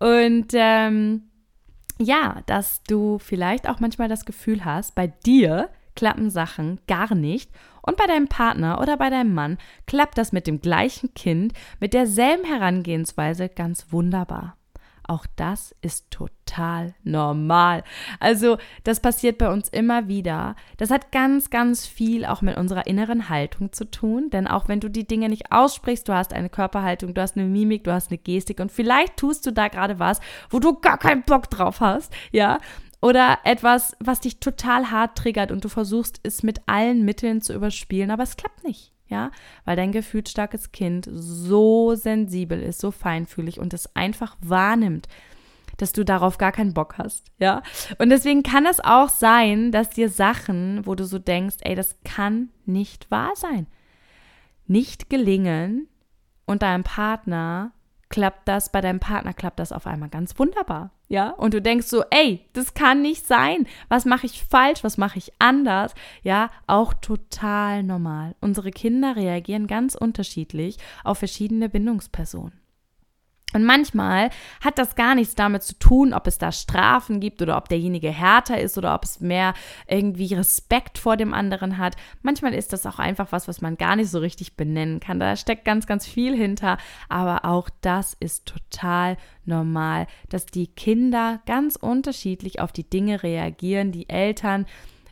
Und 0.00 0.48
ähm, 0.54 1.22
ja, 1.98 2.42
dass 2.46 2.82
du 2.84 3.18
vielleicht 3.18 3.68
auch 3.68 3.80
manchmal 3.80 4.08
das 4.08 4.24
Gefühl 4.24 4.64
hast, 4.64 4.94
bei 4.94 5.06
dir 5.06 5.70
klappen 5.94 6.30
Sachen 6.30 6.78
gar 6.86 7.14
nicht 7.14 7.50
und 7.82 7.96
bei 7.96 8.06
deinem 8.06 8.28
Partner 8.28 8.80
oder 8.80 8.96
bei 8.96 9.10
deinem 9.10 9.32
Mann 9.34 9.58
klappt 9.86 10.18
das 10.18 10.32
mit 10.32 10.46
dem 10.46 10.60
gleichen 10.60 11.14
Kind, 11.14 11.52
mit 11.80 11.94
derselben 11.94 12.44
Herangehensweise 12.44 13.48
ganz 13.48 13.86
wunderbar. 13.90 14.56
Auch 15.08 15.24
das 15.36 15.72
ist 15.82 16.10
total 16.10 16.94
normal. 17.04 17.84
Also 18.18 18.58
das 18.82 18.98
passiert 18.98 19.38
bei 19.38 19.52
uns 19.52 19.68
immer 19.68 20.08
wieder. 20.08 20.56
Das 20.78 20.90
hat 20.90 21.12
ganz, 21.12 21.50
ganz 21.50 21.86
viel 21.86 22.24
auch 22.24 22.42
mit 22.42 22.56
unserer 22.56 22.88
inneren 22.88 23.28
Haltung 23.28 23.72
zu 23.72 23.88
tun. 23.88 24.30
Denn 24.30 24.48
auch 24.48 24.66
wenn 24.66 24.80
du 24.80 24.90
die 24.90 25.06
Dinge 25.06 25.28
nicht 25.28 25.52
aussprichst, 25.52 26.08
du 26.08 26.12
hast 26.12 26.32
eine 26.32 26.48
Körperhaltung, 26.48 27.14
du 27.14 27.22
hast 27.22 27.36
eine 27.36 27.46
Mimik, 27.46 27.84
du 27.84 27.92
hast 27.92 28.10
eine 28.10 28.18
Gestik 28.18 28.58
und 28.58 28.72
vielleicht 28.72 29.16
tust 29.16 29.46
du 29.46 29.52
da 29.52 29.68
gerade 29.68 30.00
was, 30.00 30.20
wo 30.50 30.58
du 30.58 30.74
gar 30.80 30.98
keinen 30.98 31.22
Bock 31.22 31.50
drauf 31.50 31.80
hast, 31.80 32.12
ja. 32.32 32.58
Oder 33.00 33.38
etwas, 33.44 33.96
was 34.00 34.20
dich 34.20 34.40
total 34.40 34.90
hart 34.90 35.16
triggert 35.16 35.52
und 35.52 35.64
du 35.64 35.68
versuchst 35.68 36.18
es 36.24 36.42
mit 36.42 36.62
allen 36.66 37.04
Mitteln 37.04 37.42
zu 37.42 37.54
überspielen, 37.54 38.10
aber 38.10 38.24
es 38.24 38.36
klappt 38.36 38.64
nicht 38.64 38.95
ja, 39.08 39.30
weil 39.64 39.76
dein 39.76 39.92
gefühlsstarkes 39.92 40.72
Kind 40.72 41.08
so 41.10 41.94
sensibel 41.94 42.60
ist, 42.60 42.80
so 42.80 42.90
feinfühlig 42.90 43.60
und 43.60 43.72
es 43.72 43.94
einfach 43.94 44.36
wahrnimmt, 44.40 45.08
dass 45.76 45.92
du 45.92 46.04
darauf 46.04 46.38
gar 46.38 46.52
keinen 46.52 46.74
Bock 46.74 46.96
hast, 46.98 47.26
ja? 47.38 47.62
Und 47.98 48.10
deswegen 48.10 48.42
kann 48.42 48.66
es 48.66 48.80
auch 48.80 49.08
sein, 49.08 49.72
dass 49.72 49.90
dir 49.90 50.08
Sachen, 50.08 50.86
wo 50.86 50.94
du 50.94 51.04
so 51.04 51.18
denkst, 51.18 51.56
ey, 51.60 51.74
das 51.74 51.96
kann 52.04 52.48
nicht 52.64 53.10
wahr 53.10 53.32
sein, 53.34 53.66
nicht 54.66 55.10
gelingen 55.10 55.88
und 56.46 56.62
deinem 56.62 56.84
Partner 56.84 57.72
klappt 58.08 58.48
das, 58.48 58.70
bei 58.70 58.80
deinem 58.80 59.00
Partner 59.00 59.34
klappt 59.34 59.58
das 59.58 59.72
auf 59.72 59.86
einmal 59.86 60.08
ganz 60.08 60.38
wunderbar. 60.38 60.90
Ja, 61.08 61.30
und 61.30 61.54
du 61.54 61.62
denkst 61.62 61.86
so, 61.86 62.02
ey, 62.10 62.44
das 62.52 62.74
kann 62.74 63.00
nicht 63.00 63.26
sein. 63.26 63.66
Was 63.88 64.04
mache 64.04 64.26
ich 64.26 64.42
falsch? 64.44 64.82
Was 64.82 64.98
mache 64.98 65.18
ich 65.18 65.32
anders? 65.38 65.94
Ja, 66.22 66.50
auch 66.66 66.94
total 66.94 67.84
normal. 67.84 68.34
Unsere 68.40 68.72
Kinder 68.72 69.14
reagieren 69.14 69.68
ganz 69.68 69.94
unterschiedlich 69.94 70.78
auf 71.04 71.18
verschiedene 71.18 71.68
Bindungspersonen. 71.68 72.65
Und 73.52 73.64
manchmal 73.64 74.30
hat 74.60 74.78
das 74.78 74.96
gar 74.96 75.14
nichts 75.14 75.36
damit 75.36 75.62
zu 75.62 75.78
tun, 75.78 76.12
ob 76.12 76.26
es 76.26 76.36
da 76.36 76.50
Strafen 76.50 77.20
gibt 77.20 77.40
oder 77.40 77.56
ob 77.56 77.68
derjenige 77.68 78.10
härter 78.10 78.60
ist 78.60 78.76
oder 78.76 78.94
ob 78.94 79.04
es 79.04 79.20
mehr 79.20 79.54
irgendwie 79.86 80.34
Respekt 80.34 80.98
vor 80.98 81.16
dem 81.16 81.32
anderen 81.32 81.78
hat. 81.78 81.94
Manchmal 82.22 82.54
ist 82.54 82.72
das 82.72 82.86
auch 82.86 82.98
einfach 82.98 83.30
was, 83.30 83.46
was 83.46 83.60
man 83.60 83.76
gar 83.76 83.94
nicht 83.94 84.10
so 84.10 84.18
richtig 84.18 84.56
benennen 84.56 84.98
kann. 84.98 85.20
Da 85.20 85.36
steckt 85.36 85.64
ganz, 85.64 85.86
ganz 85.86 86.06
viel 86.06 86.36
hinter. 86.36 86.76
Aber 87.08 87.44
auch 87.44 87.70
das 87.82 88.16
ist 88.18 88.46
total 88.46 89.16
normal, 89.44 90.08
dass 90.28 90.46
die 90.46 90.66
Kinder 90.66 91.40
ganz 91.46 91.76
unterschiedlich 91.76 92.60
auf 92.60 92.72
die 92.72 92.88
Dinge 92.90 93.22
reagieren, 93.22 93.92
die 93.92 94.08
Eltern 94.08 94.66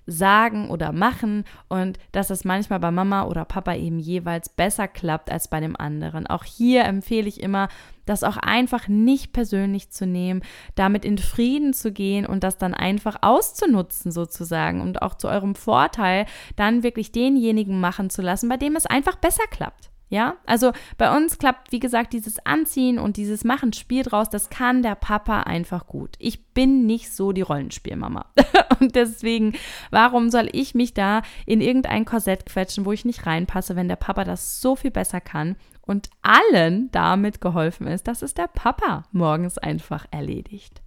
sagen 0.07 0.71
oder 0.71 0.93
machen 0.93 1.45
und 1.69 1.99
dass 2.13 2.31
es 2.31 2.45
manchmal 2.45 2.81
bei 2.81 2.91
Mama 2.91 3.25
oder 3.25 3.45
Papa 3.45 3.75
eben 3.75 3.99
jeweils 3.99 4.49
besser 4.49 4.89
klappt 4.89 5.31
als 5.31 5.49
bei 5.49 5.61
dem 5.61 5.77
anderen. 5.77 6.27
Auch 6.27 6.45
hier 6.45 6.85
empfehle 6.85 7.29
ich 7.29 7.41
immer, 7.41 7.69
das 8.05 8.23
auch 8.23 8.37
einfach 8.37 8.89
nicht 8.89 9.33
persönlich 9.33 9.91
zu 9.91 10.07
nehmen, 10.07 10.43
damit 10.75 11.05
in 11.05 11.19
Frieden 11.19 11.73
zu 11.73 11.91
gehen 11.91 12.27
und 12.27 12.45
das 12.45 12.59
dann 12.59 12.75
einfach 12.75 13.17
auszunutzen 13.23 14.13
sozusagen 14.13 14.83
und 14.83 15.01
auch 15.01 15.15
zu 15.15 15.29
eurem 15.29 15.55
Vorteil 15.55 16.27
dann 16.57 16.83
wirklich 16.83 17.13
denjenigen 17.13 17.81
machen 17.81 18.11
zu 18.11 18.21
lassen, 18.21 18.49
bei 18.49 18.57
dem 18.57 18.77
es 18.77 18.87
einfach 18.87 19.17
besser 19.17 19.45
klappt. 19.51 19.94
Ja, 20.11 20.37
also 20.47 20.73
bei 20.99 21.15
uns 21.17 21.39
klappt, 21.39 21.73
wie 21.73 21.81
gesagt, 21.81 22.13
dieses 22.13 22.45
Anziehen 22.45 22.99
und 22.99 23.17
dieses 23.17 23.43
Machen 23.43 23.73
Spiel 23.73 24.03
draus, 24.03 24.29
das 24.29 24.51
kann 24.51 24.83
der 24.83 24.95
Papa 24.95 25.41
einfach 25.41 25.87
gut. 25.87 26.15
Ich 26.19 26.53
bin 26.53 26.87
nicht 26.87 27.11
so 27.11 27.33
die 27.33 27.43
Rollenspielmama. 27.43 28.27
und 28.81 28.95
deswegen, 28.95 29.55
warum 29.91 30.31
soll 30.31 30.49
ich 30.53 30.75
mich 30.75 30.95
da 30.95 31.23
in 31.47 31.61
irgendein 31.61 32.05
Korsett 32.05 32.47
quetschen, 32.47 32.85
wo 32.85 32.93
ich 32.93 33.05
nicht 33.05 33.27
reinpasse, 33.27 33.77
wenn 33.77 33.89
der 33.89 33.97
Papa 33.97 34.25
das 34.25 34.61
so 34.61 34.77
viel 34.77 34.91
besser 34.91 35.21
kann 35.21 35.57
und 35.81 36.11
allen 36.23 36.91
damit 36.93 37.41
geholfen 37.41 37.87
ist, 37.87 38.07
dass 38.07 38.23
es 38.23 38.35
der 38.35 38.49
Papa 38.49 39.05
morgens 39.11 39.59
einfach 39.59 40.07
erledigt. 40.11 40.83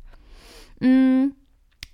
Mm. 0.79 1.31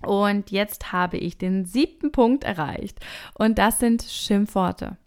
Und 0.04 0.50
jetzt 0.50 0.92
habe 0.92 1.16
ich 1.16 1.38
den 1.38 1.64
siebten 1.64 2.12
Punkt 2.12 2.44
erreicht. 2.44 3.00
Und 3.32 3.58
das 3.58 3.78
sind 3.78 4.02
Schimpfworte. 4.02 4.98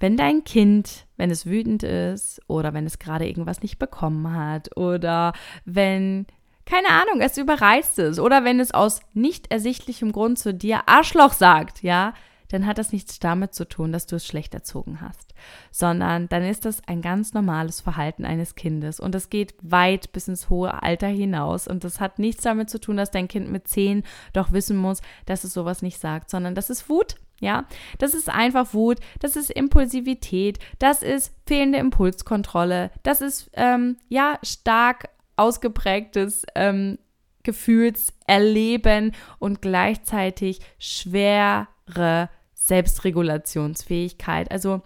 Wenn 0.00 0.16
dein 0.16 0.44
Kind, 0.44 1.06
wenn 1.16 1.30
es 1.30 1.46
wütend 1.46 1.82
ist 1.82 2.40
oder 2.46 2.74
wenn 2.74 2.86
es 2.86 2.98
gerade 2.98 3.26
irgendwas 3.26 3.62
nicht 3.62 3.78
bekommen 3.78 4.34
hat 4.34 4.76
oder 4.76 5.32
wenn, 5.64 6.26
keine 6.66 6.88
Ahnung, 6.88 7.20
es 7.20 7.38
überreizt 7.38 7.98
ist 7.98 8.18
oder 8.18 8.44
wenn 8.44 8.60
es 8.60 8.72
aus 8.72 9.00
nicht 9.14 9.50
ersichtlichem 9.50 10.12
Grund 10.12 10.38
zu 10.38 10.54
dir 10.54 10.88
Arschloch 10.88 11.32
sagt, 11.32 11.82
ja, 11.82 12.14
dann 12.48 12.66
hat 12.66 12.78
das 12.78 12.92
nichts 12.92 13.18
damit 13.18 13.54
zu 13.54 13.66
tun, 13.68 13.92
dass 13.92 14.06
du 14.06 14.16
es 14.16 14.26
schlecht 14.26 14.54
erzogen 14.54 15.00
hast, 15.00 15.34
sondern 15.70 16.28
dann 16.28 16.42
ist 16.42 16.64
das 16.64 16.82
ein 16.86 17.02
ganz 17.02 17.34
normales 17.34 17.80
Verhalten 17.80 18.24
eines 18.24 18.54
Kindes 18.54 19.00
und 19.00 19.14
es 19.14 19.30
geht 19.30 19.54
weit 19.60 20.12
bis 20.12 20.28
ins 20.28 20.48
hohe 20.48 20.82
Alter 20.82 21.08
hinaus 21.08 21.68
und 21.68 21.84
das 21.84 22.00
hat 22.00 22.18
nichts 22.18 22.42
damit 22.42 22.70
zu 22.70 22.80
tun, 22.80 22.96
dass 22.96 23.10
dein 23.10 23.28
Kind 23.28 23.50
mit 23.50 23.68
zehn 23.68 24.02
doch 24.32 24.52
wissen 24.52 24.76
muss, 24.76 25.02
dass 25.26 25.44
es 25.44 25.52
sowas 25.52 25.82
nicht 25.82 26.00
sagt, 26.00 26.30
sondern 26.30 26.54
das 26.54 26.70
ist 26.70 26.88
Wut, 26.88 27.16
ja, 27.40 27.66
das 27.98 28.14
ist 28.14 28.28
einfach 28.28 28.74
Wut, 28.74 28.98
das 29.20 29.36
ist 29.36 29.50
Impulsivität, 29.50 30.58
das 30.78 31.02
ist 31.02 31.32
fehlende 31.46 31.78
Impulskontrolle, 31.78 32.90
das 33.02 33.20
ist 33.20 33.50
ähm, 33.54 33.96
ja 34.08 34.38
stark 34.42 35.08
ausgeprägtes 35.36 36.44
ähm, 36.54 36.98
Gefühlserleben 37.44 39.14
und 39.38 39.62
gleichzeitig 39.62 40.60
schwere 40.78 42.28
Selbstregulationsfähigkeit. 42.54 44.50
Also 44.50 44.82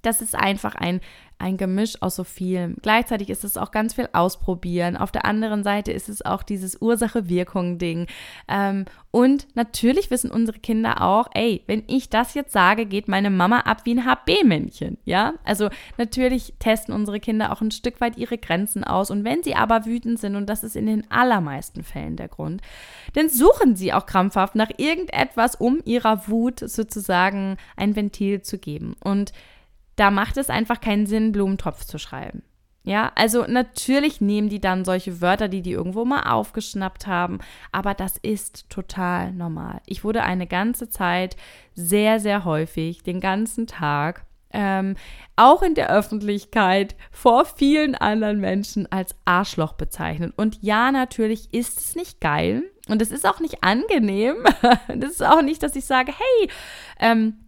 das 0.00 0.22
ist 0.22 0.34
einfach 0.34 0.76
ein 0.76 1.00
ein 1.44 1.58
Gemisch 1.58 2.00
aus 2.00 2.16
so 2.16 2.24
viel. 2.24 2.74
Gleichzeitig 2.80 3.28
ist 3.28 3.44
es 3.44 3.58
auch 3.58 3.70
ganz 3.70 3.92
viel 3.92 4.08
Ausprobieren. 4.14 4.96
Auf 4.96 5.12
der 5.12 5.26
anderen 5.26 5.62
Seite 5.62 5.92
ist 5.92 6.08
es 6.08 6.24
auch 6.24 6.42
dieses 6.42 6.80
Ursache-Wirkung-Ding. 6.80 8.06
Ähm, 8.48 8.86
und 9.10 9.46
natürlich 9.54 10.10
wissen 10.10 10.30
unsere 10.30 10.58
Kinder 10.58 11.02
auch, 11.02 11.28
ey, 11.34 11.62
wenn 11.66 11.84
ich 11.86 12.08
das 12.08 12.32
jetzt 12.32 12.52
sage, 12.52 12.86
geht 12.86 13.08
meine 13.08 13.28
Mama 13.28 13.60
ab 13.60 13.82
wie 13.84 13.94
ein 13.94 14.06
HB-Männchen. 14.06 14.96
Ja, 15.04 15.34
also 15.44 15.68
natürlich 15.98 16.54
testen 16.58 16.94
unsere 16.94 17.20
Kinder 17.20 17.52
auch 17.52 17.60
ein 17.60 17.70
Stück 17.70 18.00
weit 18.00 18.16
ihre 18.16 18.38
Grenzen 18.38 18.82
aus. 18.82 19.10
Und 19.10 19.24
wenn 19.24 19.42
sie 19.42 19.54
aber 19.54 19.84
wütend 19.84 20.18
sind, 20.18 20.36
und 20.36 20.46
das 20.46 20.64
ist 20.64 20.76
in 20.76 20.86
den 20.86 21.10
allermeisten 21.10 21.84
Fällen 21.84 22.16
der 22.16 22.28
Grund, 22.28 22.62
dann 23.12 23.28
suchen 23.28 23.76
sie 23.76 23.92
auch 23.92 24.06
krampfhaft 24.06 24.54
nach 24.54 24.70
irgendetwas, 24.78 25.56
um 25.56 25.80
ihrer 25.84 26.26
Wut 26.26 26.60
sozusagen 26.60 27.58
ein 27.76 27.94
Ventil 27.96 28.40
zu 28.40 28.56
geben. 28.56 28.96
Und 29.04 29.32
da 29.96 30.10
macht 30.10 30.36
es 30.36 30.50
einfach 30.50 30.80
keinen 30.80 31.06
Sinn, 31.06 31.32
Blumentopf 31.32 31.84
zu 31.84 31.98
schreiben. 31.98 32.42
Ja, 32.86 33.12
also 33.14 33.46
natürlich 33.48 34.20
nehmen 34.20 34.50
die 34.50 34.60
dann 34.60 34.84
solche 34.84 35.22
Wörter, 35.22 35.48
die 35.48 35.62
die 35.62 35.72
irgendwo 35.72 36.04
mal 36.04 36.30
aufgeschnappt 36.30 37.06
haben, 37.06 37.38
aber 37.72 37.94
das 37.94 38.18
ist 38.18 38.68
total 38.68 39.32
normal. 39.32 39.80
Ich 39.86 40.04
wurde 40.04 40.22
eine 40.22 40.46
ganze 40.46 40.90
Zeit 40.90 41.36
sehr, 41.74 42.20
sehr 42.20 42.44
häufig, 42.44 43.02
den 43.02 43.20
ganzen 43.20 43.66
Tag, 43.66 44.26
ähm, 44.54 44.96
auch 45.34 45.62
in 45.62 45.74
der 45.74 45.90
Öffentlichkeit 45.90 46.94
vor 47.10 47.46
vielen 47.46 47.94
anderen 47.94 48.38
Menschen 48.38 48.90
als 48.92 49.14
Arschloch 49.24 49.72
bezeichnet. 49.72 50.34
Und 50.36 50.62
ja, 50.62 50.92
natürlich 50.92 51.52
ist 51.54 51.80
es 51.80 51.96
nicht 51.96 52.20
geil 52.20 52.64
und 52.88 53.00
es 53.00 53.10
ist 53.10 53.26
auch 53.26 53.40
nicht 53.40 53.64
angenehm. 53.64 54.36
das 54.88 55.10
ist 55.10 55.24
auch 55.24 55.42
nicht, 55.42 55.62
dass 55.62 55.74
ich 55.74 55.86
sage, 55.86 56.12
hey, 56.12 56.50
ähm, 57.00 57.38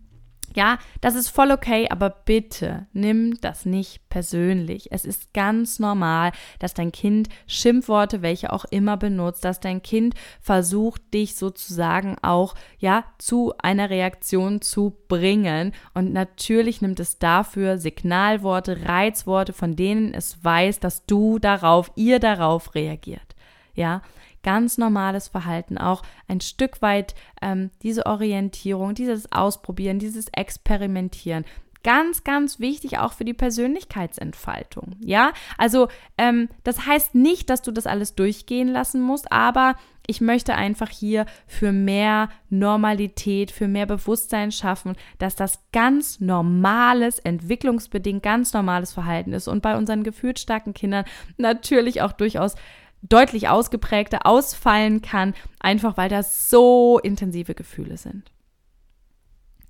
ja, 0.56 0.78
das 1.02 1.14
ist 1.14 1.28
voll 1.28 1.50
okay, 1.50 1.86
aber 1.90 2.08
bitte 2.08 2.86
nimm 2.94 3.38
das 3.42 3.66
nicht 3.66 4.08
persönlich. 4.08 4.90
Es 4.90 5.04
ist 5.04 5.34
ganz 5.34 5.78
normal, 5.78 6.32
dass 6.58 6.72
dein 6.72 6.92
Kind 6.92 7.28
Schimpfworte, 7.46 8.22
welche 8.22 8.50
auch 8.50 8.64
immer 8.64 8.96
benutzt, 8.96 9.44
dass 9.44 9.60
dein 9.60 9.82
Kind 9.82 10.14
versucht, 10.40 11.12
dich 11.12 11.36
sozusagen 11.36 12.16
auch, 12.22 12.54
ja, 12.78 13.04
zu 13.18 13.52
einer 13.58 13.90
Reaktion 13.90 14.62
zu 14.62 14.96
bringen. 15.08 15.72
Und 15.92 16.14
natürlich 16.14 16.80
nimmt 16.80 17.00
es 17.00 17.18
dafür 17.18 17.76
Signalworte, 17.76 18.86
Reizworte, 18.86 19.52
von 19.52 19.76
denen 19.76 20.14
es 20.14 20.42
weiß, 20.42 20.80
dass 20.80 21.04
du 21.04 21.38
darauf, 21.38 21.92
ihr 21.96 22.18
darauf 22.18 22.74
reagiert. 22.74 23.36
Ja, 23.74 24.00
ganz 24.46 24.78
normales 24.78 25.26
Verhalten, 25.26 25.76
auch 25.76 26.02
ein 26.28 26.40
Stück 26.40 26.80
weit 26.80 27.16
ähm, 27.42 27.70
diese 27.82 28.06
Orientierung, 28.06 28.94
dieses 28.94 29.32
Ausprobieren, 29.32 29.98
dieses 29.98 30.28
Experimentieren. 30.28 31.44
Ganz, 31.82 32.22
ganz 32.22 32.60
wichtig 32.60 32.98
auch 32.98 33.12
für 33.12 33.24
die 33.24 33.34
Persönlichkeitsentfaltung. 33.34 34.96
Ja, 35.00 35.32
also 35.58 35.88
ähm, 36.16 36.48
das 36.62 36.86
heißt 36.86 37.16
nicht, 37.16 37.50
dass 37.50 37.62
du 37.62 37.72
das 37.72 37.88
alles 37.88 38.14
durchgehen 38.14 38.68
lassen 38.68 39.00
musst, 39.00 39.30
aber 39.32 39.74
ich 40.06 40.20
möchte 40.20 40.54
einfach 40.54 40.90
hier 40.90 41.26
für 41.48 41.72
mehr 41.72 42.28
Normalität, 42.48 43.50
für 43.50 43.66
mehr 43.66 43.86
Bewusstsein 43.86 44.52
schaffen, 44.52 44.94
dass 45.18 45.34
das 45.34 45.64
ganz 45.72 46.20
normales, 46.20 47.18
entwicklungsbedingt 47.18 48.22
ganz 48.22 48.52
normales 48.52 48.92
Verhalten 48.92 49.32
ist 49.32 49.48
und 49.48 49.60
bei 49.62 49.76
unseren 49.76 50.04
gefühlsstarken 50.04 50.72
Kindern 50.72 51.04
natürlich 51.36 52.02
auch 52.02 52.12
durchaus 52.12 52.54
deutlich 53.02 53.48
ausgeprägter 53.48 54.26
ausfallen 54.26 55.02
kann, 55.02 55.34
einfach 55.60 55.96
weil 55.96 56.08
das 56.08 56.50
so 56.50 56.98
intensive 56.98 57.54
Gefühle 57.54 57.96
sind. 57.96 58.30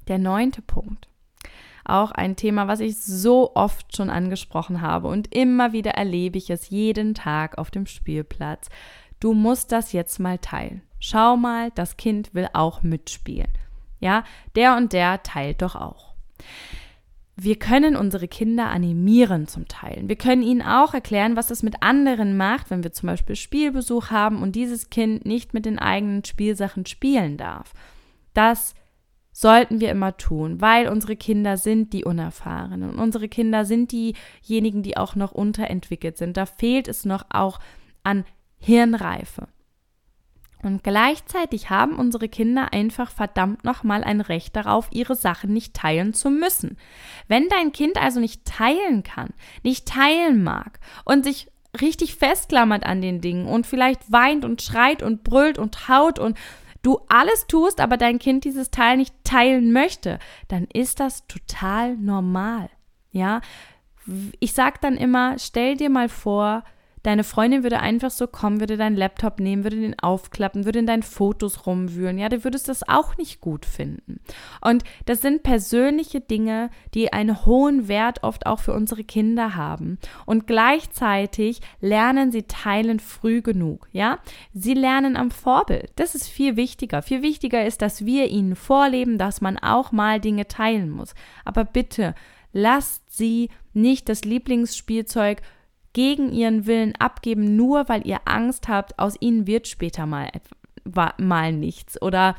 Der 0.09 0.19
neunte 0.19 0.63
Punkt. 0.63 1.09
Auch 1.85 2.11
ein 2.11 2.35
Thema, 2.35 2.67
was 2.67 2.81
ich 2.81 2.97
so 2.97 3.55
oft 3.55 3.97
schon 3.97 4.11
angesprochen 4.11 4.81
habe 4.81 5.09
und 5.09 5.35
immer 5.35 5.73
wieder 5.73 5.93
erlebe 5.93 6.39
ich 6.39 6.51
es 6.51 6.71
jeden 6.71 7.15
Tag 7.15 7.59
auf 7.59 7.71
dem 7.71 7.87
Spielplatz. 7.87 8.69
Du 9.21 9.35
musst 9.35 9.71
das 9.71 9.93
jetzt 9.93 10.19
mal 10.19 10.39
teilen. 10.39 10.83
Schau 10.99 11.37
mal, 11.37 11.71
das 11.75 11.97
Kind 11.97 12.35
will 12.35 12.49
auch 12.55 12.83
mitspielen. 12.83 13.53
Ja, 14.01 14.25
der 14.57 14.77
und 14.77 14.93
der 14.93 15.23
teilt 15.23 15.63
doch 15.63 15.77
auch 15.77 16.17
wir 17.39 17.59
können 17.59 17.97
unsere 17.97 18.29
Kinder 18.29 18.69
animieren 18.69 19.47
zum 19.47 19.69
Teilen. 19.69 20.09
Wir 20.09 20.17
können 20.17 20.43
ihnen 20.43 20.63
auch 20.63 20.95
erklären, 20.95 21.37
was 21.37 21.49
das 21.49 21.63
mit 21.63 21.83
anderen 21.83 22.37
macht, 22.39 22.71
wenn 22.71 22.83
wir 22.83 22.93
zum 22.93 23.09
Beispiel 23.09 23.37
Spielbesuch 23.37 24.11
haben 24.11 24.43
und 24.43 24.57
dieses 24.57 24.89
Kind 24.89 25.27
nicht 25.27 25.53
mit 25.53 25.67
den 25.67 25.79
eigenen 25.79 26.25
Spielsachen 26.25 26.87
spielen 26.87 27.37
darf. 27.37 27.75
Das 28.33 28.75
sollten 29.33 29.81
wir 29.81 29.91
immer 29.91 30.17
tun, 30.17 30.63
weil 30.63 30.89
unsere 30.89 31.15
Kinder 31.15 31.59
sind 31.59 31.93
die 31.93 32.07
Unerfahrenen 32.07 32.89
und 32.89 32.99
unsere 32.99 33.29
Kinder 33.29 33.67
sind 33.67 33.93
diejenigen, 33.93 34.83
die 34.83 34.97
auch 34.97 35.15
noch 35.15 35.33
unterentwickelt 35.33 36.17
sind. 36.17 36.39
Da 36.39 36.47
fehlt 36.47 36.89
es 36.89 37.05
noch 37.05 37.27
auch 37.29 37.61
an 38.03 38.25
Hirnreife. 38.57 39.49
Und 40.63 40.83
gleichzeitig 40.83 41.71
haben 41.71 41.97
unsere 41.97 42.29
Kinder 42.29 42.73
einfach 42.73 43.11
verdammt 43.11 43.63
nochmal 43.65 44.03
ein 44.03 44.21
Recht 44.21 44.57
darauf, 44.57 44.89
ihre 44.91 45.15
Sachen 45.15 45.53
nicht 45.53 45.75
teilen 45.75 46.15
zu 46.15 46.31
müssen. 46.31 46.77
Wenn 47.29 47.49
dein 47.49 47.73
Kind 47.73 47.99
also 47.99 48.21
nicht 48.21 48.45
teilen 48.45 49.03
kann, 49.03 49.31
nicht 49.63 49.87
teilen 49.87 50.43
mag 50.43 50.81
und 51.05 51.25
sich 51.25 51.49
richtig 51.81 52.17
festklammert 52.17 52.85
an 52.85 53.03
den 53.03 53.21
Dingen 53.21 53.47
und 53.47 53.67
vielleicht 53.67 54.11
weint 54.11 54.45
und 54.45 54.63
schreit 54.63 55.03
und 55.03 55.25
brüllt 55.25 55.59
und 55.59 55.89
haut 55.89 56.19
und 56.19 56.39
du 56.83 57.01
alles 57.09 57.47
tust, 57.47 57.81
aber 57.81 57.97
dein 57.97 58.19
Kind 58.19 58.45
dieses 58.45 58.71
Teil 58.71 58.97
nicht 58.97 59.15
teilen 59.25 59.73
möchte, 59.73 60.19
dann 60.49 60.67
ist 60.73 61.01
das 61.01 61.27
total 61.27 61.97
normal. 61.97 62.71
Ja, 63.11 63.41
ich 64.41 64.53
sag 64.53 64.81
dann 64.81 64.97
immer, 64.97 65.39
stell 65.39 65.77
dir 65.77 65.91
mal 65.91 66.09
vor, 66.09 66.63
Deine 67.07 67.23
Freundin 67.23 67.63
würde 67.63 67.79
einfach 67.79 68.11
so 68.11 68.27
kommen, 68.27 68.59
würde 68.59 68.77
deinen 68.77 68.97
Laptop 68.97 69.39
nehmen, 69.39 69.63
würde 69.63 69.77
den 69.77 69.97
aufklappen, 69.97 70.65
würde 70.65 70.81
in 70.81 70.89
deinen 70.89 71.05
Fotos 71.05 71.65
rumwühlen. 71.65 72.19
Ja, 72.19 72.29
du 72.29 72.43
würdest 72.43 72.69
das 72.69 72.89
auch 72.89 73.17
nicht 73.17 73.41
gut 73.41 73.65
finden. 73.65 74.19
Und 74.61 74.83
das 75.05 75.21
sind 75.21 75.45
persönliche 75.45 76.21
Dinge, 76.21 76.69
die 76.95 77.13
einen 77.13 77.47
hohen 77.47 77.87
Wert 77.87 78.25
oft 78.25 78.47
auch 78.47 78.59
für 78.59 78.73
unsere 78.73 79.05
Kinder 79.05 79.55
haben. 79.55 79.99
Und 80.25 80.49
gleichzeitig 80.49 81.61
lernen 81.81 82.33
sie 82.33 82.43
teilen 82.43 82.99
früh 82.99 83.41
genug. 83.41 83.87
Ja, 83.93 84.19
sie 84.53 84.75
lernen 84.75 85.17
am 85.17 85.31
Vorbild. 85.31 85.93
Das 85.95 86.17
ist 86.17 86.27
viel 86.27 86.57
wichtiger. 86.57 87.03
Viel 87.03 87.23
wichtiger 87.23 87.65
ist, 87.65 87.83
dass 87.83 88.05
wir 88.05 88.27
ihnen 88.31 88.57
vorleben, 88.57 89.17
dass 89.17 89.41
man 89.41 89.59
auch 89.59 89.93
mal 89.93 90.19
Dinge 90.19 90.49
teilen 90.49 90.91
muss. 90.91 91.15
Aber 91.45 91.65
bitte, 91.65 92.17
lasst 92.53 93.17
sie 93.17 93.51
nicht 93.75 94.09
das 94.09 94.25
Lieblingsspielzeug 94.25 95.41
gegen 95.97 96.31
ihren 96.31 96.67
Willen 96.67 96.95
abgeben, 96.97 97.57
nur 97.57 97.89
weil 97.89 98.07
ihr 98.07 98.21
Angst 98.27 98.69
habt, 98.69 98.99
aus 98.99 99.17
ihnen 99.19 99.47
wird 99.47 99.67
später 99.67 100.05
mal, 100.05 100.31
mal 101.17 101.53
nichts. 101.55 102.03
Oder 102.03 102.37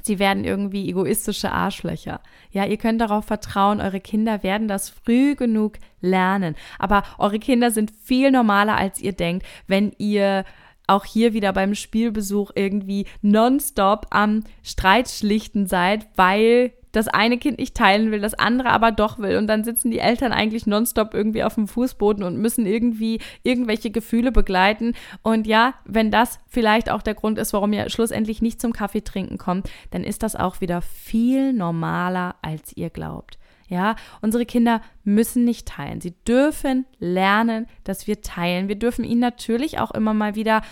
sie 0.00 0.20
werden 0.20 0.44
irgendwie 0.44 0.88
egoistische 0.88 1.50
Arschlöcher. 1.50 2.20
Ja, 2.52 2.66
ihr 2.66 2.76
könnt 2.76 3.00
darauf 3.00 3.24
vertrauen, 3.24 3.80
eure 3.80 3.98
Kinder 3.98 4.44
werden 4.44 4.68
das 4.68 4.90
früh 4.90 5.34
genug 5.34 5.78
lernen. 6.00 6.54
Aber 6.78 7.02
eure 7.18 7.40
Kinder 7.40 7.72
sind 7.72 7.90
viel 7.90 8.30
normaler, 8.30 8.76
als 8.76 9.00
ihr 9.00 9.12
denkt, 9.12 9.44
wenn 9.66 9.90
ihr 9.98 10.44
auch 10.86 11.04
hier 11.04 11.32
wieder 11.32 11.52
beim 11.52 11.74
Spielbesuch 11.74 12.52
irgendwie 12.54 13.06
nonstop 13.22 14.06
am 14.10 14.44
Streitschlichten 14.62 15.66
seid, 15.66 16.06
weil 16.14 16.74
das 16.92 17.08
eine 17.08 17.38
Kind 17.38 17.58
nicht 17.58 17.74
teilen 17.74 18.10
will, 18.10 18.20
das 18.20 18.34
andere 18.34 18.70
aber 18.70 18.92
doch 18.92 19.18
will. 19.18 19.36
Und 19.36 19.46
dann 19.46 19.64
sitzen 19.64 19.90
die 19.90 19.98
Eltern 19.98 20.32
eigentlich 20.32 20.66
nonstop 20.66 21.14
irgendwie 21.14 21.44
auf 21.44 21.54
dem 21.54 21.68
Fußboden 21.68 22.22
und 22.24 22.38
müssen 22.38 22.66
irgendwie 22.66 23.20
irgendwelche 23.42 23.90
Gefühle 23.90 24.32
begleiten. 24.32 24.94
Und 25.22 25.46
ja, 25.46 25.74
wenn 25.84 26.10
das 26.10 26.40
vielleicht 26.48 26.90
auch 26.90 27.02
der 27.02 27.14
Grund 27.14 27.38
ist, 27.38 27.52
warum 27.52 27.72
ihr 27.72 27.88
schlussendlich 27.90 28.42
nicht 28.42 28.60
zum 28.60 28.72
Kaffee 28.72 29.02
trinken 29.02 29.38
kommt, 29.38 29.68
dann 29.90 30.04
ist 30.04 30.22
das 30.22 30.36
auch 30.36 30.60
wieder 30.60 30.82
viel 30.82 31.52
normaler, 31.52 32.36
als 32.42 32.76
ihr 32.76 32.90
glaubt. 32.90 33.38
Ja, 33.68 33.96
unsere 34.22 34.46
Kinder 34.46 34.80
müssen 35.04 35.44
nicht 35.44 35.68
teilen. 35.68 36.00
Sie 36.00 36.14
dürfen 36.26 36.86
lernen, 36.98 37.66
dass 37.84 38.06
wir 38.06 38.22
teilen. 38.22 38.68
Wir 38.68 38.76
dürfen 38.76 39.04
ihnen 39.04 39.20
natürlich 39.20 39.78
auch 39.78 39.90
immer 39.90 40.14
mal 40.14 40.34
wieder 40.34 40.62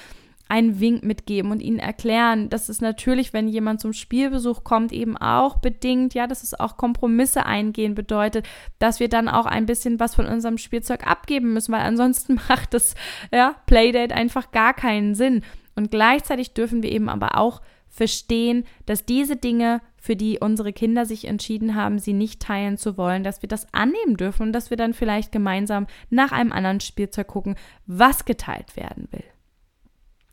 einen 0.49 0.79
Wink 0.81 1.03
mitgeben 1.03 1.51
und 1.51 1.61
ihnen 1.61 1.79
erklären, 1.79 2.49
dass 2.49 2.69
es 2.69 2.81
natürlich, 2.81 3.33
wenn 3.33 3.49
jemand 3.49 3.81
zum 3.81 3.93
Spielbesuch 3.93 4.63
kommt, 4.63 4.93
eben 4.93 5.17
auch 5.17 5.59
bedingt, 5.59 6.15
ja, 6.15 6.27
dass 6.27 6.43
es 6.43 6.59
auch 6.59 6.77
Kompromisse 6.77 7.47
eingehen 7.47 7.95
bedeutet, 7.95 8.47
dass 8.79 9.01
wir 9.01 9.09
dann 9.09 9.29
auch 9.29 9.47
ein 9.47 9.67
bisschen 9.67 9.99
was 9.99 10.15
von 10.15 10.27
unserem 10.27 10.59
Spielzeug 10.59 11.07
abgeben 11.07 11.53
müssen, 11.53 11.73
weil 11.73 11.83
ansonsten 11.83 12.35
macht 12.49 12.75
das 12.75 12.95
ja, 13.33 13.57
Playdate 13.67 14.15
einfach 14.15 14.53
gar 14.53 14.75
keinen 14.75 15.15
Sinn. 15.15 15.43
Und 15.75 15.91
gleichzeitig 15.91 16.55
dürfen 16.55 16.83
wir 16.83 16.93
eben 16.93 17.09
aber 17.09 17.39
auch 17.39 17.61
verstehen, 17.89 18.65
dass 18.85 19.05
diese 19.05 19.37
Dinge, 19.37 19.81
für 19.97 20.15
die 20.17 20.39
unsere 20.39 20.73
Kinder 20.73 21.07
sich 21.07 21.27
entschieden 21.27 21.75
haben, 21.75 21.99
sie 21.99 22.13
nicht 22.13 22.41
teilen 22.41 22.77
zu 22.77 22.97
wollen, 22.97 23.25
dass 23.25 23.43
wir 23.43 23.49
das 23.49 23.73
annehmen 23.75 24.17
dürfen 24.17 24.43
und 24.43 24.53
dass 24.53 24.71
wir 24.71 24.77
dann 24.77 24.95
vielleicht 24.95 25.33
gemeinsam 25.33 25.87
nach 26.11 26.31
einem 26.31 26.53
anderen 26.53 26.81
Spielzeug 26.81 27.27
gucken, 27.27 27.57
was 27.87 28.25
geteilt 28.25 28.77
werden 28.77 29.09
will. 29.11 29.25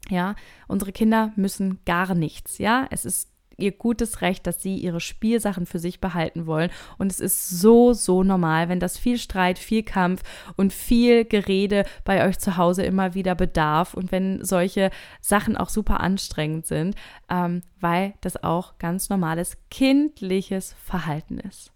Ja, 0.10 0.36
unsere 0.68 0.92
Kinder 0.92 1.32
müssen 1.36 1.80
gar 1.86 2.14
nichts. 2.14 2.58
Ja, 2.58 2.88
es 2.92 3.06
ist 3.06 3.34
ihr 3.58 3.72
gutes 3.72 4.22
Recht, 4.22 4.48
dass 4.48 4.62
sie 4.62 4.78
ihre 4.78 5.00
Spielsachen 5.00 5.66
für 5.66 5.80
sich 5.80 6.00
behalten 6.00 6.46
wollen. 6.46 6.72
Und 6.98 7.12
es 7.12 7.20
ist 7.20 7.50
so, 7.50 7.94
so 7.94 8.24
normal, 8.24 8.70
wenn 8.70 8.80
das 8.80 8.98
viel 8.98 9.18
Streit, 9.18 9.60
viel 9.60 9.84
Kampf 9.84 10.24
und 10.56 10.74
viel 10.74 11.26
Gerede 11.26 11.86
bei 12.04 12.28
euch 12.28 12.40
zu 12.40 12.58
Hause 12.58 12.84
immer 12.84 13.14
wieder 13.14 13.36
bedarf 13.36 13.94
und 13.94 14.12
wenn 14.12 14.44
solche 14.44 14.90
Sachen 15.22 15.58
auch 15.58 15.70
super 15.70 16.00
anstrengend 16.00 16.66
sind, 16.66 16.96
ähm, 17.30 17.62
weil 17.80 18.14
das 18.22 18.44
auch 18.44 18.78
ganz 18.80 19.10
normales 19.10 19.58
kindliches 19.70 20.76
Verhalten 20.84 21.40
ist. 21.40 21.72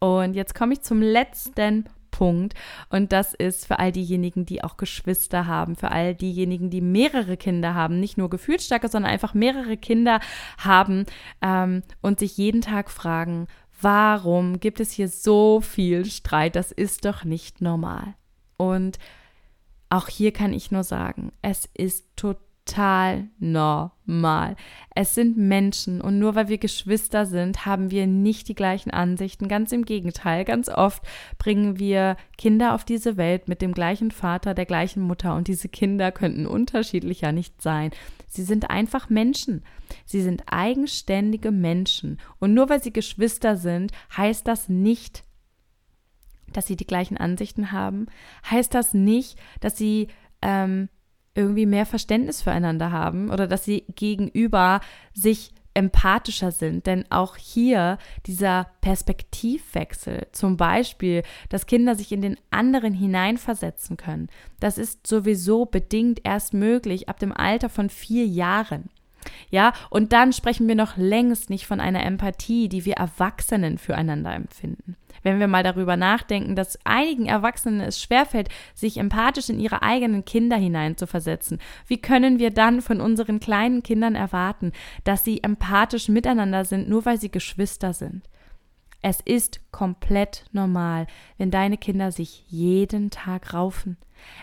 Und 0.00 0.34
jetzt 0.34 0.54
komme 0.54 0.74
ich 0.74 0.82
zum 0.82 1.02
letzten 1.02 1.88
Punkt. 2.18 2.54
Und 2.90 3.12
das 3.12 3.32
ist 3.32 3.66
für 3.68 3.78
all 3.78 3.92
diejenigen, 3.92 4.44
die 4.44 4.64
auch 4.64 4.76
Geschwister 4.76 5.46
haben, 5.46 5.76
für 5.76 5.92
all 5.92 6.16
diejenigen, 6.16 6.68
die 6.68 6.80
mehrere 6.80 7.36
Kinder 7.36 7.74
haben, 7.74 8.00
nicht 8.00 8.18
nur 8.18 8.28
gefühlsstarke, 8.28 8.88
sondern 8.88 9.12
einfach 9.12 9.34
mehrere 9.34 9.76
Kinder 9.76 10.18
haben 10.58 11.06
ähm, 11.42 11.84
und 12.02 12.18
sich 12.18 12.36
jeden 12.36 12.60
Tag 12.60 12.90
fragen, 12.90 13.46
warum 13.80 14.58
gibt 14.58 14.80
es 14.80 14.90
hier 14.90 15.08
so 15.08 15.60
viel 15.60 16.06
Streit? 16.06 16.56
Das 16.56 16.72
ist 16.72 17.04
doch 17.04 17.22
nicht 17.22 17.60
normal. 17.60 18.14
Und 18.56 18.98
auch 19.88 20.08
hier 20.08 20.32
kann 20.32 20.52
ich 20.52 20.72
nur 20.72 20.82
sagen, 20.82 21.30
es 21.40 21.68
ist 21.72 22.04
total 22.16 22.47
total 22.68 23.28
normal. 23.38 24.56
Es 24.94 25.14
sind 25.14 25.36
Menschen 25.36 26.00
und 26.00 26.18
nur 26.18 26.34
weil 26.34 26.48
wir 26.48 26.58
Geschwister 26.58 27.26
sind, 27.26 27.66
haben 27.66 27.90
wir 27.90 28.06
nicht 28.06 28.48
die 28.48 28.54
gleichen 28.54 28.90
Ansichten. 28.90 29.48
Ganz 29.48 29.72
im 29.72 29.84
Gegenteil, 29.84 30.44
ganz 30.44 30.68
oft 30.68 31.02
bringen 31.38 31.78
wir 31.78 32.16
Kinder 32.36 32.74
auf 32.74 32.84
diese 32.84 33.16
Welt 33.16 33.48
mit 33.48 33.62
dem 33.62 33.72
gleichen 33.72 34.10
Vater, 34.10 34.54
der 34.54 34.66
gleichen 34.66 35.02
Mutter 35.02 35.34
und 35.34 35.48
diese 35.48 35.68
Kinder 35.68 36.12
könnten 36.12 36.46
unterschiedlicher 36.46 37.32
nicht 37.32 37.60
sein. 37.62 37.90
Sie 38.26 38.42
sind 38.42 38.70
einfach 38.70 39.08
Menschen. 39.08 39.64
Sie 40.04 40.20
sind 40.20 40.44
eigenständige 40.46 41.50
Menschen. 41.50 42.18
Und 42.38 42.52
nur 42.52 42.68
weil 42.68 42.82
sie 42.82 42.92
Geschwister 42.92 43.56
sind, 43.56 43.92
heißt 44.16 44.46
das 44.46 44.68
nicht, 44.68 45.24
dass 46.52 46.66
sie 46.66 46.76
die 46.76 46.86
gleichen 46.86 47.16
Ansichten 47.16 47.72
haben. 47.72 48.06
Heißt 48.50 48.74
das 48.74 48.92
nicht, 48.94 49.38
dass 49.60 49.78
sie 49.78 50.08
ähm, 50.42 50.88
irgendwie 51.38 51.66
mehr 51.66 51.86
Verständnis 51.86 52.42
füreinander 52.42 52.90
haben 52.90 53.30
oder 53.30 53.46
dass 53.46 53.64
sie 53.64 53.84
gegenüber 53.94 54.80
sich 55.14 55.52
empathischer 55.78 56.50
sind. 56.50 56.86
Denn 56.86 57.04
auch 57.10 57.36
hier 57.36 57.98
dieser 58.26 58.66
Perspektivwechsel, 58.80 60.26
zum 60.32 60.56
Beispiel, 60.56 61.22
dass 61.48 61.66
Kinder 61.66 61.94
sich 61.94 62.10
in 62.10 62.20
den 62.20 62.36
anderen 62.50 62.92
hineinversetzen 62.92 63.96
können, 63.96 64.28
das 64.58 64.76
ist 64.76 65.06
sowieso 65.06 65.66
bedingt 65.66 66.20
erst 66.24 66.52
möglich 66.52 67.08
ab 67.08 67.20
dem 67.20 67.32
Alter 67.32 67.68
von 67.68 67.90
vier 67.90 68.26
Jahren. 68.26 68.90
Ja, 69.50 69.72
und 69.90 70.12
dann 70.12 70.32
sprechen 70.32 70.68
wir 70.68 70.74
noch 70.74 70.96
längst 70.96 71.50
nicht 71.50 71.66
von 71.66 71.80
einer 71.80 72.04
Empathie, 72.04 72.68
die 72.68 72.84
wir 72.84 72.94
Erwachsenen 72.94 73.78
füreinander 73.78 74.34
empfinden. 74.34 74.96
Wenn 75.22 75.40
wir 75.40 75.48
mal 75.48 75.62
darüber 75.62 75.96
nachdenken, 75.96 76.54
dass 76.54 76.78
einigen 76.84 77.26
Erwachsenen 77.26 77.80
es 77.80 78.00
schwerfällt, 78.00 78.48
sich 78.74 78.98
empathisch 78.98 79.48
in 79.48 79.58
ihre 79.58 79.82
eigenen 79.82 80.24
Kinder 80.24 80.56
hineinzuversetzen, 80.56 81.58
wie 81.86 81.98
können 81.98 82.38
wir 82.38 82.50
dann 82.50 82.80
von 82.80 83.00
unseren 83.00 83.40
kleinen 83.40 83.82
Kindern 83.82 84.14
erwarten, 84.14 84.72
dass 85.04 85.24
sie 85.24 85.42
empathisch 85.42 86.08
miteinander 86.08 86.64
sind, 86.64 86.88
nur 86.88 87.04
weil 87.04 87.20
sie 87.20 87.30
Geschwister 87.30 87.92
sind? 87.92 88.22
Es 89.00 89.20
ist 89.20 89.60
komplett 89.70 90.44
normal, 90.52 91.06
wenn 91.36 91.50
deine 91.50 91.76
Kinder 91.76 92.10
sich 92.10 92.44
jeden 92.48 93.10
Tag 93.10 93.54
raufen. 93.54 93.96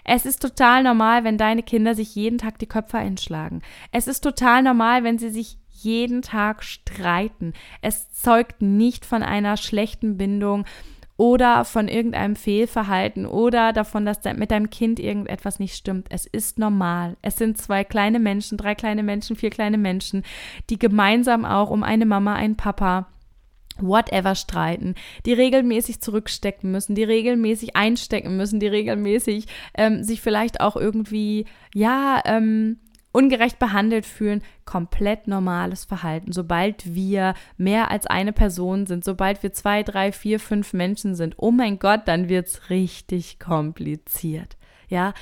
Es 0.05 0.25
ist 0.25 0.41
total 0.41 0.83
normal, 0.83 1.23
wenn 1.23 1.37
deine 1.37 1.63
Kinder 1.63 1.95
sich 1.95 2.15
jeden 2.15 2.37
Tag 2.37 2.59
die 2.59 2.67
Köpfe 2.67 2.97
einschlagen. 2.97 3.61
Es 3.91 4.07
ist 4.07 4.21
total 4.21 4.63
normal, 4.63 5.03
wenn 5.03 5.17
sie 5.19 5.29
sich 5.29 5.57
jeden 5.69 6.21
Tag 6.21 6.63
streiten. 6.63 7.53
Es 7.81 8.09
zeugt 8.11 8.61
nicht 8.61 9.05
von 9.05 9.23
einer 9.23 9.57
schlechten 9.57 10.17
Bindung 10.17 10.65
oder 11.17 11.63
von 11.63 11.87
irgendeinem 11.87 12.35
Fehlverhalten 12.35 13.25
oder 13.25 13.73
davon, 13.73 14.05
dass 14.05 14.23
mit 14.35 14.51
deinem 14.51 14.69
Kind 14.69 14.99
irgendetwas 14.99 15.59
nicht 15.59 15.75
stimmt. 15.75 16.07
Es 16.09 16.25
ist 16.25 16.59
normal. 16.59 17.15
Es 17.21 17.37
sind 17.37 17.57
zwei 17.57 17.83
kleine 17.83 18.19
Menschen, 18.19 18.57
drei 18.57 18.75
kleine 18.75 19.03
Menschen, 19.03 19.35
vier 19.35 19.49
kleine 19.49 19.77
Menschen, 19.77 20.23
die 20.69 20.79
gemeinsam 20.79 21.45
auch 21.45 21.69
um 21.69 21.83
eine 21.83 22.05
Mama, 22.05 22.35
einen 22.35 22.57
Papa, 22.57 23.07
whatever 23.79 24.35
streiten, 24.35 24.95
die 25.25 25.33
regelmäßig 25.33 26.01
zurückstecken 26.01 26.71
müssen, 26.71 26.95
die 26.95 27.03
regelmäßig 27.03 27.75
einstecken 27.75 28.37
müssen, 28.37 28.59
die 28.59 28.67
regelmäßig 28.67 29.47
ähm, 29.77 30.03
sich 30.03 30.21
vielleicht 30.21 30.61
auch 30.61 30.75
irgendwie, 30.75 31.45
ja, 31.73 32.21
ähm, 32.25 32.79
ungerecht 33.15 33.59
behandelt 33.59 34.05
fühlen, 34.05 34.43
komplett 34.65 35.27
normales 35.27 35.85
Verhalten. 35.85 36.33
Sobald 36.33 36.93
wir 36.93 37.33
mehr 37.55 37.89
als 37.89 38.05
eine 38.07 38.33
Person 38.33 38.85
sind, 38.85 39.05
sobald 39.05 39.41
wir 39.41 39.53
zwei, 39.53 39.83
drei, 39.83 40.11
vier, 40.11 40.37
fünf 40.37 40.73
Menschen 40.73 41.15
sind, 41.15 41.35
oh 41.37 41.51
mein 41.51 41.79
Gott, 41.79 42.01
dann 42.05 42.27
wird 42.27 42.47
es 42.47 42.69
richtig 42.69 43.39
kompliziert. 43.39 44.57
Ja, 44.89 45.13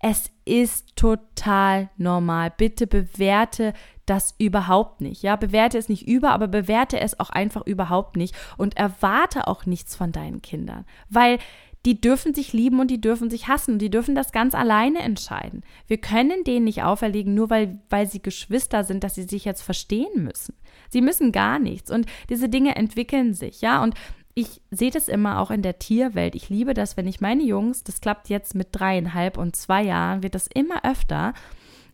es 0.00 0.32
ist 0.44 0.96
total 0.96 1.90
normal. 1.96 2.52
Bitte 2.56 2.86
bewerte 2.86 3.74
das 4.06 4.34
überhaupt 4.38 5.00
nicht. 5.00 5.22
Ja, 5.22 5.36
bewerte 5.36 5.78
es 5.78 5.88
nicht 5.88 6.06
über, 6.08 6.30
aber 6.30 6.48
bewerte 6.48 7.00
es 7.00 7.18
auch 7.20 7.30
einfach 7.30 7.66
überhaupt 7.66 8.16
nicht 8.16 8.34
und 8.56 8.76
erwarte 8.76 9.46
auch 9.46 9.66
nichts 9.66 9.94
von 9.94 10.12
deinen 10.12 10.42
Kindern, 10.42 10.84
weil 11.08 11.38
die 11.84 12.00
dürfen 12.00 12.32
sich 12.32 12.52
lieben 12.52 12.78
und 12.78 12.90
die 12.90 13.00
dürfen 13.00 13.28
sich 13.28 13.48
hassen 13.48 13.72
und 13.72 13.78
die 13.80 13.90
dürfen 13.90 14.14
das 14.14 14.30
ganz 14.30 14.54
alleine 14.54 15.00
entscheiden. 15.00 15.62
Wir 15.88 15.98
können 15.98 16.44
denen 16.44 16.64
nicht 16.64 16.84
auferlegen, 16.84 17.34
nur 17.34 17.50
weil, 17.50 17.80
weil 17.90 18.06
sie 18.06 18.22
Geschwister 18.22 18.84
sind, 18.84 19.02
dass 19.02 19.16
sie 19.16 19.24
sich 19.24 19.44
jetzt 19.44 19.62
verstehen 19.62 20.22
müssen. 20.22 20.54
Sie 20.90 21.00
müssen 21.00 21.32
gar 21.32 21.58
nichts 21.58 21.90
und 21.90 22.06
diese 22.28 22.48
Dinge 22.48 22.76
entwickeln 22.76 23.34
sich, 23.34 23.62
ja, 23.62 23.82
und 23.82 23.94
ich 24.34 24.62
sehe 24.70 24.90
das 24.90 25.08
immer 25.08 25.40
auch 25.40 25.50
in 25.50 25.60
der 25.62 25.78
Tierwelt. 25.78 26.34
Ich 26.34 26.48
liebe 26.48 26.72
das, 26.72 26.96
wenn 26.96 27.06
ich 27.06 27.20
meine 27.20 27.42
Jungs, 27.42 27.84
das 27.84 28.00
klappt 28.00 28.28
jetzt 28.28 28.54
mit 28.54 28.68
dreieinhalb 28.72 29.36
und 29.36 29.56
zwei 29.56 29.82
Jahren, 29.82 30.22
wird 30.22 30.34
das 30.34 30.46
immer 30.46 30.84
öfter, 30.84 31.34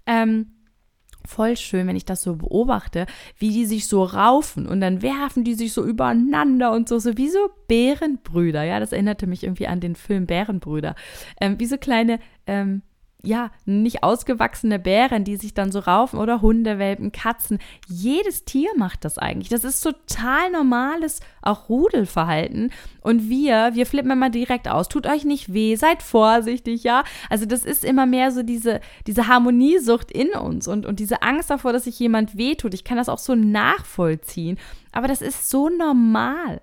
ähm, 0.06 0.52
voll 1.28 1.56
schön, 1.56 1.86
wenn 1.86 1.96
ich 1.96 2.06
das 2.06 2.22
so 2.22 2.36
beobachte, 2.36 3.06
wie 3.38 3.50
die 3.50 3.66
sich 3.66 3.86
so 3.86 4.02
raufen 4.02 4.66
und 4.66 4.80
dann 4.80 5.02
werfen 5.02 5.44
die 5.44 5.54
sich 5.54 5.72
so 5.72 5.84
übereinander 5.84 6.72
und 6.72 6.88
so, 6.88 6.98
so 6.98 7.16
wie 7.16 7.28
so 7.28 7.50
Bärenbrüder. 7.68 8.62
Ja, 8.64 8.80
das 8.80 8.92
erinnerte 8.92 9.26
mich 9.26 9.44
irgendwie 9.44 9.66
an 9.66 9.80
den 9.80 9.94
Film 9.94 10.26
Bärenbrüder. 10.26 10.94
Ähm, 11.40 11.60
wie 11.60 11.66
so 11.66 11.76
kleine 11.76 12.18
ähm, 12.46 12.82
ja, 13.24 13.50
nicht 13.64 14.04
ausgewachsene 14.04 14.78
Bären, 14.78 15.24
die 15.24 15.36
sich 15.36 15.52
dann 15.52 15.72
so 15.72 15.80
raufen 15.80 16.20
oder 16.20 16.40
Hundewelpen, 16.40 17.10
Katzen. 17.10 17.58
Jedes 17.88 18.44
Tier 18.44 18.70
macht 18.76 19.04
das 19.04 19.18
eigentlich. 19.18 19.48
Das 19.48 19.64
ist 19.64 19.80
total 19.80 20.52
normales, 20.52 21.18
auch 21.42 21.68
Rudelverhalten. 21.68 22.70
Und 23.00 23.28
wir, 23.28 23.74
wir 23.74 23.86
flippen 23.86 24.12
immer 24.12 24.30
direkt 24.30 24.68
aus. 24.68 24.88
Tut 24.88 25.08
euch 25.08 25.24
nicht 25.24 25.52
weh, 25.52 25.74
seid 25.74 26.02
vorsichtig, 26.02 26.84
ja. 26.84 27.02
Also 27.28 27.44
das 27.44 27.64
ist 27.64 27.84
immer 27.84 28.06
mehr 28.06 28.30
so 28.30 28.44
diese, 28.44 28.80
diese 29.08 29.26
Harmoniesucht 29.26 30.12
in 30.12 30.30
uns 30.30 30.68
und, 30.68 30.86
und 30.86 31.00
diese 31.00 31.20
Angst 31.22 31.50
davor, 31.50 31.72
dass 31.72 31.84
sich 31.84 31.98
jemand 31.98 32.38
wehtut. 32.38 32.72
Ich 32.72 32.84
kann 32.84 32.98
das 32.98 33.08
auch 33.08 33.18
so 33.18 33.34
nachvollziehen. 33.34 34.58
Aber 34.92 35.08
das 35.08 35.22
ist 35.22 35.50
so 35.50 35.68
normal. 35.68 36.60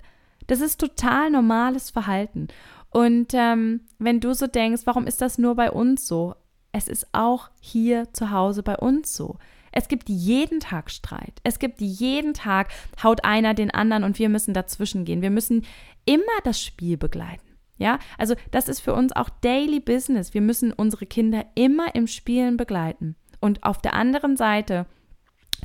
Das 0.48 0.62
ist 0.62 0.80
total 0.80 1.32
normales 1.32 1.90
Verhalten. 1.90 2.48
Und 2.92 3.34
ähm, 3.34 3.82
wenn 4.00 4.22
du 4.22 4.34
so 4.34 4.48
denkst, 4.48 4.84
warum 4.86 5.06
ist 5.06 5.20
das 5.22 5.38
nur 5.38 5.56
bei 5.56 5.70
uns 5.70 6.08
so? 6.08 6.36
Es 6.76 6.90
ist 6.90 7.08
auch 7.14 7.52
hier 7.62 8.12
zu 8.12 8.32
Hause 8.32 8.62
bei 8.62 8.76
uns 8.76 9.16
so. 9.16 9.38
Es 9.72 9.88
gibt 9.88 10.10
jeden 10.10 10.60
Tag 10.60 10.92
Streit. 10.92 11.40
Es 11.42 11.58
gibt 11.58 11.80
jeden 11.80 12.34
Tag 12.34 12.68
haut 13.02 13.24
einer 13.24 13.54
den 13.54 13.72
anderen 13.72 14.04
und 14.04 14.20
wir 14.20 14.28
müssen 14.28 14.54
dazwischen 14.54 15.06
gehen. 15.06 15.22
Wir 15.22 15.30
müssen 15.30 15.66
immer 16.04 16.24
das 16.44 16.62
Spiel 16.62 16.98
begleiten. 16.98 17.48
Ja, 17.78 17.98
also 18.18 18.36
das 18.52 18.68
ist 18.68 18.82
für 18.82 18.94
uns 18.94 19.16
auch 19.16 19.30
Daily 19.40 19.80
Business. 19.80 20.34
Wir 20.34 20.42
müssen 20.42 20.74
unsere 20.74 21.06
Kinder 21.06 21.46
immer 21.56 21.96
im 21.96 22.08
Spielen 22.08 22.58
begleiten. 22.58 23.16
Und 23.40 23.64
auf 23.64 23.82
der 23.82 23.94
anderen 23.94 24.36
Seite 24.36 24.86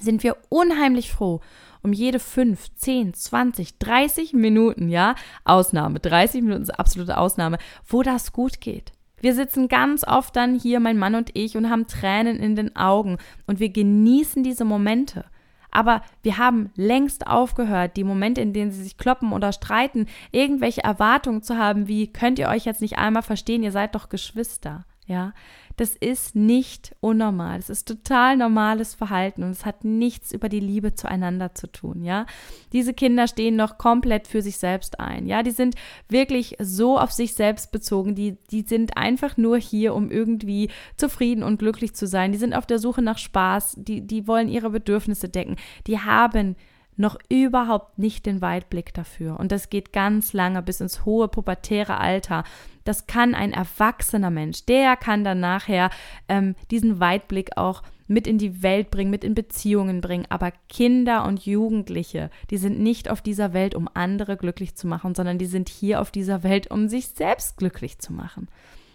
sind 0.00 0.22
wir 0.22 0.36
unheimlich 0.48 1.10
froh 1.10 1.40
um 1.82 1.92
jede 1.92 2.20
5, 2.20 2.76
10, 2.76 3.14
20, 3.14 3.78
30 3.80 4.32
Minuten, 4.32 4.90
ja, 4.90 5.16
Ausnahme, 5.44 5.98
30 5.98 6.42
Minuten 6.42 6.62
ist 6.62 6.78
absolute 6.78 7.16
Ausnahme, 7.16 7.58
wo 7.88 8.04
das 8.04 8.32
gut 8.32 8.60
geht. 8.60 8.92
Wir 9.20 9.34
sitzen 9.34 9.68
ganz 9.68 10.06
oft 10.06 10.34
dann 10.34 10.58
hier, 10.58 10.80
mein 10.80 10.98
Mann 10.98 11.14
und 11.14 11.30
ich, 11.34 11.56
und 11.56 11.70
haben 11.70 11.86
Tränen 11.86 12.38
in 12.38 12.56
den 12.56 12.74
Augen 12.76 13.18
und 13.46 13.60
wir 13.60 13.70
genießen 13.70 14.42
diese 14.42 14.64
Momente. 14.64 15.24
Aber 15.70 16.02
wir 16.22 16.38
haben 16.38 16.70
längst 16.74 17.26
aufgehört, 17.26 17.96
die 17.96 18.04
Momente, 18.04 18.40
in 18.40 18.52
denen 18.52 18.72
sie 18.72 18.82
sich 18.82 18.96
kloppen 18.96 19.32
oder 19.32 19.52
streiten, 19.52 20.06
irgendwelche 20.32 20.82
Erwartungen 20.82 21.42
zu 21.42 21.56
haben, 21.56 21.86
wie 21.86 22.12
könnt 22.12 22.38
ihr 22.38 22.48
euch 22.48 22.64
jetzt 22.64 22.80
nicht 22.80 22.98
einmal 22.98 23.22
verstehen, 23.22 23.62
ihr 23.62 23.72
seid 23.72 23.94
doch 23.94 24.08
Geschwister. 24.08 24.84
Ja, 25.06 25.32
das 25.80 25.96
ist 25.96 26.36
nicht 26.36 26.94
unnormal. 27.00 27.56
Das 27.56 27.70
ist 27.70 27.88
total 27.88 28.36
normales 28.36 28.94
Verhalten 28.94 29.42
und 29.42 29.52
es 29.52 29.64
hat 29.64 29.82
nichts 29.82 30.30
über 30.30 30.50
die 30.50 30.60
Liebe 30.60 30.92
zueinander 30.92 31.54
zu 31.54 31.68
tun, 31.68 32.02
ja. 32.02 32.26
Diese 32.74 32.92
Kinder 32.92 33.26
stehen 33.26 33.56
noch 33.56 33.78
komplett 33.78 34.28
für 34.28 34.42
sich 34.42 34.58
selbst 34.58 35.00
ein, 35.00 35.26
ja. 35.26 35.42
Die 35.42 35.52
sind 35.52 35.76
wirklich 36.06 36.54
so 36.60 36.98
auf 36.98 37.12
sich 37.12 37.32
selbst 37.32 37.72
bezogen. 37.72 38.14
Die, 38.14 38.36
die 38.50 38.60
sind 38.60 38.98
einfach 38.98 39.38
nur 39.38 39.56
hier, 39.56 39.94
um 39.94 40.10
irgendwie 40.10 40.68
zufrieden 40.98 41.42
und 41.42 41.58
glücklich 41.58 41.94
zu 41.94 42.06
sein. 42.06 42.32
Die 42.32 42.38
sind 42.38 42.52
auf 42.52 42.66
der 42.66 42.78
Suche 42.78 43.00
nach 43.00 43.16
Spaß. 43.16 43.76
Die, 43.78 44.06
die 44.06 44.28
wollen 44.28 44.50
ihre 44.50 44.68
Bedürfnisse 44.68 45.30
decken. 45.30 45.56
Die 45.86 45.98
haben 45.98 46.56
noch 46.96 47.16
überhaupt 47.30 47.98
nicht 47.98 48.26
den 48.26 48.42
Weitblick 48.42 48.92
dafür. 48.92 49.40
Und 49.40 49.50
das 49.50 49.70
geht 49.70 49.94
ganz 49.94 50.34
lange 50.34 50.60
bis 50.60 50.82
ins 50.82 51.06
hohe 51.06 51.28
pubertäre 51.28 51.96
Alter. 51.96 52.44
Das 52.90 53.06
kann 53.06 53.36
ein 53.36 53.52
erwachsener 53.52 54.30
Mensch, 54.30 54.64
der 54.64 54.96
kann 54.96 55.22
dann 55.22 55.38
nachher 55.38 55.90
ähm, 56.28 56.56
diesen 56.72 56.98
Weitblick 56.98 57.56
auch 57.56 57.84
mit 58.08 58.26
in 58.26 58.36
die 58.36 58.64
Welt 58.64 58.90
bringen, 58.90 59.12
mit 59.12 59.22
in 59.22 59.36
Beziehungen 59.36 60.00
bringen. 60.00 60.26
Aber 60.28 60.50
Kinder 60.68 61.24
und 61.24 61.46
Jugendliche, 61.46 62.30
die 62.50 62.56
sind 62.56 62.80
nicht 62.80 63.08
auf 63.08 63.22
dieser 63.22 63.52
Welt, 63.52 63.76
um 63.76 63.88
andere 63.94 64.36
glücklich 64.36 64.74
zu 64.74 64.88
machen, 64.88 65.14
sondern 65.14 65.38
die 65.38 65.46
sind 65.46 65.68
hier 65.68 66.00
auf 66.00 66.10
dieser 66.10 66.42
Welt, 66.42 66.68
um 66.72 66.88
sich 66.88 67.06
selbst 67.06 67.58
glücklich 67.58 68.00
zu 68.00 68.12
machen. 68.12 68.48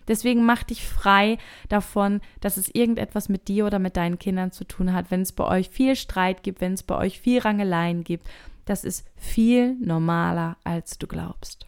Deswegen 0.10 0.44
mach 0.44 0.64
dich 0.64 0.86
frei 0.86 1.38
davon, 1.70 2.20
dass 2.42 2.58
es 2.58 2.68
irgendetwas 2.76 3.30
mit 3.30 3.48
dir 3.48 3.66
oder 3.66 3.80
mit 3.80 3.96
deinen 3.96 4.20
Kindern 4.20 4.52
zu 4.52 4.66
tun 4.66 4.92
hat, 4.92 5.10
wenn 5.10 5.22
es 5.22 5.32
bei 5.32 5.46
euch 5.46 5.70
viel 5.70 5.96
Streit 5.96 6.44
gibt, 6.44 6.60
wenn 6.60 6.74
es 6.74 6.84
bei 6.84 6.98
euch 6.98 7.22
viel 7.22 7.40
Rangeleien 7.40 8.04
gibt. 8.04 8.28
Das 8.66 8.84
ist 8.84 9.08
viel 9.16 9.76
normaler, 9.76 10.58
als 10.66 10.98
du 10.98 11.08
glaubst. 11.08 11.68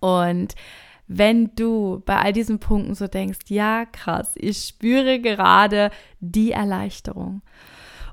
Und 0.00 0.54
wenn 1.08 1.54
du 1.54 2.02
bei 2.04 2.16
all 2.18 2.32
diesen 2.32 2.58
Punkten 2.58 2.94
so 2.94 3.06
denkst, 3.06 3.46
ja, 3.48 3.84
krass, 3.86 4.32
ich 4.36 4.58
spüre 4.58 5.20
gerade 5.20 5.90
die 6.20 6.52
Erleichterung. 6.52 7.42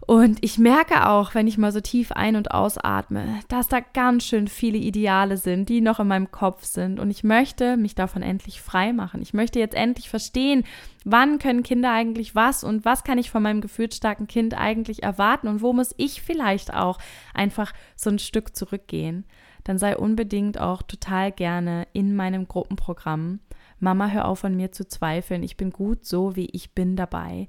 Und 0.06 0.40
ich 0.42 0.58
merke 0.58 1.08
auch, 1.08 1.34
wenn 1.34 1.48
ich 1.48 1.58
mal 1.58 1.72
so 1.72 1.80
tief 1.80 2.12
ein- 2.12 2.36
und 2.36 2.52
ausatme, 2.52 3.40
dass 3.48 3.70
da 3.70 3.80
ganz 3.80 4.26
schön 4.26 4.50
viele 4.50 4.78
Ideale 4.78 5.38
sind, 5.38 5.70
die 5.70 5.80
noch 5.80 6.00
in 6.02 6.08
meinem 6.08 6.30
Kopf 6.30 6.66
sind. 6.66 7.00
Und 7.00 7.10
ich 7.10 7.24
möchte 7.24 7.78
mich 7.78 7.96
davon 7.96 8.22
endlich 8.22 8.62
frei 8.62 8.92
machen. 8.92 9.22
Ich 9.22 9.34
möchte 9.34 9.60
jetzt 9.60 9.76
endlich 9.76 10.10
verstehen, 10.10 10.66
wann 11.06 11.40
können 11.40 11.64
Kinder 11.64 11.92
eigentlich 11.92 12.36
was 12.36 12.66
und 12.66 12.84
was 12.84 13.06
kann 13.06 13.18
ich 13.18 13.32
von 13.32 13.44
meinem 13.44 13.62
gefühlsstarken 13.62 14.28
Kind 14.28 14.58
eigentlich 14.58 15.04
erwarten 15.04 15.48
und 15.48 15.62
wo 15.62 15.72
muss 15.72 15.94
ich 15.96 16.22
vielleicht 16.22 16.74
auch 16.74 17.00
einfach 17.34 17.72
so 17.96 18.10
ein 18.10 18.20
Stück 18.20 18.56
zurückgehen. 18.58 19.26
Dann 19.64 19.78
sei 19.78 19.98
unbedingt 19.98 20.60
auch 20.60 20.82
total 20.82 21.32
gerne 21.32 21.88
in 21.94 22.16
meinem 22.16 22.48
Gruppenprogramm. 22.48 23.40
Mama, 23.80 24.08
hör 24.08 24.28
auf 24.28 24.44
an 24.46 24.56
mir 24.56 24.72
zu 24.72 24.88
zweifeln. 24.88 25.44
Ich 25.44 25.58
bin 25.58 25.72
gut 25.72 26.06
so, 26.06 26.36
wie 26.36 26.48
ich 26.52 26.74
bin 26.74 26.96
dabei. 26.96 27.48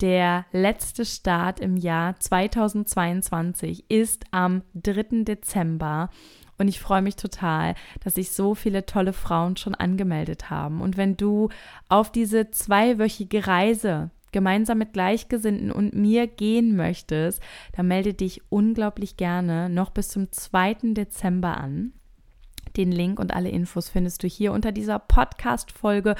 Der 0.00 0.44
letzte 0.52 1.04
Start 1.04 1.60
im 1.60 1.76
Jahr 1.76 2.18
2022 2.18 3.90
ist 3.90 4.24
am 4.32 4.62
3. 4.74 5.22
Dezember. 5.22 6.10
Und 6.58 6.68
ich 6.68 6.80
freue 6.80 7.02
mich 7.02 7.16
total, 7.16 7.74
dass 8.00 8.14
sich 8.14 8.30
so 8.30 8.54
viele 8.54 8.86
tolle 8.86 9.12
Frauen 9.12 9.56
schon 9.56 9.74
angemeldet 9.74 10.50
haben. 10.50 10.80
Und 10.80 10.96
wenn 10.96 11.16
du 11.16 11.48
auf 11.88 12.12
diese 12.12 12.50
zweiwöchige 12.50 13.46
Reise 13.46 14.10
gemeinsam 14.34 14.76
mit 14.78 14.92
Gleichgesinnten 14.92 15.72
und 15.72 15.94
mir 15.94 16.26
gehen 16.26 16.76
möchtest, 16.76 17.40
dann 17.72 17.88
melde 17.88 18.12
dich 18.12 18.42
unglaublich 18.50 19.16
gerne 19.16 19.70
noch 19.70 19.88
bis 19.90 20.08
zum 20.08 20.30
2. 20.30 20.92
Dezember 20.92 21.56
an. 21.56 21.94
Den 22.76 22.92
Link 22.92 23.18
und 23.20 23.32
alle 23.32 23.48
Infos 23.48 23.88
findest 23.88 24.22
du 24.24 24.26
hier 24.26 24.52
unter 24.52 24.72
dieser 24.72 24.98
Podcast-Folge 24.98 26.16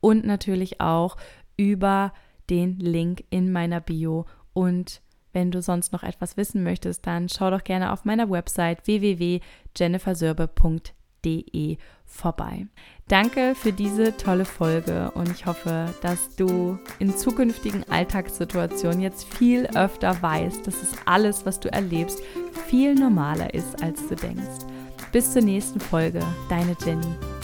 und 0.00 0.24
natürlich 0.24 0.80
auch 0.80 1.18
über 1.58 2.14
den 2.48 2.78
Link 2.78 3.24
in 3.28 3.52
meiner 3.52 3.80
Bio. 3.80 4.24
Und 4.54 5.02
wenn 5.34 5.50
du 5.50 5.60
sonst 5.60 5.92
noch 5.92 6.02
etwas 6.02 6.38
wissen 6.38 6.62
möchtest, 6.62 7.06
dann 7.06 7.28
schau 7.28 7.50
doch 7.50 7.64
gerne 7.64 7.92
auf 7.92 8.06
meiner 8.06 8.30
Website 8.30 8.86
www.jennifersörbe.de 8.86 11.76
vorbei. 12.06 12.66
Danke 13.08 13.54
für 13.54 13.72
diese 13.72 14.14
tolle 14.18 14.44
Folge 14.44 15.10
und 15.14 15.30
ich 15.30 15.46
hoffe, 15.46 15.94
dass 16.02 16.36
du 16.36 16.78
in 16.98 17.16
zukünftigen 17.16 17.82
Alltagssituationen 17.88 19.00
jetzt 19.00 19.32
viel 19.34 19.66
öfter 19.74 20.20
weißt, 20.20 20.66
dass 20.66 20.82
es 20.82 20.92
alles, 21.06 21.46
was 21.46 21.58
du 21.58 21.72
erlebst, 21.72 22.22
viel 22.66 22.94
normaler 22.94 23.54
ist, 23.54 23.82
als 23.82 24.06
du 24.08 24.14
denkst. 24.14 24.66
Bis 25.10 25.32
zur 25.32 25.40
nächsten 25.40 25.80
Folge, 25.80 26.20
deine 26.50 26.76
Jenny. 26.84 27.37